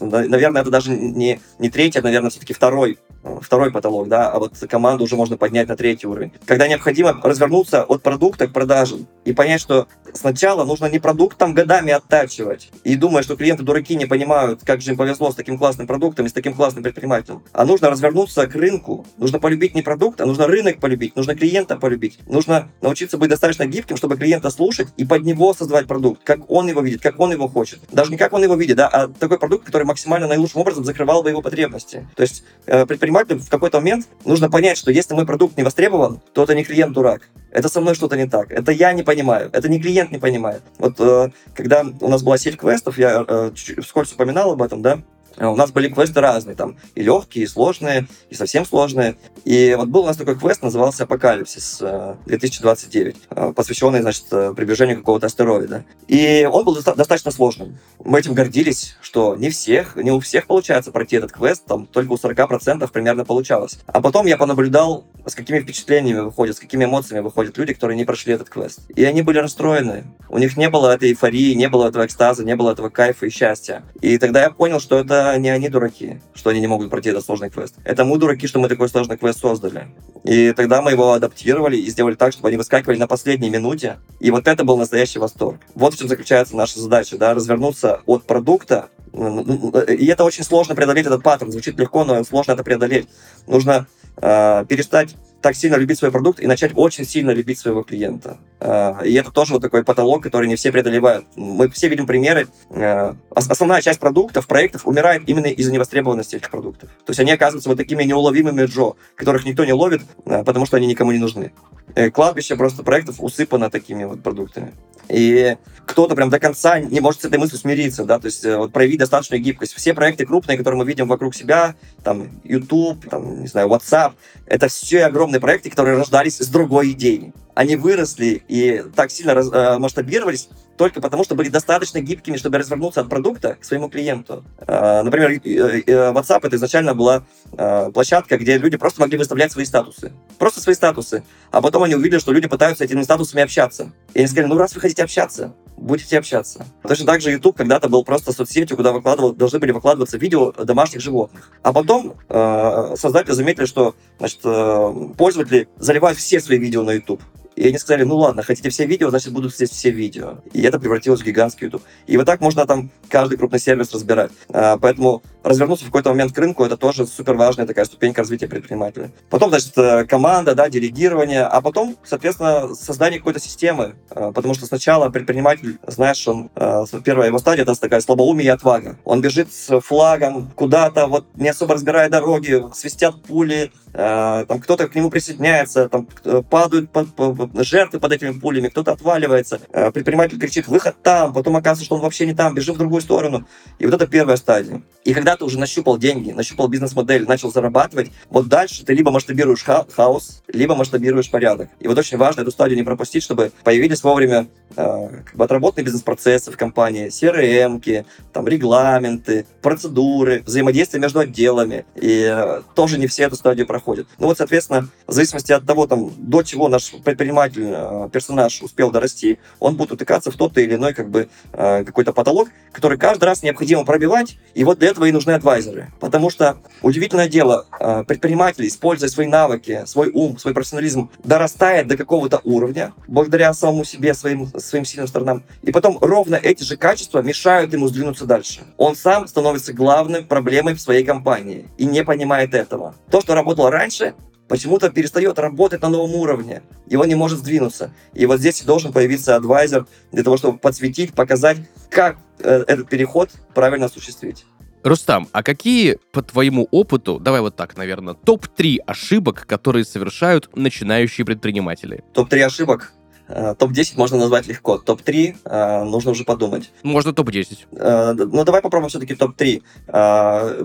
наверное, 0.00 0.62
это 0.62 0.70
даже 0.70 0.90
не, 0.90 1.40
не 1.58 1.70
третий, 1.70 1.98
а, 1.98 2.02
наверное, 2.02 2.30
все-таки 2.30 2.52
второй 2.52 2.98
второй 3.40 3.72
потолок, 3.72 4.08
да, 4.08 4.30
а 4.30 4.38
вот 4.38 4.58
команду 4.68 5.04
уже 5.04 5.16
можно 5.16 5.36
поднять 5.36 5.68
на 5.68 5.76
третий 5.76 6.06
уровень. 6.06 6.32
Когда 6.44 6.68
необходимо 6.68 7.20
развернуться 7.22 7.82
от 7.84 8.02
продукта 8.02 8.46
к 8.46 8.52
продажам 8.52 9.06
и 9.24 9.32
понять, 9.32 9.60
что 9.60 9.88
сначала 10.12 10.64
нужно 10.64 10.86
не 10.86 10.98
продукт 10.98 11.38
там 11.38 11.54
годами 11.54 11.92
оттачивать 11.92 12.70
и 12.84 12.96
думая, 12.96 13.22
что 13.22 13.36
клиенты 13.36 13.62
дураки 13.62 13.96
не 13.96 14.06
понимают, 14.06 14.60
как 14.64 14.80
же 14.80 14.90
им 14.90 14.96
повезло 14.96 15.30
с 15.30 15.34
таким 15.34 15.58
классным 15.58 15.86
продуктом 15.86 16.26
и 16.26 16.28
с 16.28 16.32
таким 16.32 16.54
классным 16.54 16.82
предпринимателем, 16.82 17.42
а 17.52 17.64
нужно 17.64 17.90
развернуться 17.90 18.46
к 18.46 18.54
рынку. 18.54 19.06
Нужно 19.16 19.38
полюбить 19.38 19.74
не 19.74 19.82
продукт, 19.82 20.20
а 20.20 20.26
нужно 20.26 20.46
рынок 20.46 20.80
полюбить, 20.80 21.16
нужно 21.16 21.34
клиента 21.34 21.76
полюбить. 21.76 22.18
Нужно 22.26 22.70
научиться 22.82 23.16
быть 23.16 23.30
достаточно 23.30 23.66
гибким, 23.66 23.96
чтобы 23.96 24.16
клиента 24.16 24.50
слушать 24.50 24.88
и 24.96 25.04
под 25.04 25.22
него 25.34 25.54
создавать 25.54 25.86
продукт, 25.86 26.22
как 26.24 26.50
он 26.50 26.68
его 26.68 26.80
видит, 26.80 27.02
как 27.02 27.18
он 27.20 27.32
его 27.32 27.48
хочет. 27.48 27.80
Даже 27.90 28.10
не 28.10 28.16
как 28.16 28.32
он 28.32 28.42
его 28.42 28.54
видит, 28.54 28.76
да, 28.76 28.88
а 28.88 29.08
такой 29.08 29.38
продукт, 29.38 29.64
который 29.64 29.84
максимально 29.84 30.28
наилучшим 30.28 30.60
образом 30.60 30.84
закрывал 30.84 31.22
бы 31.22 31.30
его 31.30 31.42
потребности. 31.42 32.06
То 32.14 32.22
есть 32.22 32.44
э, 32.66 32.86
предпринимателю 32.86 33.40
в 33.40 33.48
какой-то 33.48 33.78
момент 33.78 34.08
нужно 34.24 34.48
понять, 34.48 34.78
что 34.78 34.90
если 34.90 35.14
мой 35.14 35.26
продукт 35.26 35.56
не 35.56 35.64
востребован, 35.64 36.20
то 36.32 36.44
это 36.44 36.54
не 36.54 36.64
клиент 36.64 36.92
дурак. 36.92 37.28
Это 37.50 37.68
со 37.68 37.80
мной 37.80 37.94
что-то 37.94 38.16
не 38.16 38.26
так. 38.26 38.50
Это 38.50 38.72
я 38.72 38.92
не 38.92 39.02
понимаю. 39.02 39.50
Это 39.52 39.68
не 39.68 39.80
клиент 39.80 40.10
не 40.10 40.18
понимает. 40.18 40.62
Вот 40.78 40.94
э, 40.98 41.30
когда 41.54 41.84
у 42.00 42.08
нас 42.08 42.22
была 42.22 42.38
сеть 42.38 42.56
квестов, 42.56 42.98
я 42.98 43.24
э, 43.26 43.50
вскользь 43.80 44.12
упоминал 44.12 44.52
об 44.52 44.62
этом, 44.62 44.82
да, 44.82 45.02
у 45.38 45.56
нас 45.56 45.72
были 45.72 45.88
квесты 45.88 46.20
разные, 46.20 46.56
там 46.56 46.76
и 46.94 47.02
легкие, 47.02 47.44
и 47.44 47.48
сложные, 47.48 48.06
и 48.30 48.34
совсем 48.34 48.64
сложные. 48.64 49.16
И 49.44 49.74
вот 49.76 49.88
был 49.88 50.02
у 50.02 50.06
нас 50.06 50.16
такой 50.16 50.38
квест, 50.38 50.62
назывался 50.62 51.04
Апокалипсис 51.04 51.82
2029, 52.26 53.16
э, 53.16 53.18
э, 53.30 53.52
посвященный, 53.52 54.00
значит, 54.00 54.26
приближению 54.28 54.98
какого-то 54.98 55.26
астероида. 55.26 55.84
И 56.08 56.48
он 56.50 56.64
был 56.64 56.74
достаточно 56.74 57.30
сложным. 57.30 57.78
Мы 58.04 58.20
этим 58.20 58.34
гордились, 58.34 58.96
что 59.00 59.36
не 59.36 59.50
всех, 59.50 59.96
не 59.96 60.10
у 60.10 60.20
всех 60.20 60.46
получается 60.46 60.92
пройти 60.92 61.16
этот 61.16 61.32
квест, 61.32 61.64
там 61.66 61.86
только 61.86 62.12
у 62.12 62.16
40% 62.16 62.90
примерно 62.90 63.24
получалось. 63.24 63.78
А 63.86 64.00
потом 64.00 64.26
я 64.26 64.36
понаблюдал, 64.36 65.04
с 65.26 65.34
какими 65.34 65.60
впечатлениями 65.60 66.20
выходят, 66.20 66.56
с 66.56 66.60
какими 66.60 66.84
эмоциями 66.84 67.22
выходят 67.22 67.56
люди, 67.58 67.74
которые 67.74 67.96
не 67.96 68.04
прошли 68.04 68.34
этот 68.34 68.48
квест. 68.48 68.80
И 68.94 69.04
они 69.04 69.22
были 69.22 69.38
расстроены. 69.38 70.04
У 70.28 70.38
них 70.38 70.56
не 70.56 70.68
было 70.68 70.94
этой 70.94 71.10
эйфории, 71.10 71.54
не 71.54 71.68
было 71.68 71.88
этого 71.88 72.06
экстаза, 72.06 72.44
не 72.44 72.56
было 72.56 72.72
этого 72.72 72.88
кайфа 72.88 73.26
и 73.26 73.30
счастья. 73.30 73.82
И 74.00 74.18
тогда 74.18 74.42
я 74.42 74.50
понял, 74.50 74.80
что 74.80 74.98
это 74.98 75.23
не 75.38 75.50
они 75.50 75.68
дураки, 75.68 76.20
что 76.34 76.50
они 76.50 76.60
не 76.60 76.66
могут 76.66 76.90
пройти 76.90 77.10
этот 77.10 77.24
сложный 77.24 77.50
квест. 77.50 77.74
Это 77.84 78.04
мы 78.04 78.18
дураки, 78.18 78.46
что 78.46 78.58
мы 78.58 78.68
такой 78.68 78.88
сложный 78.88 79.16
квест 79.16 79.40
создали. 79.40 79.88
И 80.24 80.52
тогда 80.52 80.82
мы 80.82 80.92
его 80.92 81.12
адаптировали 81.12 81.76
и 81.76 81.90
сделали 81.90 82.14
так, 82.14 82.32
чтобы 82.32 82.48
они 82.48 82.56
выскакивали 82.56 82.98
на 82.98 83.06
последней 83.06 83.50
минуте. 83.50 83.98
И 84.20 84.30
вот 84.30 84.48
это 84.48 84.64
был 84.64 84.76
настоящий 84.76 85.18
восторг. 85.18 85.60
Вот 85.74 85.94
в 85.94 85.98
чем 85.98 86.08
заключается 86.08 86.56
наша 86.56 86.78
задача, 86.80 87.18
да, 87.18 87.34
развернуться 87.34 88.00
от 88.06 88.24
продукта 88.24 88.88
и 89.14 90.06
это 90.06 90.24
очень 90.24 90.42
сложно 90.42 90.74
преодолеть 90.74 91.06
этот 91.06 91.22
паттерн. 91.22 91.52
Звучит 91.52 91.78
легко, 91.78 92.04
но 92.04 92.24
сложно 92.24 92.52
это 92.52 92.64
преодолеть. 92.64 93.08
Нужно 93.46 93.86
э, 94.16 94.64
перестать 94.68 95.14
так 95.44 95.56
сильно 95.56 95.76
любить 95.76 95.98
свой 95.98 96.10
продукт 96.10 96.40
и 96.40 96.46
начать 96.46 96.72
очень 96.74 97.04
сильно 97.04 97.30
любить 97.30 97.58
своего 97.58 97.82
клиента. 97.82 98.38
А, 98.60 99.02
и 99.04 99.12
это 99.12 99.30
тоже 99.30 99.52
вот 99.52 99.60
такой 99.60 99.84
потолок, 99.84 100.22
который 100.22 100.48
не 100.48 100.56
все 100.56 100.72
преодолевают. 100.72 101.26
Мы 101.36 101.68
все 101.68 101.88
видим 101.88 102.06
примеры. 102.06 102.48
А, 102.70 103.14
основная 103.28 103.82
часть 103.82 104.00
продуктов, 104.00 104.46
проектов 104.46 104.86
умирает 104.86 105.24
именно 105.26 105.48
из-за 105.48 105.70
невостребованности 105.70 106.36
этих 106.36 106.50
продуктов. 106.50 106.88
То 107.04 107.10
есть 107.10 107.20
они 107.20 107.30
оказываются 107.30 107.68
вот 107.68 107.76
такими 107.76 108.04
неуловимыми 108.04 108.64
Джо, 108.64 108.94
которых 109.16 109.44
никто 109.44 109.66
не 109.66 109.74
ловит, 109.74 110.00
а, 110.24 110.44
потому 110.44 110.64
что 110.64 110.78
они 110.78 110.86
никому 110.86 111.12
не 111.12 111.18
нужны. 111.18 111.52
Э, 111.94 112.10
кладбище 112.10 112.56
просто 112.56 112.82
проектов 112.82 113.16
усыпано 113.18 113.68
такими 113.68 114.04
вот 114.04 114.22
продуктами. 114.22 114.72
И 115.10 115.58
кто-то 115.94 116.16
прям 116.16 116.28
до 116.28 116.40
конца 116.40 116.80
не 116.80 116.98
может 116.98 117.22
с 117.22 117.24
этой 117.24 117.38
мыслью 117.38 117.60
смириться, 117.60 118.04
да, 118.04 118.18
то 118.18 118.26
есть 118.26 118.44
э, 118.44 118.56
вот 118.56 118.72
проявить 118.72 118.98
достаточную 118.98 119.40
гибкость. 119.40 119.74
Все 119.74 119.94
проекты 119.94 120.26
крупные, 120.26 120.58
которые 120.58 120.76
мы 120.76 120.84
видим 120.84 121.06
вокруг 121.06 121.36
себя, 121.36 121.76
там, 122.02 122.30
YouTube, 122.42 123.08
там, 123.08 123.42
не 123.42 123.46
знаю, 123.46 123.68
WhatsApp, 123.68 124.14
это 124.46 124.66
все 124.66 125.04
огромные 125.04 125.38
проекты, 125.38 125.70
которые 125.70 125.96
рождались 125.96 126.38
с 126.38 126.48
другой 126.48 126.90
идеей. 126.90 127.32
Они 127.54 127.76
выросли 127.76 128.42
и 128.48 128.82
так 128.96 129.12
сильно 129.12 129.34
раз, 129.34 129.48
э, 129.52 129.78
масштабировались 129.78 130.48
только 130.76 131.00
потому, 131.00 131.24
что 131.24 131.34
были 131.34 131.48
достаточно 131.48 132.00
гибкими, 132.00 132.36
чтобы 132.36 132.58
развернуться 132.58 133.00
от 133.00 133.08
продукта 133.08 133.56
к 133.60 133.64
своему 133.64 133.88
клиенту. 133.88 134.44
Э, 134.58 135.02
например, 135.02 135.30
э, 135.30 136.12
WhatsApp 136.12 136.40
это 136.46 136.56
изначально 136.56 136.94
была 136.94 137.24
э, 137.52 137.90
площадка, 137.92 138.38
где 138.38 138.58
люди 138.58 138.76
просто 138.76 139.00
могли 139.00 139.18
выставлять 139.18 139.52
свои 139.52 139.64
статусы. 139.64 140.12
Просто 140.38 140.60
свои 140.60 140.74
статусы. 140.74 141.24
А 141.50 141.60
потом 141.60 141.82
они 141.84 141.94
увидели, 141.94 142.18
что 142.18 142.32
люди 142.32 142.48
пытаются 142.48 142.84
этими 142.84 143.02
статусами 143.02 143.42
общаться. 143.42 143.92
И 144.14 144.18
они 144.18 144.26
сказали, 144.26 144.46
ну 144.46 144.58
раз 144.58 144.74
вы 144.74 144.80
хотите 144.80 145.04
общаться, 145.04 145.54
будете 145.76 146.18
общаться. 146.18 146.66
Точно 146.82 147.06
так 147.06 147.20
же 147.20 147.30
YouTube 147.30 147.56
когда-то 147.56 147.88
был 147.88 148.04
просто 148.04 148.32
соцсетью, 148.32 148.76
куда 148.76 148.92
выкладывал, 148.92 149.32
должны 149.32 149.58
были 149.58 149.72
выкладываться 149.72 150.18
видео 150.18 150.52
домашних 150.52 151.00
животных. 151.00 151.50
А 151.62 151.72
потом 151.72 152.14
э, 152.28 152.94
создатели 152.96 153.32
заметили, 153.32 153.66
что 153.66 153.94
значит, 154.18 154.40
э, 154.44 154.92
пользователи 155.16 155.68
заливают 155.76 156.18
все 156.18 156.40
свои 156.40 156.58
видео 156.58 156.82
на 156.82 156.92
YouTube. 156.92 157.22
И 157.56 157.68
они 157.68 157.78
сказали, 157.78 158.04
ну 158.04 158.16
ладно, 158.16 158.42
хотите 158.42 158.70
все 158.70 158.86
видео, 158.86 159.10
значит 159.10 159.32
будут 159.32 159.54
здесь 159.54 159.70
все 159.70 159.90
видео. 159.90 160.38
И 160.52 160.62
это 160.62 160.78
превратилось 160.78 161.20
в 161.20 161.24
гигантский 161.24 161.66
YouTube. 161.66 161.82
И 162.06 162.16
вот 162.16 162.26
так 162.26 162.40
можно 162.40 162.66
там 162.66 162.90
каждый 163.08 163.38
крупный 163.38 163.60
сервис 163.60 163.92
разбирать. 163.92 164.32
А, 164.48 164.76
поэтому 164.76 165.22
развернуться 165.44 165.84
в 165.84 165.88
какой-то 165.88 166.10
момент 166.10 166.32
к 166.32 166.38
рынку, 166.38 166.64
это 166.64 166.76
тоже 166.76 167.06
супер 167.06 167.34
важная 167.34 167.66
такая 167.66 167.84
ступенька 167.84 168.22
развития 168.22 168.48
предпринимателя. 168.48 169.10
Потом, 169.30 169.50
значит, 169.50 169.76
э, 169.76 170.04
команда, 170.04 170.54
да, 170.54 170.68
делегирование, 170.68 171.42
а 171.42 171.60
потом, 171.60 171.96
соответственно, 172.02 172.74
создание 172.74 173.20
какой-то 173.20 173.40
системы. 173.40 173.94
А, 174.10 174.32
потому 174.32 174.54
что 174.54 174.66
сначала 174.66 175.10
предприниматель, 175.10 175.78
знаешь, 175.86 176.26
он, 176.26 176.50
э, 176.56 176.84
первая 177.04 177.28
его 177.28 177.38
стадия, 177.38 177.62
это 177.62 177.78
такая 177.78 178.00
слабоумие 178.00 178.46
и 178.46 178.50
отвага. 178.50 178.96
Он 179.04 179.20
бежит 179.20 179.52
с 179.52 179.80
флагом 179.80 180.50
куда-то, 180.54 181.06
вот 181.06 181.26
не 181.34 181.48
особо 181.48 181.74
разбирая 181.74 182.08
дороги, 182.08 182.64
свистят 182.74 183.22
пули, 183.22 183.70
э, 183.92 184.44
там 184.48 184.60
кто-то 184.60 184.88
к 184.88 184.94
нему 184.94 185.10
присоединяется, 185.10 185.88
там 185.88 186.08
падают 186.48 186.90
под, 186.90 187.14
под, 187.14 187.43
жертвы 187.54 188.00
под 188.00 188.12
этими 188.12 188.32
пулями, 188.32 188.68
кто-то 188.68 188.92
отваливается, 188.92 189.60
э, 189.72 189.90
предприниматель 189.90 190.38
кричит, 190.38 190.68
выход 190.68 190.96
там, 191.02 191.32
потом 191.32 191.56
оказывается, 191.56 191.84
что 191.84 191.96
он 191.96 192.00
вообще 192.00 192.26
не 192.26 192.34
там, 192.34 192.54
бежи 192.54 192.72
в 192.72 192.78
другую 192.78 193.02
сторону. 193.02 193.46
И 193.78 193.86
вот 193.86 193.94
это 193.94 194.06
первая 194.06 194.36
стадия. 194.36 194.82
И 195.04 195.12
когда 195.12 195.36
ты 195.36 195.44
уже 195.44 195.58
нащупал 195.58 195.98
деньги, 195.98 196.30
нащупал 196.30 196.68
бизнес-модель, 196.68 197.26
начал 197.26 197.52
зарабатывать, 197.52 198.10
вот 198.30 198.48
дальше 198.48 198.84
ты 198.84 198.94
либо 198.94 199.10
масштабируешь 199.10 199.62
ха- 199.62 199.86
хаос, 199.94 200.42
либо 200.48 200.74
масштабируешь 200.74 201.30
порядок. 201.30 201.68
И 201.80 201.88
вот 201.88 201.98
очень 201.98 202.16
важно 202.16 202.40
эту 202.42 202.50
стадию 202.50 202.78
не 202.78 202.84
пропустить, 202.84 203.22
чтобы 203.22 203.52
появились 203.62 204.02
вовремя 204.02 204.46
э, 204.76 205.08
как 205.24 205.36
бы 205.36 205.44
отработанные 205.44 205.84
бизнес-процессы 205.84 206.50
в 206.50 206.56
компании, 206.56 207.08
CRM, 207.08 208.04
там, 208.32 208.48
регламенты, 208.48 209.46
процедуры, 209.62 210.42
взаимодействие 210.46 211.00
между 211.00 211.20
отделами. 211.20 211.84
И 211.94 212.24
э, 212.30 212.62
тоже 212.74 212.98
не 212.98 213.06
все 213.06 213.24
эту 213.24 213.36
стадию 213.36 213.66
проходят. 213.66 214.06
Ну 214.18 214.26
вот, 214.26 214.38
соответственно, 214.38 214.88
в 215.06 215.12
зависимости 215.12 215.52
от 215.52 215.66
того, 215.66 215.86
там, 215.86 216.10
до 216.16 216.42
чего 216.42 216.68
наш 216.68 216.92
предприниматель 217.04 217.33
предприниматель, 217.34 217.72
э, 217.74 218.08
персонаж 218.12 218.62
успел 218.62 218.90
дорасти, 218.90 219.38
он 219.58 219.76
будет 219.76 219.92
утыкаться 219.92 220.30
в 220.30 220.36
тот 220.36 220.56
или 220.58 220.74
иной 220.74 220.94
как 220.94 221.10
бы 221.10 221.28
э, 221.52 221.84
какой-то 221.84 222.12
потолок, 222.12 222.48
который 222.72 222.98
каждый 222.98 223.24
раз 223.24 223.42
необходимо 223.42 223.84
пробивать, 223.84 224.38
и 224.54 224.64
вот 224.64 224.78
для 224.78 224.88
этого 224.88 225.06
и 225.06 225.12
нужны 225.12 225.32
адвайзеры. 225.32 225.92
Потому 226.00 226.30
что 226.30 226.58
удивительное 226.82 227.28
дело, 227.28 227.66
э, 227.78 228.04
предприниматель, 228.06 228.66
используя 228.66 229.08
свои 229.08 229.26
навыки, 229.26 229.82
свой 229.86 230.10
ум, 230.10 230.38
свой 230.38 230.54
профессионализм, 230.54 231.10
дорастает 231.22 231.86
до 231.88 231.96
какого-то 231.96 232.40
уровня, 232.44 232.92
благодаря 233.08 233.52
самому 233.54 233.84
себе, 233.84 234.14
своим, 234.14 234.46
своим 234.58 234.84
сильным 234.84 235.08
сторонам, 235.08 235.42
и 235.62 235.72
потом 235.72 235.98
ровно 236.00 236.36
эти 236.36 236.62
же 236.62 236.76
качества 236.76 237.22
мешают 237.22 237.72
ему 237.72 237.88
сдвинуться 237.88 238.26
дальше. 238.26 238.62
Он 238.76 238.96
сам 238.96 239.26
становится 239.26 239.72
главной 239.72 240.22
проблемой 240.22 240.74
в 240.74 240.80
своей 240.80 241.04
компании 241.04 241.68
и 241.78 241.86
не 241.86 242.04
понимает 242.04 242.54
этого. 242.54 242.94
То, 243.10 243.20
что 243.20 243.34
работало 243.34 243.70
раньше, 243.70 244.14
почему-то 244.48 244.90
перестает 244.90 245.38
работать 245.38 245.82
на 245.82 245.88
новом 245.88 246.14
уровне, 246.14 246.62
он 246.92 247.08
не 247.08 247.14
может 247.14 247.38
сдвинуться. 247.38 247.92
И 248.12 248.26
вот 248.26 248.40
здесь 248.40 248.62
должен 248.62 248.92
появиться 248.92 249.36
адвайзер 249.36 249.86
для 250.12 250.22
того, 250.22 250.36
чтобы 250.36 250.58
подсветить, 250.58 251.14
показать, 251.14 251.58
как 251.90 252.18
э, 252.38 252.64
этот 252.66 252.88
переход 252.88 253.30
правильно 253.54 253.86
осуществить. 253.86 254.44
Рустам, 254.82 255.28
а 255.32 255.42
какие, 255.42 255.98
по 256.12 256.20
твоему 256.22 256.68
опыту, 256.70 257.18
давай 257.18 257.40
вот 257.40 257.56
так, 257.56 257.74
наверное, 257.76 258.12
топ-3 258.12 258.80
ошибок, 258.86 259.46
которые 259.46 259.86
совершают 259.86 260.54
начинающие 260.54 261.24
предприниматели? 261.24 262.04
Топ-3 262.12 262.40
ошибок? 262.42 262.92
Э, 263.28 263.54
топ-10 263.58 263.94
можно 263.96 264.18
назвать 264.18 264.46
легко. 264.46 264.78
Топ-3 264.78 265.36
э, 265.44 265.84
нужно 265.84 266.10
уже 266.10 266.24
подумать. 266.24 266.70
Можно 266.82 267.12
топ-10. 267.12 267.58
Э, 267.72 268.12
ну, 268.12 268.44
давай 268.44 268.60
попробуем 268.60 268.90
все-таки 268.90 269.14
топ-3. 269.14 269.62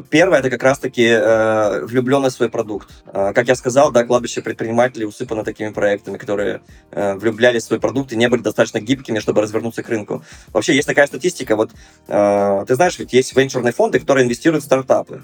Первое, 0.10 0.40
это 0.40 0.50
как 0.50 0.64
раз-таки 0.64 1.06
влюбленность 1.86 2.36
в 2.36 2.38
свой 2.38 2.50
продукт. 2.50 2.90
Как 3.12 3.48
я 3.48 3.56
сказал, 3.56 3.92
да, 3.92 4.04
кладбище 4.04 4.42
предпринимателей 4.42 5.06
усыпано 5.06 5.44
такими 5.44 5.70
проектами, 5.70 6.18
которые 6.18 6.62
влюблялись 6.92 7.64
в 7.64 7.68
свой 7.68 7.80
продукт 7.80 8.12
и 8.14 8.16
не 8.16 8.28
были 8.28 8.42
достаточно 8.42 8.80
гибкими, 8.80 9.20
чтобы 9.20 9.42
развернуться 9.42 9.84
к 9.84 9.90
рынку. 9.90 10.24
Вообще, 10.54 10.76
есть 10.76 10.88
такая 10.88 11.08
статистика, 11.08 11.56
вот, 11.56 11.72
ты 12.08 12.76
знаешь, 12.76 12.98
ведь 13.00 13.14
есть 13.14 13.36
венчурные 13.36 13.74
фонды, 13.74 14.00
которые 14.00 14.26
инвестируют 14.26 14.64
в 14.64 14.66
стартапы. 14.66 15.24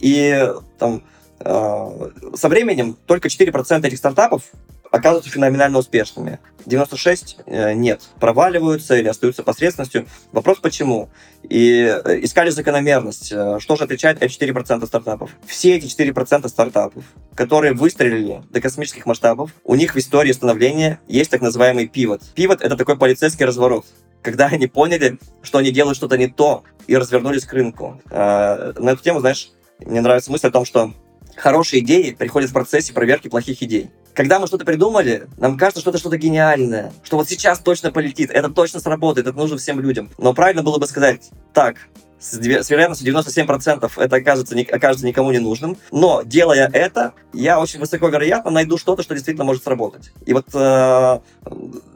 И 0.00 0.52
там 0.78 1.02
со 1.38 2.48
временем 2.48 2.96
только 3.06 3.28
4% 3.28 3.86
этих 3.86 3.98
стартапов 3.98 4.42
оказываются 4.90 5.30
феноменально 5.30 5.78
успешными. 5.78 6.38
96 6.66 7.38
э, 7.46 7.72
нет, 7.72 8.02
проваливаются 8.18 8.96
или 8.96 9.08
остаются 9.08 9.42
посредственностью. 9.42 10.06
Вопрос 10.32 10.58
почему? 10.58 11.08
И 11.42 11.82
э, 12.04 12.20
искали 12.22 12.50
закономерность. 12.50 13.32
Э, 13.32 13.58
что 13.60 13.76
же 13.76 13.84
отличает 13.84 14.22
эти 14.22 14.38
4% 14.38 14.84
стартапов? 14.86 15.30
Все 15.46 15.76
эти 15.76 15.86
4% 15.86 16.48
стартапов, 16.48 17.04
которые 17.34 17.72
выстрелили 17.72 18.42
до 18.50 18.60
космических 18.60 19.06
масштабов, 19.06 19.52
у 19.64 19.74
них 19.74 19.94
в 19.94 19.98
истории 19.98 20.32
становления 20.32 21.00
есть 21.08 21.30
так 21.30 21.40
называемый 21.40 21.86
пивот. 21.86 22.22
Пивот— 22.34 22.60
это 22.62 22.76
такой 22.76 22.96
полицейский 22.96 23.44
разворот 23.44 23.86
когда 24.22 24.48
они 24.48 24.66
поняли, 24.66 25.18
что 25.40 25.56
они 25.56 25.70
делают 25.70 25.96
что-то 25.96 26.18
не 26.18 26.26
то, 26.26 26.62
и 26.86 26.94
развернулись 26.94 27.46
к 27.46 27.54
рынку. 27.54 28.02
На 28.10 28.74
эту 28.76 29.02
тему, 29.02 29.20
знаешь, 29.20 29.50
мне 29.78 30.02
нравится 30.02 30.30
мысль 30.30 30.48
о 30.48 30.50
том, 30.50 30.66
что 30.66 30.92
хорошие 31.40 31.82
идеи 31.82 32.12
приходят 32.12 32.50
в 32.50 32.52
процессе 32.52 32.92
проверки 32.92 33.28
плохих 33.28 33.62
идей. 33.62 33.90
Когда 34.14 34.38
мы 34.38 34.46
что-то 34.46 34.64
придумали, 34.64 35.28
нам 35.38 35.56
кажется, 35.56 35.80
что 35.80 35.90
это 35.90 35.98
что-то 35.98 36.18
гениальное, 36.18 36.92
что 37.02 37.16
вот 37.16 37.28
сейчас 37.28 37.60
точно 37.60 37.90
полетит, 37.90 38.30
это 38.30 38.50
точно 38.50 38.80
сработает, 38.80 39.26
это 39.26 39.36
нужно 39.36 39.56
всем 39.56 39.80
людям. 39.80 40.10
Но 40.18 40.34
правильно 40.34 40.62
было 40.62 40.78
бы 40.78 40.86
сказать, 40.86 41.30
так, 41.54 41.76
с, 42.20 42.36
вероятностью 42.36 43.12
97% 43.12 43.90
это 43.96 44.16
окажется, 44.16 44.54
окажется 44.70 45.06
никому 45.06 45.32
не 45.32 45.38
нужным. 45.38 45.76
Но 45.90 46.22
делая 46.22 46.68
это, 46.72 47.14
я 47.32 47.58
очень 47.58 47.80
высоко 47.80 48.08
вероятно 48.08 48.50
найду 48.50 48.76
что-то, 48.76 49.02
что 49.02 49.14
действительно 49.14 49.44
может 49.44 49.64
сработать. 49.64 50.12
И 50.26 50.34
вот 50.34 50.46
э, 50.52 51.20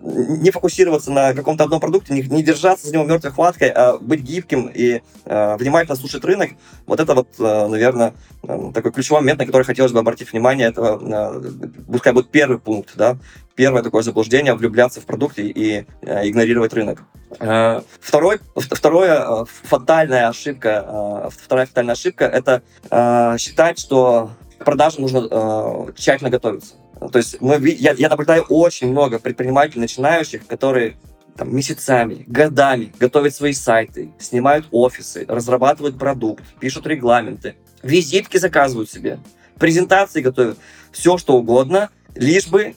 не 0.01 0.51
фокусироваться 0.51 1.11
на 1.13 1.35
каком-то 1.35 1.65
одном 1.65 1.79
продукте, 1.79 2.15
не, 2.15 2.23
не 2.23 2.43
держаться 2.43 2.87
за 2.87 2.95
него 2.95 3.05
мертвой 3.05 3.33
хваткой, 3.33 3.69
а 3.69 3.99
быть 3.99 4.23
гибким 4.23 4.71
и 4.73 5.03
э, 5.27 5.57
внимательно 5.57 5.97
слушать 5.97 6.25
рынок, 6.25 6.53
вот 6.87 7.01
это 7.01 7.15
вот, 7.15 7.29
э, 7.39 7.67
наверное, 7.69 8.15
такой 8.73 8.93
ключевой 8.93 9.21
момент, 9.21 9.39
на 9.39 9.47
который 9.47 9.63
хотелось 9.65 9.93
бы 9.93 9.99
обратить 9.99 10.33
внимание. 10.33 10.69
Это, 10.69 10.99
э, 11.01 11.43
пускай 11.91 12.13
будет 12.13 12.31
первый 12.31 12.59
пункт, 12.59 12.93
да, 12.97 13.17
первое 13.55 13.83
такое 13.83 14.03
заблуждение 14.03 14.55
влюбляться 14.55 15.01
в 15.01 15.05
продукт 15.05 15.39
и, 15.39 15.87
э, 16.03 16.29
игнорировать 16.29 16.73
рынок. 16.73 17.03
Э, 17.41 17.83
второй, 18.01 18.39
второе 18.55 19.43
э, 19.43 19.45
фатальная 19.65 20.29
ошибка, 20.29 21.27
э, 21.27 21.31
вторая 21.37 21.67
фатальная 21.67 21.95
ошибка 21.95 22.25
это 22.25 22.63
э, 22.91 23.37
считать, 23.39 23.79
что 23.79 24.31
к 24.59 24.65
продаже 24.65 25.01
нужно 25.01 25.27
э, 25.31 25.93
тщательно 25.97 26.31
готовиться. 26.31 26.75
То 27.13 27.19
есть 27.19 27.41
мы, 27.41 27.59
я, 27.69 27.93
я 27.93 28.09
наблюдаю 28.09 28.45
очень 28.49 28.91
много 28.91 29.19
предпринимателей 29.19 29.81
начинающих, 29.81 30.47
которые 30.47 30.97
там, 31.37 31.55
месяцами, 31.55 32.25
годами 32.27 32.93
готовят 32.99 33.35
свои 33.35 33.53
сайты, 33.53 34.13
снимают 34.19 34.67
офисы, 34.71 35.25
разрабатывают 35.29 35.99
продукт, 35.99 36.45
пишут 36.61 36.87
регламенты, 36.87 37.57
визитки 37.85 38.39
заказывают 38.39 38.91
себе, 38.91 39.21
презентации 39.59 40.21
готовят, 40.21 40.59
все 40.91 41.19
что 41.19 41.37
угодно, 41.37 41.91
лишь 42.15 42.49
бы 42.49 42.75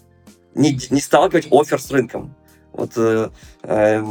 не, 0.53 0.77
не 0.89 1.01
сталкивать 1.01 1.47
офер 1.51 1.81
с 1.81 1.89
рынком. 1.89 2.35
Вот 2.73 2.91
э, 2.95 3.29
э, 3.63 4.03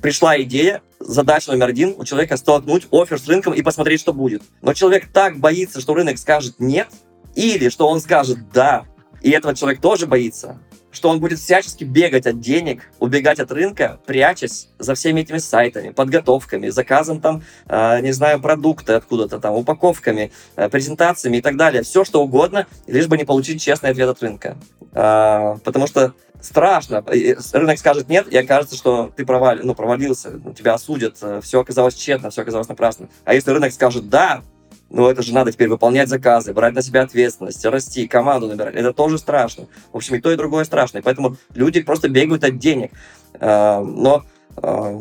пришла 0.00 0.40
идея, 0.42 0.80
задача 1.00 1.50
номер 1.50 1.68
один 1.68 1.94
у 1.98 2.04
человека 2.04 2.36
столкнуть 2.36 2.86
офер 2.92 3.18
с 3.18 3.26
рынком 3.26 3.52
и 3.52 3.62
посмотреть, 3.62 4.00
что 4.00 4.12
будет. 4.12 4.42
Но 4.62 4.74
человек 4.74 5.08
так 5.12 5.38
боится, 5.38 5.80
что 5.80 5.94
рынок 5.94 6.18
скажет 6.18 6.60
нет, 6.60 6.88
или 7.34 7.68
что 7.68 7.88
он 7.88 8.00
скажет 8.00 8.38
да, 8.52 8.84
и 9.22 9.30
этого 9.30 9.56
человек 9.56 9.80
тоже 9.80 10.06
боится, 10.06 10.60
что 10.96 11.08
он 11.08 11.20
будет 11.20 11.38
всячески 11.38 11.84
бегать 11.84 12.26
от 12.26 12.40
денег, 12.40 12.90
убегать 12.98 13.38
от 13.38 13.52
рынка, 13.52 14.00
прячась 14.06 14.68
за 14.78 14.94
всеми 14.94 15.20
этими 15.20 15.38
сайтами, 15.38 15.90
подготовками, 15.90 16.68
заказом 16.68 17.20
там, 17.20 17.42
э, 17.68 18.00
не 18.00 18.12
знаю, 18.12 18.40
продукты 18.40 18.94
откуда-то 18.94 19.38
там, 19.38 19.54
упаковками, 19.54 20.32
э, 20.56 20.68
презентациями 20.68 21.36
и 21.38 21.42
так 21.42 21.56
далее. 21.56 21.82
Все, 21.82 22.04
что 22.04 22.22
угодно, 22.22 22.66
лишь 22.86 23.06
бы 23.06 23.16
не 23.16 23.24
получить 23.24 23.62
честный 23.62 23.90
ответ 23.90 24.08
от 24.08 24.22
рынка. 24.22 24.56
Э, 24.92 25.56
потому 25.62 25.86
что 25.86 26.14
страшно. 26.40 27.04
Рынок 27.52 27.78
скажет 27.78 28.08
нет, 28.08 28.28
и 28.28 28.36
окажется, 28.36 28.76
что 28.76 29.12
ты 29.14 29.24
провали, 29.26 29.62
ну, 29.62 29.74
провалился, 29.74 30.40
тебя 30.56 30.74
осудят, 30.74 31.16
э, 31.22 31.40
все 31.42 31.60
оказалось 31.60 31.94
тщетно, 31.94 32.30
все 32.30 32.42
оказалось 32.42 32.68
напрасно. 32.68 33.08
А 33.24 33.34
если 33.34 33.50
рынок 33.50 33.72
скажет 33.72 34.08
да, 34.08 34.42
ну, 34.88 35.08
это 35.08 35.22
же 35.22 35.34
надо 35.34 35.52
теперь 35.52 35.68
выполнять 35.68 36.08
заказы, 36.08 36.52
брать 36.52 36.74
на 36.74 36.82
себя 36.82 37.02
ответственность, 37.02 37.64
расти, 37.64 38.06
команду 38.06 38.46
набирать. 38.46 38.74
Это 38.74 38.92
тоже 38.92 39.18
страшно. 39.18 39.66
В 39.92 39.96
общем, 39.96 40.14
и 40.14 40.20
то, 40.20 40.30
и 40.30 40.36
другое 40.36 40.64
страшно. 40.64 40.98
И 40.98 41.02
поэтому 41.02 41.36
люди 41.54 41.82
просто 41.82 42.08
бегают 42.08 42.44
от 42.44 42.58
денег. 42.58 42.92
А, 43.34 43.80
но 43.80 44.24
а, 44.56 45.00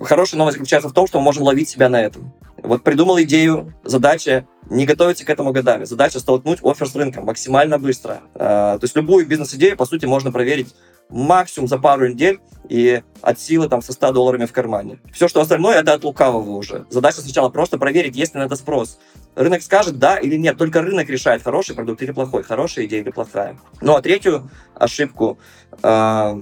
хорошая 0.00 0.38
новость 0.38 0.56
заключается 0.56 0.88
в 0.88 0.92
том, 0.92 1.06
что 1.06 1.18
мы 1.18 1.24
можем 1.24 1.44
ловить 1.44 1.68
себя 1.68 1.88
на 1.88 2.02
этом. 2.02 2.32
Вот 2.62 2.82
придумал 2.82 3.20
идею, 3.22 3.72
задача 3.84 4.46
не 4.68 4.84
готовиться 4.84 5.24
к 5.24 5.30
этому 5.30 5.52
годами. 5.52 5.84
Задача 5.84 6.18
столкнуть 6.18 6.58
офер 6.62 6.88
с 6.88 6.94
рынком 6.94 7.24
максимально 7.24 7.78
быстро. 7.78 8.20
А, 8.34 8.78
то 8.78 8.84
есть 8.84 8.96
любую 8.96 9.26
бизнес-идею, 9.26 9.76
по 9.76 9.86
сути, 9.86 10.06
можно 10.06 10.32
проверить 10.32 10.74
максимум 11.10 11.68
за 11.68 11.78
пару 11.78 12.08
недель 12.08 12.40
и 12.68 13.02
от 13.20 13.40
силы 13.40 13.68
там 13.68 13.82
со 13.82 13.92
100 13.92 14.12
долларами 14.12 14.46
в 14.46 14.52
кармане. 14.52 15.00
Все, 15.12 15.28
что 15.28 15.40
остальное, 15.40 15.80
это 15.80 15.92
от 15.92 16.04
лукавого 16.04 16.50
уже. 16.50 16.86
Задача 16.88 17.20
сначала 17.20 17.48
просто 17.48 17.78
проверить, 17.78 18.16
есть 18.16 18.34
ли 18.34 18.40
на 18.40 18.44
это 18.44 18.56
спрос. 18.56 18.98
Рынок 19.34 19.62
скажет 19.62 19.98
да 19.98 20.16
или 20.18 20.36
нет. 20.36 20.58
Только 20.58 20.82
рынок 20.82 21.08
решает, 21.08 21.42
хороший 21.42 21.74
продукт 21.74 22.02
или 22.02 22.12
плохой, 22.12 22.42
хорошая 22.42 22.86
идея 22.86 23.00
или 23.00 23.10
плохая. 23.10 23.56
Ну 23.80 23.94
а 23.94 24.02
третью 24.02 24.50
ошибку 24.74 25.38
э, 25.82 26.40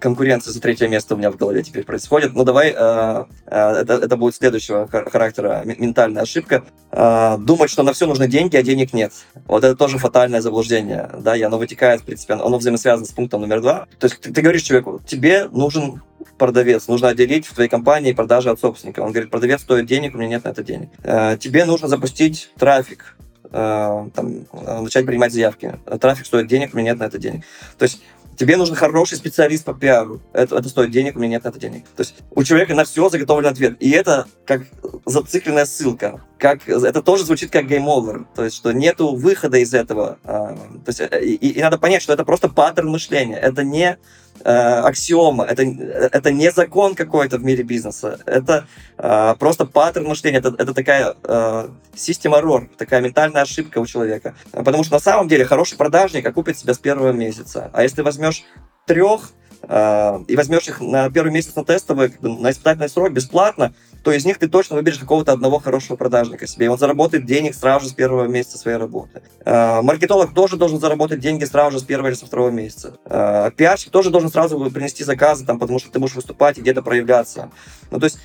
конкуренция 0.00 0.52
за 0.52 0.60
третье 0.60 0.88
место 0.88 1.14
у 1.14 1.18
меня 1.18 1.30
в 1.30 1.36
голове 1.36 1.62
теперь 1.62 1.84
происходит. 1.84 2.34
Ну, 2.34 2.44
давай, 2.44 2.74
э, 2.76 3.24
э, 3.46 3.70
это, 3.82 3.94
это 3.94 4.16
будет 4.16 4.34
следующего 4.34 4.88
характера 4.88 5.62
ментальная 5.64 6.22
ошибка. 6.22 6.64
Э, 6.90 7.36
думать, 7.38 7.70
что 7.70 7.82
на 7.82 7.92
все 7.92 8.06
нужны 8.06 8.26
деньги, 8.26 8.56
а 8.56 8.62
денег 8.62 8.92
нет. 8.92 9.12
Вот 9.46 9.62
это 9.62 9.76
тоже 9.76 9.98
фатальное 9.98 10.40
заблуждение, 10.40 11.08
да, 11.18 11.36
и 11.36 11.42
оно 11.42 11.58
вытекает, 11.58 12.00
в 12.00 12.04
принципе, 12.04 12.34
оно 12.34 12.58
взаимосвязано 12.58 13.06
с 13.06 13.10
пунктом 13.10 13.42
номер 13.42 13.60
два. 13.60 13.86
То 13.98 14.06
есть 14.06 14.20
ты, 14.20 14.32
ты 14.32 14.42
говоришь 14.42 14.62
человеку, 14.62 15.00
тебе 15.06 15.48
нужен 15.52 16.02
продавец, 16.38 16.88
нужно 16.88 17.08
отделить 17.08 17.46
в 17.46 17.54
твоей 17.54 17.68
компании 17.68 18.12
продажи 18.12 18.50
от 18.50 18.58
собственника. 18.58 19.00
Он 19.00 19.12
говорит, 19.12 19.30
продавец 19.30 19.60
стоит 19.60 19.86
денег, 19.86 20.14
у 20.14 20.18
меня 20.18 20.28
нет 20.28 20.44
на 20.44 20.48
это 20.48 20.64
денег. 20.64 20.88
Э, 21.04 21.36
тебе 21.38 21.64
нужно 21.64 21.86
запустить 21.86 22.50
трафик, 22.58 23.16
э, 23.44 24.08
там, 24.14 24.46
начать 24.82 25.06
принимать 25.06 25.32
заявки. 25.32 25.78
Трафик 26.00 26.26
стоит 26.26 26.46
денег, 26.46 26.74
у 26.74 26.78
меня 26.78 26.92
нет 26.92 27.00
на 27.00 27.04
это 27.04 27.18
денег. 27.18 27.44
То 27.78 27.84
есть 27.84 28.02
Тебе 28.40 28.56
нужен 28.56 28.74
хороший 28.74 29.18
специалист 29.18 29.66
по 29.66 29.74
пиару. 29.74 30.22
Это, 30.32 30.56
это 30.56 30.70
стоит 30.70 30.90
денег, 30.90 31.14
у 31.14 31.18
меня 31.18 31.32
нет 31.32 31.44
на 31.44 31.50
это 31.50 31.58
денег. 31.58 31.84
То 31.94 32.00
есть 32.00 32.14
у 32.30 32.42
человека 32.42 32.74
на 32.74 32.84
все 32.84 33.06
заготовлен 33.10 33.50
ответ. 33.50 33.76
И 33.80 33.90
это 33.90 34.28
как 34.46 34.62
зацикленная 35.04 35.66
ссылка. 35.66 36.22
Как, 36.38 36.66
это 36.66 37.02
тоже 37.02 37.24
звучит 37.24 37.50
как 37.50 37.66
game 37.66 37.92
over. 37.92 38.24
То 38.34 38.44
есть, 38.44 38.56
что 38.56 38.72
нету 38.72 39.14
выхода 39.14 39.58
из 39.58 39.74
этого. 39.74 40.16
А, 40.24 40.54
то 40.54 40.88
есть, 40.88 41.00
э, 41.00 41.22
и, 41.22 41.50
и 41.50 41.60
надо 41.60 41.76
понять, 41.76 42.00
что 42.00 42.14
это 42.14 42.24
просто 42.24 42.48
паттерн 42.48 42.88
мышления. 42.88 43.36
Это 43.36 43.62
не 43.62 43.98
э, 44.44 44.50
аксиома, 44.50 45.44
это, 45.44 45.62
это 45.62 46.32
не 46.32 46.50
закон 46.50 46.94
какой-то 46.94 47.38
в 47.38 47.44
мире 47.44 47.62
бизнеса, 47.62 48.18
это 48.26 48.66
э, 48.98 49.34
просто 49.38 49.66
паттерн 49.66 50.06
мышления, 50.06 50.38
это, 50.38 50.54
это 50.58 50.74
такая 50.74 51.14
э, 51.24 51.68
system 51.94 52.38
error, 52.38 52.68
такая 52.76 53.00
ментальная 53.00 53.42
ошибка 53.42 53.78
у 53.78 53.86
человека. 53.86 54.34
Потому 54.52 54.84
что 54.84 54.94
на 54.94 55.00
самом 55.00 55.28
деле 55.28 55.44
хороший 55.44 55.76
продажник 55.76 56.26
окупит 56.26 56.58
себя 56.58 56.74
с 56.74 56.78
первого 56.78 57.12
месяца. 57.12 57.70
А 57.72 57.82
если 57.82 58.02
возьмешь 58.02 58.44
трех 58.86 59.30
э, 59.62 60.18
и 60.28 60.36
возьмешь 60.36 60.68
их 60.68 60.80
на 60.80 61.10
первый 61.10 61.32
месяц 61.32 61.54
на 61.54 61.64
тестовый, 61.64 62.14
на 62.20 62.50
испытательный 62.50 62.88
срок 62.88 63.12
бесплатно, 63.12 63.74
то 64.02 64.12
из 64.12 64.24
них 64.24 64.38
ты 64.38 64.48
точно 64.48 64.76
выберешь 64.76 64.98
какого-то 64.98 65.32
одного 65.32 65.58
хорошего 65.58 65.96
продажника 65.96 66.46
себе. 66.46 66.66
И 66.66 66.68
он 66.68 66.78
заработает 66.78 67.26
денег 67.26 67.54
сразу 67.54 67.84
же 67.86 67.90
с 67.90 67.94
первого 67.94 68.24
месяца 68.24 68.58
своей 68.58 68.76
работы. 68.76 69.22
Э, 69.44 69.82
маркетолог 69.82 70.34
тоже 70.34 70.56
должен 70.56 70.80
заработать 70.80 71.20
деньги 71.20 71.44
сразу 71.44 71.72
же 71.72 71.80
с 71.80 71.82
первого 71.82 72.08
или 72.08 72.14
со 72.14 72.26
второго 72.26 72.50
месяца. 72.50 72.94
Э, 73.04 73.50
пиарщик 73.54 73.90
тоже 73.90 74.10
должен 74.10 74.30
сразу 74.30 74.58
принести 74.70 75.04
заказы, 75.04 75.44
там, 75.44 75.58
потому 75.58 75.78
что 75.78 75.90
ты 75.90 75.98
можешь 75.98 76.16
выступать 76.16 76.58
и 76.58 76.60
где-то 76.60 76.82
проявляться. 76.82 77.50
Ну, 77.90 77.98
то 77.98 78.04
есть 78.04 78.18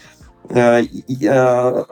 э, 0.49 1.83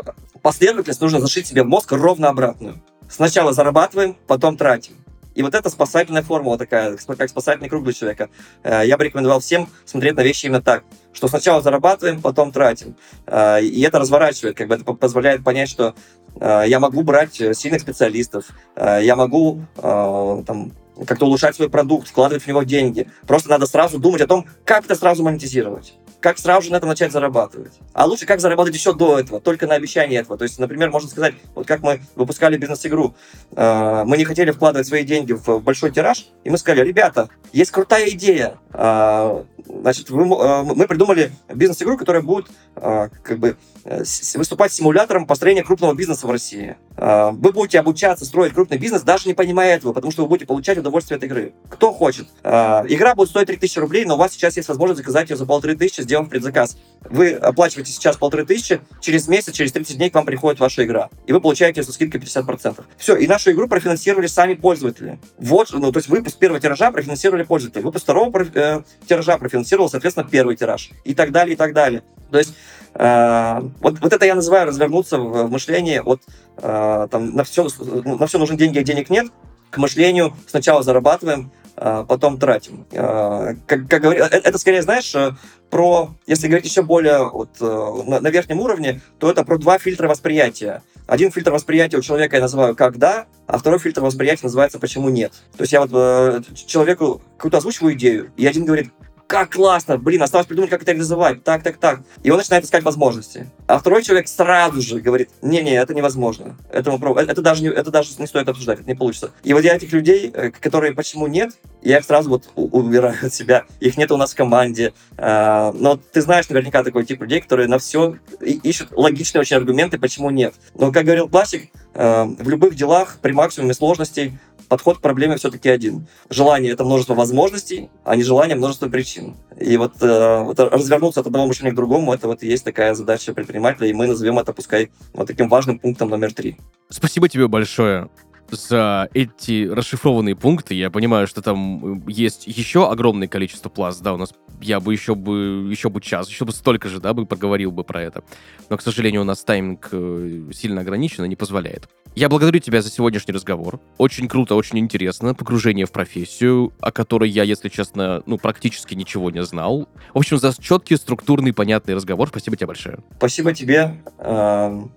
последовательность 0.42 1.02
нужно 1.02 1.20
зашить 1.20 1.48
себе 1.48 1.64
в 1.64 1.68
мозг 1.68 1.92
ровно 1.92 2.30
обратную. 2.30 2.82
Сначала 3.10 3.54
зарабатываем, 3.54 4.18
потом 4.28 4.58
тратим. 4.58 5.03
И 5.36 5.44
вот 5.44 5.56
это 5.56 5.70
спасательная 5.70 6.22
формула 6.22 6.58
такая, 6.58 6.98
как 6.98 7.30
спасательный 7.30 7.70
круг 7.70 7.84
для 7.84 7.94
человека. 7.94 8.30
Э, 8.64 8.82
я 8.86 8.98
бы 8.98 9.04
рекомендовал 9.04 9.40
всем 9.40 9.68
смотреть 9.86 10.16
на 10.16 10.22
вещи 10.22 10.46
именно 10.46 10.62
так, 10.62 10.84
что 11.12 11.28
сначала 11.28 11.62
зарабатываем, 11.62 12.22
потом 12.22 12.52
тратим. 12.52 12.96
Э, 13.26 13.62
и 13.62 13.82
это 13.82 14.00
разворачивает, 14.00 14.58
как 14.58 14.68
бы 14.68 14.76
это 14.76 14.84
позволяет 14.94 15.44
понять, 15.44 15.70
что 15.70 15.96
э, 16.40 16.64
я 16.68 16.80
могу 16.80 17.04
брать 17.04 17.36
сильных 17.36 17.82
специалистов, 17.82 18.46
я 18.76 19.16
могу 19.16 19.66
там, 19.76 20.72
как-то 21.06 21.26
улучшать 21.26 21.56
свой 21.56 21.70
продукт, 21.70 22.08
вкладывать 22.08 22.44
в 22.44 22.48
него 22.48 22.64
деньги. 22.64 23.08
Просто 23.28 23.50
надо 23.50 23.66
сразу 23.66 24.00
думать 24.00 24.22
о 24.22 24.28
том, 24.28 24.46
как 24.66 24.86
это 24.86 24.96
сразу 24.96 25.24
монетизировать 25.24 25.96
как 26.24 26.40
сразу 26.40 26.62
же 26.62 26.72
на 26.72 26.78
этом 26.78 26.88
начать 26.88 27.12
зарабатывать. 27.12 27.74
А 27.92 28.06
лучше 28.06 28.26
как 28.26 28.40
заработать 28.40 28.74
еще 28.74 28.94
до 28.94 29.20
этого, 29.20 29.42
только 29.42 29.68
на 29.68 29.76
обещании 29.76 30.18
этого. 30.18 30.38
То 30.38 30.46
есть, 30.46 30.58
например, 30.58 30.90
можно 30.90 31.10
сказать, 31.10 31.34
вот 31.54 31.68
как 31.68 31.82
мы 31.82 32.02
выпускали 32.16 32.56
бизнес-игру, 32.56 33.14
э, 33.52 34.04
мы 34.06 34.16
не 34.16 34.24
хотели 34.24 34.52
вкладывать 34.52 34.88
свои 34.88 35.04
деньги 35.04 35.34
в 35.34 35.60
большой 35.60 35.92
тираж, 35.92 36.28
и 36.46 36.50
мы 36.50 36.58
сказали, 36.58 36.88
ребята, 36.88 37.28
есть 37.52 37.72
крутая 37.72 38.10
идея, 38.12 38.56
э, 38.72 39.44
Значит, 39.66 40.10
э, 40.10 40.14
мы 40.14 40.88
придумали 40.88 41.32
бизнес-игру, 41.54 41.98
которая 41.98 42.22
будет 42.22 42.48
э, 42.76 43.10
как 43.24 43.40
бы 43.40 43.58
э, 43.86 44.04
выступать 44.36 44.72
симулятором 44.72 45.26
построения 45.26 45.64
крупного 45.64 45.94
бизнеса 45.94 46.28
в 46.28 46.32
России. 46.32 46.76
Вы 46.96 47.52
будете 47.52 47.80
обучаться 47.80 48.24
строить 48.24 48.54
крупный 48.54 48.78
бизнес, 48.78 49.02
даже 49.02 49.28
не 49.28 49.34
понимая 49.34 49.76
этого, 49.76 49.94
потому 49.94 50.12
что 50.12 50.24
вы 50.24 50.30
будете 50.30 50.46
получать 50.46 50.78
удовольствие 50.78 51.18
от 51.18 51.24
игры. 51.24 51.54
Кто 51.70 51.92
хочет. 51.92 52.28
Игра 52.44 53.16
будет 53.16 53.30
стоить 53.30 53.48
3000 53.48 53.80
рублей, 53.80 54.06
но 54.06 54.14
у 54.14 54.18
вас 54.18 54.34
сейчас 54.34 54.58
есть 54.58 54.70
возможность 54.70 55.00
заказать 55.00 55.30
ее 55.32 55.36
за 55.36 55.48
полторы 55.48 55.76
тысячи, 55.76 56.02
сделав 56.02 56.30
предзаказ. 56.30 56.78
Вы 57.10 57.34
оплачиваете 57.34 57.92
сейчас 57.92 58.18
полторы 58.18 58.46
тысячи, 58.46 58.80
через 59.02 59.28
месяц, 59.28 59.54
через 59.54 59.72
30 59.72 59.98
дней 59.98 60.10
к 60.10 60.16
вам 60.16 60.26
приходит 60.26 60.60
ваша 60.60 60.84
игра, 60.86 61.10
и 61.26 61.34
вы 61.34 61.42
получаете 61.42 61.84
со 61.84 61.92
скидкой 61.92 62.22
50%. 62.22 62.84
Все, 62.98 63.16
и 63.16 63.28
нашу 63.28 63.52
игру 63.52 63.68
профинансировали 63.68 64.28
сами 64.28 64.54
пользователи. 64.54 65.20
Вот, 65.38 65.70
ну, 65.72 65.92
то 65.92 66.00
есть 66.00 66.10
выпуск 66.10 66.38
первого 66.38 66.60
тиража 66.60 66.92
профинансировали 66.92 67.44
пользователи, 67.44 67.82
выпуск 67.82 68.04
второго 68.04 68.32
э, 68.54 68.82
тиража 69.08 69.38
профинансировал, 69.38 69.90
соответственно, 69.90 70.28
первый 70.30 70.56
тираж. 70.56 70.92
И 71.04 71.14
так 71.14 71.32
далее, 71.32 71.54
и 71.54 71.58
так 71.58 71.74
далее. 71.74 72.04
То 72.32 72.38
есть 72.38 72.56
э, 72.96 73.62
вот, 73.80 74.00
вот 74.00 74.14
это 74.14 74.26
я 74.26 74.36
называю 74.36 74.68
развернуться 74.68 75.20
в, 75.20 75.50
мышлении 75.50 76.00
от 76.00 76.22
э, 76.58 77.08
там, 77.12 77.36
на, 77.36 77.44
все, 77.44 77.68
на 77.80 78.26
все 78.28 78.40
нужны 78.40 78.58
деньги, 78.58 78.80
а 78.80 78.84
денег 78.84 79.10
нет, 79.10 79.28
к 79.70 79.78
мышлению 79.78 80.34
сначала 80.48 80.84
зарабатываем, 80.84 81.52
потом 81.76 82.38
тратим. 82.38 82.86
Э, 82.92 83.56
как, 83.66 83.88
как 83.88 84.02
говорю, 84.02 84.24
э, 84.24 84.28
это 84.28 84.58
скорее, 84.58 84.82
знаешь, 84.82 85.14
э, 85.16 85.32
про, 85.70 86.12
если 86.28 86.48
говорить 86.48 86.66
еще 86.66 86.84
более 86.84 87.30
вот, 87.30 87.60
на, 87.60 88.20
на 88.20 88.28
верхнем 88.30 88.60
уровне, 88.60 89.02
то 89.20 89.32
это 89.32 89.44
про 89.44 89.58
два 89.58 89.80
фильтра 89.80 90.08
восприятия. 90.08 90.84
Один 91.08 91.32
фильтр 91.32 91.52
восприятия 91.52 91.98
у 91.98 92.02
человека 92.02 92.38
я 92.38 92.42
называю 92.42 92.76
«как 92.76 92.98
да», 92.98 93.26
а 93.48 93.58
второй 93.58 93.80
фильтр 93.80 94.02
восприятия 94.02 94.46
называется 94.46 94.80
«почему 94.80 95.10
нет». 95.10 95.34
То 95.58 95.64
есть 95.64 95.74
я 95.74 95.82
вот 95.82 95.90
э, 95.94 96.42
человеку 96.68 97.22
какую-то 97.38 97.58
озвучиваю 97.58 97.96
идею, 97.96 98.32
и 98.38 98.46
один 98.46 98.66
говорит 98.66 98.92
как 99.34 99.50
классно, 99.50 99.98
блин, 99.98 100.22
осталось 100.22 100.46
придумать, 100.46 100.70
как 100.70 100.84
это 100.84 100.92
реализовать, 100.92 101.44
так, 101.44 101.64
так, 101.64 101.78
так. 101.78 102.02
И 102.22 102.30
он 102.30 102.38
начинает 102.38 102.66
искать 102.66 102.84
возможности. 102.84 103.50
А 103.66 103.80
второй 103.80 104.04
человек 104.04 104.28
сразу 104.28 104.80
же 104.80 105.00
говорит, 105.00 105.32
не-не, 105.42 105.74
это 105.74 105.96
невозможно. 105.96 106.56
Это, 106.72 106.92
это, 106.92 107.42
даже 107.42 107.64
не, 107.64 107.70
это 107.70 107.90
даже 107.90 108.12
не 108.20 108.28
стоит 108.28 108.48
обсуждать, 108.48 108.82
это 108.82 108.88
не 108.88 108.94
получится. 108.94 109.32
И 109.44 109.54
вот 109.54 109.64
я 109.64 109.76
этих 109.76 109.92
людей, 109.92 110.30
э, 110.32 110.52
которые 110.52 110.94
почему 110.94 111.26
нет, 111.26 111.50
я 111.84 111.98
их 111.98 112.06
сразу 112.06 112.30
вот 112.30 112.50
убираю 112.56 113.18
от 113.22 113.34
себя. 113.34 113.66
Их 113.80 113.98
нет 113.98 114.12
у 114.12 114.18
нас 114.18 114.34
в 114.34 114.36
команде. 114.36 114.94
А, 115.18 115.72
но 115.74 115.98
ты 115.98 116.22
знаешь 116.22 116.50
наверняка 116.50 116.84
такой 116.84 117.06
тип 117.06 117.22
людей, 117.22 117.42
которые 117.42 117.68
на 117.68 117.80
все 117.80 118.18
ищут 118.42 118.90
логичные 118.92 119.42
очень 119.42 119.58
аргументы, 119.58 120.00
почему 120.00 120.30
нет. 120.30 120.54
Но, 120.76 120.92
как 120.92 121.06
говорил 121.06 121.28
классик, 121.28 121.70
э, 121.94 122.24
в 122.24 122.50
любых 122.50 122.76
делах 122.76 123.18
при 123.22 123.34
максимуме 123.34 123.74
сложностей 123.74 124.38
подход 124.70 124.98
к 124.98 125.02
проблеме 125.02 125.36
все-таки 125.36 125.70
один. 125.70 126.08
Желание— 126.30 126.72
это 126.74 126.84
множество 126.84 127.14
возможностей, 127.14 127.90
а 128.04 128.16
не 128.16 128.24
желание— 128.24 128.56
множество 128.58 128.88
причин. 128.88 129.36
И 129.60 129.78
вот, 129.78 130.02
э, 130.02 130.40
вот 130.44 130.60
развернуться 130.60 131.20
от 131.20 131.28
одного 131.28 131.48
мышления 131.48 131.74
к 131.74 131.76
другому— 131.76 132.14
это 132.16 132.28
вот 132.28 132.44
и 132.44 132.48
есть 132.48 132.64
такая 132.64 132.94
задача 132.94 133.34
предпринимателя, 133.34 133.88
и 133.88 133.94
мы 133.94 134.08
назовем 134.08 134.40
это, 134.40 134.54
пускай, 134.54 134.90
вот 135.14 135.28
таким 135.28 135.50
важным 135.50 135.80
пунктом 135.80 136.10
номер 136.10 136.34
три. 136.34 136.58
Спасибо 136.90 137.30
тебе 137.30 137.48
большое 137.48 138.10
за 138.56 139.10
эти 139.14 139.68
расшифрованные 139.68 140.36
пункты. 140.36 140.76
Я 140.76 140.90
понимаю, 140.90 141.28
что 141.28 141.42
там 141.42 142.06
есть 142.08 142.48
еще 142.48 142.90
огромное 142.90 143.28
количество 143.28 143.70
пласт, 143.70 144.02
да, 144.02 144.14
у 144.14 144.18
нас 144.18 144.34
я 144.62 144.80
бы 144.80 144.94
еще 144.94 145.16
бы 145.16 145.68
еще 145.70 145.90
бы 145.90 146.02
час, 146.02 146.30
еще 146.30 146.46
бы 146.46 146.52
столько 146.52 146.90
же, 146.90 147.00
да, 147.00 147.14
бы 147.14 147.26
поговорил 147.26 147.72
бы 147.72 147.84
про 147.84 148.02
это. 148.02 148.24
Но, 148.70 148.78
к 148.78 148.82
сожалению, 148.82 149.22
у 149.22 149.26
нас 149.26 149.44
тайминг 149.44 149.90
э, 149.92 150.52
сильно 150.54 150.82
ограничен 150.82 151.26
и 151.26 151.28
не 151.28 151.36
позволяет. 151.36 151.90
Я 152.16 152.30
благодарю 152.30 152.60
тебя 152.60 152.82
за 152.84 152.92
сегодняшний 152.92 153.34
разговор. 153.34 153.80
Очень 153.98 154.28
круто, 154.28 154.54
очень 154.54 154.78
интересно. 154.78 155.34
Погружение 155.34 155.88
в 155.88 155.92
профессию, 155.92 156.72
о 156.80 156.92
которой 156.92 157.30
я, 157.30 157.44
если 157.44 157.70
честно, 157.70 158.22
ну, 158.28 158.38
практически 158.38 158.94
ничего 158.94 159.32
не 159.32 159.44
знал. 159.44 159.90
В 160.14 160.20
общем, 160.20 160.38
за 160.38 160.54
четкий, 160.62 160.96
структурный, 160.96 161.54
понятный 161.54 161.96
разговор. 161.96 162.28
Спасибо 162.30 162.56
тебе 162.56 162.68
большое. 162.68 163.00
Спасибо 163.18 163.54
тебе. 163.54 164.00
Эм, 164.20 164.92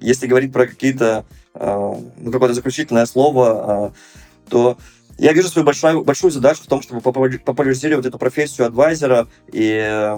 если 0.00 0.28
говорить 0.28 0.52
про 0.52 0.66
какие-то, 0.66 1.24
э, 1.28 1.43
какое-то 2.32 2.54
заключительное 2.54 3.06
слово, 3.06 3.92
э, 3.92 4.50
то 4.50 4.76
я 5.18 5.32
вижу 5.32 5.48
свою 5.48 5.64
большую, 5.64 6.02
большую 6.02 6.30
задачу 6.30 6.62
в 6.62 6.66
том, 6.66 6.82
чтобы 6.82 7.00
популяризировать 7.00 8.06
эту 8.06 8.18
профессию 8.18 8.66
адвайзера, 8.66 9.28
и 9.52 10.14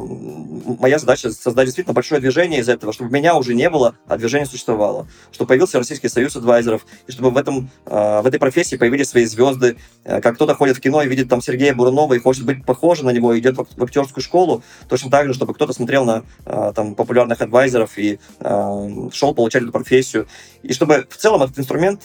моя 0.80 0.98
задача 0.98 1.30
создать 1.30 1.66
действительно 1.66 1.94
большое 1.94 2.20
движение 2.20 2.60
из 2.60 2.68
этого, 2.68 2.92
чтобы 2.92 3.10
меня 3.10 3.36
уже 3.36 3.54
не 3.54 3.68
было, 3.68 3.96
а 4.06 4.16
движение 4.16 4.46
существовало, 4.46 5.06
чтобы 5.32 5.48
появился 5.48 5.78
Российский 5.78 6.08
союз 6.08 6.36
адвайзеров, 6.36 6.86
и 7.06 7.12
чтобы 7.12 7.30
в, 7.30 7.36
этом, 7.36 7.70
а, 7.84 8.22
в 8.22 8.26
этой 8.26 8.40
профессии 8.40 8.76
появились 8.76 9.10
свои 9.10 9.24
звезды, 9.24 9.76
э, 10.04 10.20
как 10.20 10.36
кто-то 10.36 10.54
ходит 10.54 10.76
в 10.76 10.80
кино 10.80 11.02
и 11.02 11.08
видит 11.08 11.28
там 11.28 11.42
Сергея 11.42 11.74
Бурунова 11.74 12.14
и 12.14 12.18
хочет 12.18 12.44
быть 12.44 12.64
похожим 12.64 13.06
на 13.06 13.10
него, 13.10 13.34
и 13.34 13.40
идет 13.40 13.56
в 13.56 13.82
актерскую 13.82 14.22
школу, 14.22 14.62
точно 14.88 15.10
так 15.10 15.26
же, 15.26 15.34
чтобы 15.34 15.54
кто-то 15.54 15.72
смотрел 15.72 16.04
на 16.04 16.24
а, 16.44 16.72
там, 16.72 16.94
популярных 16.94 17.40
адвайзеров 17.40 17.98
и 17.98 18.18
а, 18.40 18.88
шел 19.12 19.34
получать 19.34 19.62
эту 19.62 19.72
профессию, 19.72 20.26
и 20.62 20.72
чтобы 20.72 21.06
в 21.08 21.16
целом 21.16 21.42
этот 21.42 21.58
инструмент, 21.58 22.02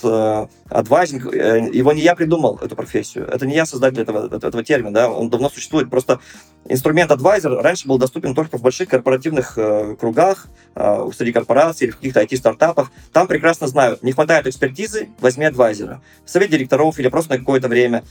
адвайзинг, 0.72 1.34
э, 1.34 1.70
его 1.74 1.92
не 1.94 2.02
я 2.02 2.16
придумал, 2.16 2.60
эту 2.62 2.76
профессию. 2.82 3.27
Это 3.27 3.45
не 3.45 3.53
я 3.53 3.65
создатель 3.65 4.01
этого, 4.01 4.25
этого 4.25 4.63
термина, 4.63 4.93
да, 4.93 5.09
он 5.09 5.29
давно 5.29 5.49
существует. 5.49 5.89
Просто 5.89 6.19
инструмент 6.67 7.11
адвайзер 7.11 7.51
раньше 7.61 7.88
был 7.88 7.99
доступен 7.99 8.34
только 8.34 8.57
в 8.57 8.61
больших 8.61 8.89
корпоративных 8.89 9.57
э, 9.57 9.95
кругах, 9.99 10.47
э, 10.75 11.09
среди 11.15 11.32
корпораций 11.32 11.86
или 11.86 11.91
в 11.91 11.97
каких-то 11.97 12.21
IT-стартапах. 12.23 12.91
Там 13.13 13.27
прекрасно 13.27 13.67
знают, 13.67 14.01
не 14.01 14.13
хватает 14.13 14.47
экспертизы, 14.47 15.09
возьми 15.19 15.45
адвайзера. 15.45 16.01
В 16.25 16.29
совет 16.29 16.49
директоров 16.49 16.97
или 16.97 17.07
просто 17.09 17.34
на 17.34 17.39
какое-то 17.39 17.67
время. 17.67 18.03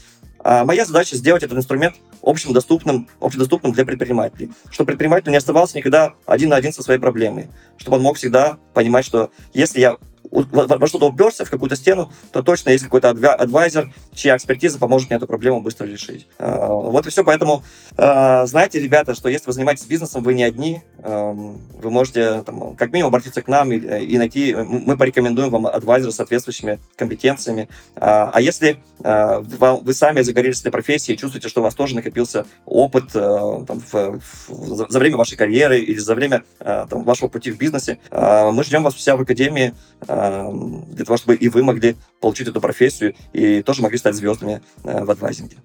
А 0.43 0.65
моя 0.65 0.85
задача 0.87 1.17
сделать 1.17 1.43
этот 1.43 1.59
инструмент 1.59 1.97
общим 2.23 2.53
доступным, 2.53 3.09
общедоступным 3.21 3.73
для 3.73 3.85
предпринимателей. 3.85 4.53
Чтобы 4.71 4.89
предприниматель 4.89 5.31
не 5.31 5.37
оставался 5.37 5.77
никогда 5.77 6.15
один 6.27 6.51
на 6.51 6.57
один 6.57 6.73
со 6.73 6.83
своей 6.83 7.01
проблемой. 7.01 7.49
Чтобы 7.77 7.97
он 7.97 8.03
мог 8.03 8.17
всегда 8.17 8.59
понимать, 8.73 9.05
что 9.05 9.31
если 9.53 9.81
я 9.81 9.97
во 10.31 10.87
что-то 10.87 11.09
уперся, 11.09 11.45
в 11.45 11.51
какую-то 11.51 11.77
стену, 11.77 12.13
то 12.33 12.43
точно 12.43 12.71
есть 12.71 12.85
какой-то 12.85 13.11
адвайзер, 13.11 13.93
чья 14.15 14.37
экспертиза 14.37 14.79
поможет 14.79 15.11
мне 15.11 15.17
эту 15.17 15.27
проблему 15.27 15.61
быстро 15.61 15.87
решить. 15.87 16.27
А, 16.39 16.69
вот 16.69 17.07
и 17.07 17.11
все. 17.11 17.25
Поэтому 17.25 17.63
а, 17.97 18.47
знаете, 18.47 18.81
ребята, 18.81 19.15
что 19.15 19.29
если 19.29 19.47
вы 19.47 19.53
занимаетесь 19.53 19.87
бизнесом, 19.87 20.23
вы 20.23 20.35
не 20.35 20.45
одни. 20.45 20.83
Вы 21.03 21.91
можете 21.91 22.43
там, 22.43 22.77
как 22.77 22.93
минимум 22.93 23.09
обратиться 23.09 23.43
к 23.43 23.49
нам 23.49 23.73
и, 23.73 23.79
и 23.79 24.19
найти, 24.19 24.55
мы 24.55 24.97
порекомендуем 24.97 25.51
вам 25.51 25.67
адвайзера 25.67 26.11
с 26.11 26.17
соответствующими 26.17 26.79
компетенциями. 26.97 27.69
А, 27.97 28.31
а 28.33 28.41
если 28.41 28.79
вы 28.99 29.95
сами 29.95 30.21
загорелись 30.21 30.61
этой 30.61 30.73
профессией, 30.73 31.17
чувствуете, 31.17 31.49
что 31.49 31.61
у 31.61 31.65
вас 31.65 31.75
тоже 31.75 31.95
накопился 31.95 32.47
опыт 32.67 33.13
там, 33.13 33.81
в, 33.81 34.21
в, 34.49 34.91
за 34.91 34.99
время 34.99 35.17
вашей 35.17 35.37
карьеры 35.37 35.79
или 35.79 35.99
за 35.99 36.15
время 36.15 36.45
там, 36.59 37.05
вашего 37.05 37.29
пути 37.29 37.51
в 37.51 37.59
бизнесе, 37.59 37.99
мы 38.11 38.63
ждем 38.65 38.83
вас 38.83 38.95
у 38.95 38.99
себя 38.99 39.17
в 39.17 39.23
Академии 39.23 39.75
для 40.07 41.05
того, 41.05 41.17
чтобы 41.17 41.35
и 41.35 41.49
вы 41.49 41.63
могли 41.63 41.97
получить 42.21 42.49
эту 42.49 42.61
профессию 42.61 43.15
и 43.33 43.63
тоже 43.63 43.83
могли 43.83 43.99
стать 43.99 44.15
звездами 44.15 44.61
э, 44.85 45.05
в 45.05 45.11
адвайзинге. 45.11 45.57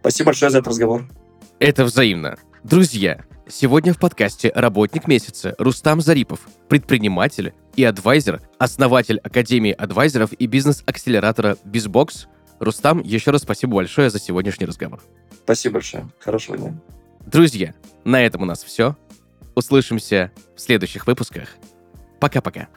Спасибо 0.00 0.26
большое 0.26 0.50
за 0.50 0.58
этот 0.58 0.68
разговор. 0.68 1.04
Это 1.60 1.84
взаимно. 1.84 2.38
Друзья, 2.64 3.22
сегодня 3.46 3.92
в 3.92 3.98
подкасте 3.98 4.50
«Работник 4.54 5.06
месяца» 5.06 5.54
Рустам 5.58 6.00
Зарипов, 6.00 6.40
предприниматель 6.70 7.52
и 7.76 7.84
адвайзер, 7.84 8.40
основатель 8.58 9.18
Академии 9.18 9.70
адвайзеров 9.70 10.32
и 10.32 10.46
бизнес-акселератора 10.46 11.58
BizBox. 11.66 12.28
Рустам, 12.60 13.02
еще 13.02 13.30
раз 13.30 13.42
спасибо 13.42 13.74
большое 13.74 14.08
за 14.08 14.18
сегодняшний 14.18 14.64
разговор. 14.64 15.02
Спасибо 15.44 15.74
большое. 15.74 16.08
Хорошего 16.18 16.56
дня. 16.56 16.80
Друзья, 17.26 17.74
на 18.04 18.24
этом 18.24 18.40
у 18.40 18.46
нас 18.46 18.64
все. 18.64 18.96
Услышимся 19.54 20.32
в 20.56 20.62
следующих 20.62 21.06
выпусках. 21.06 21.50
Пока-пока. 22.20 22.68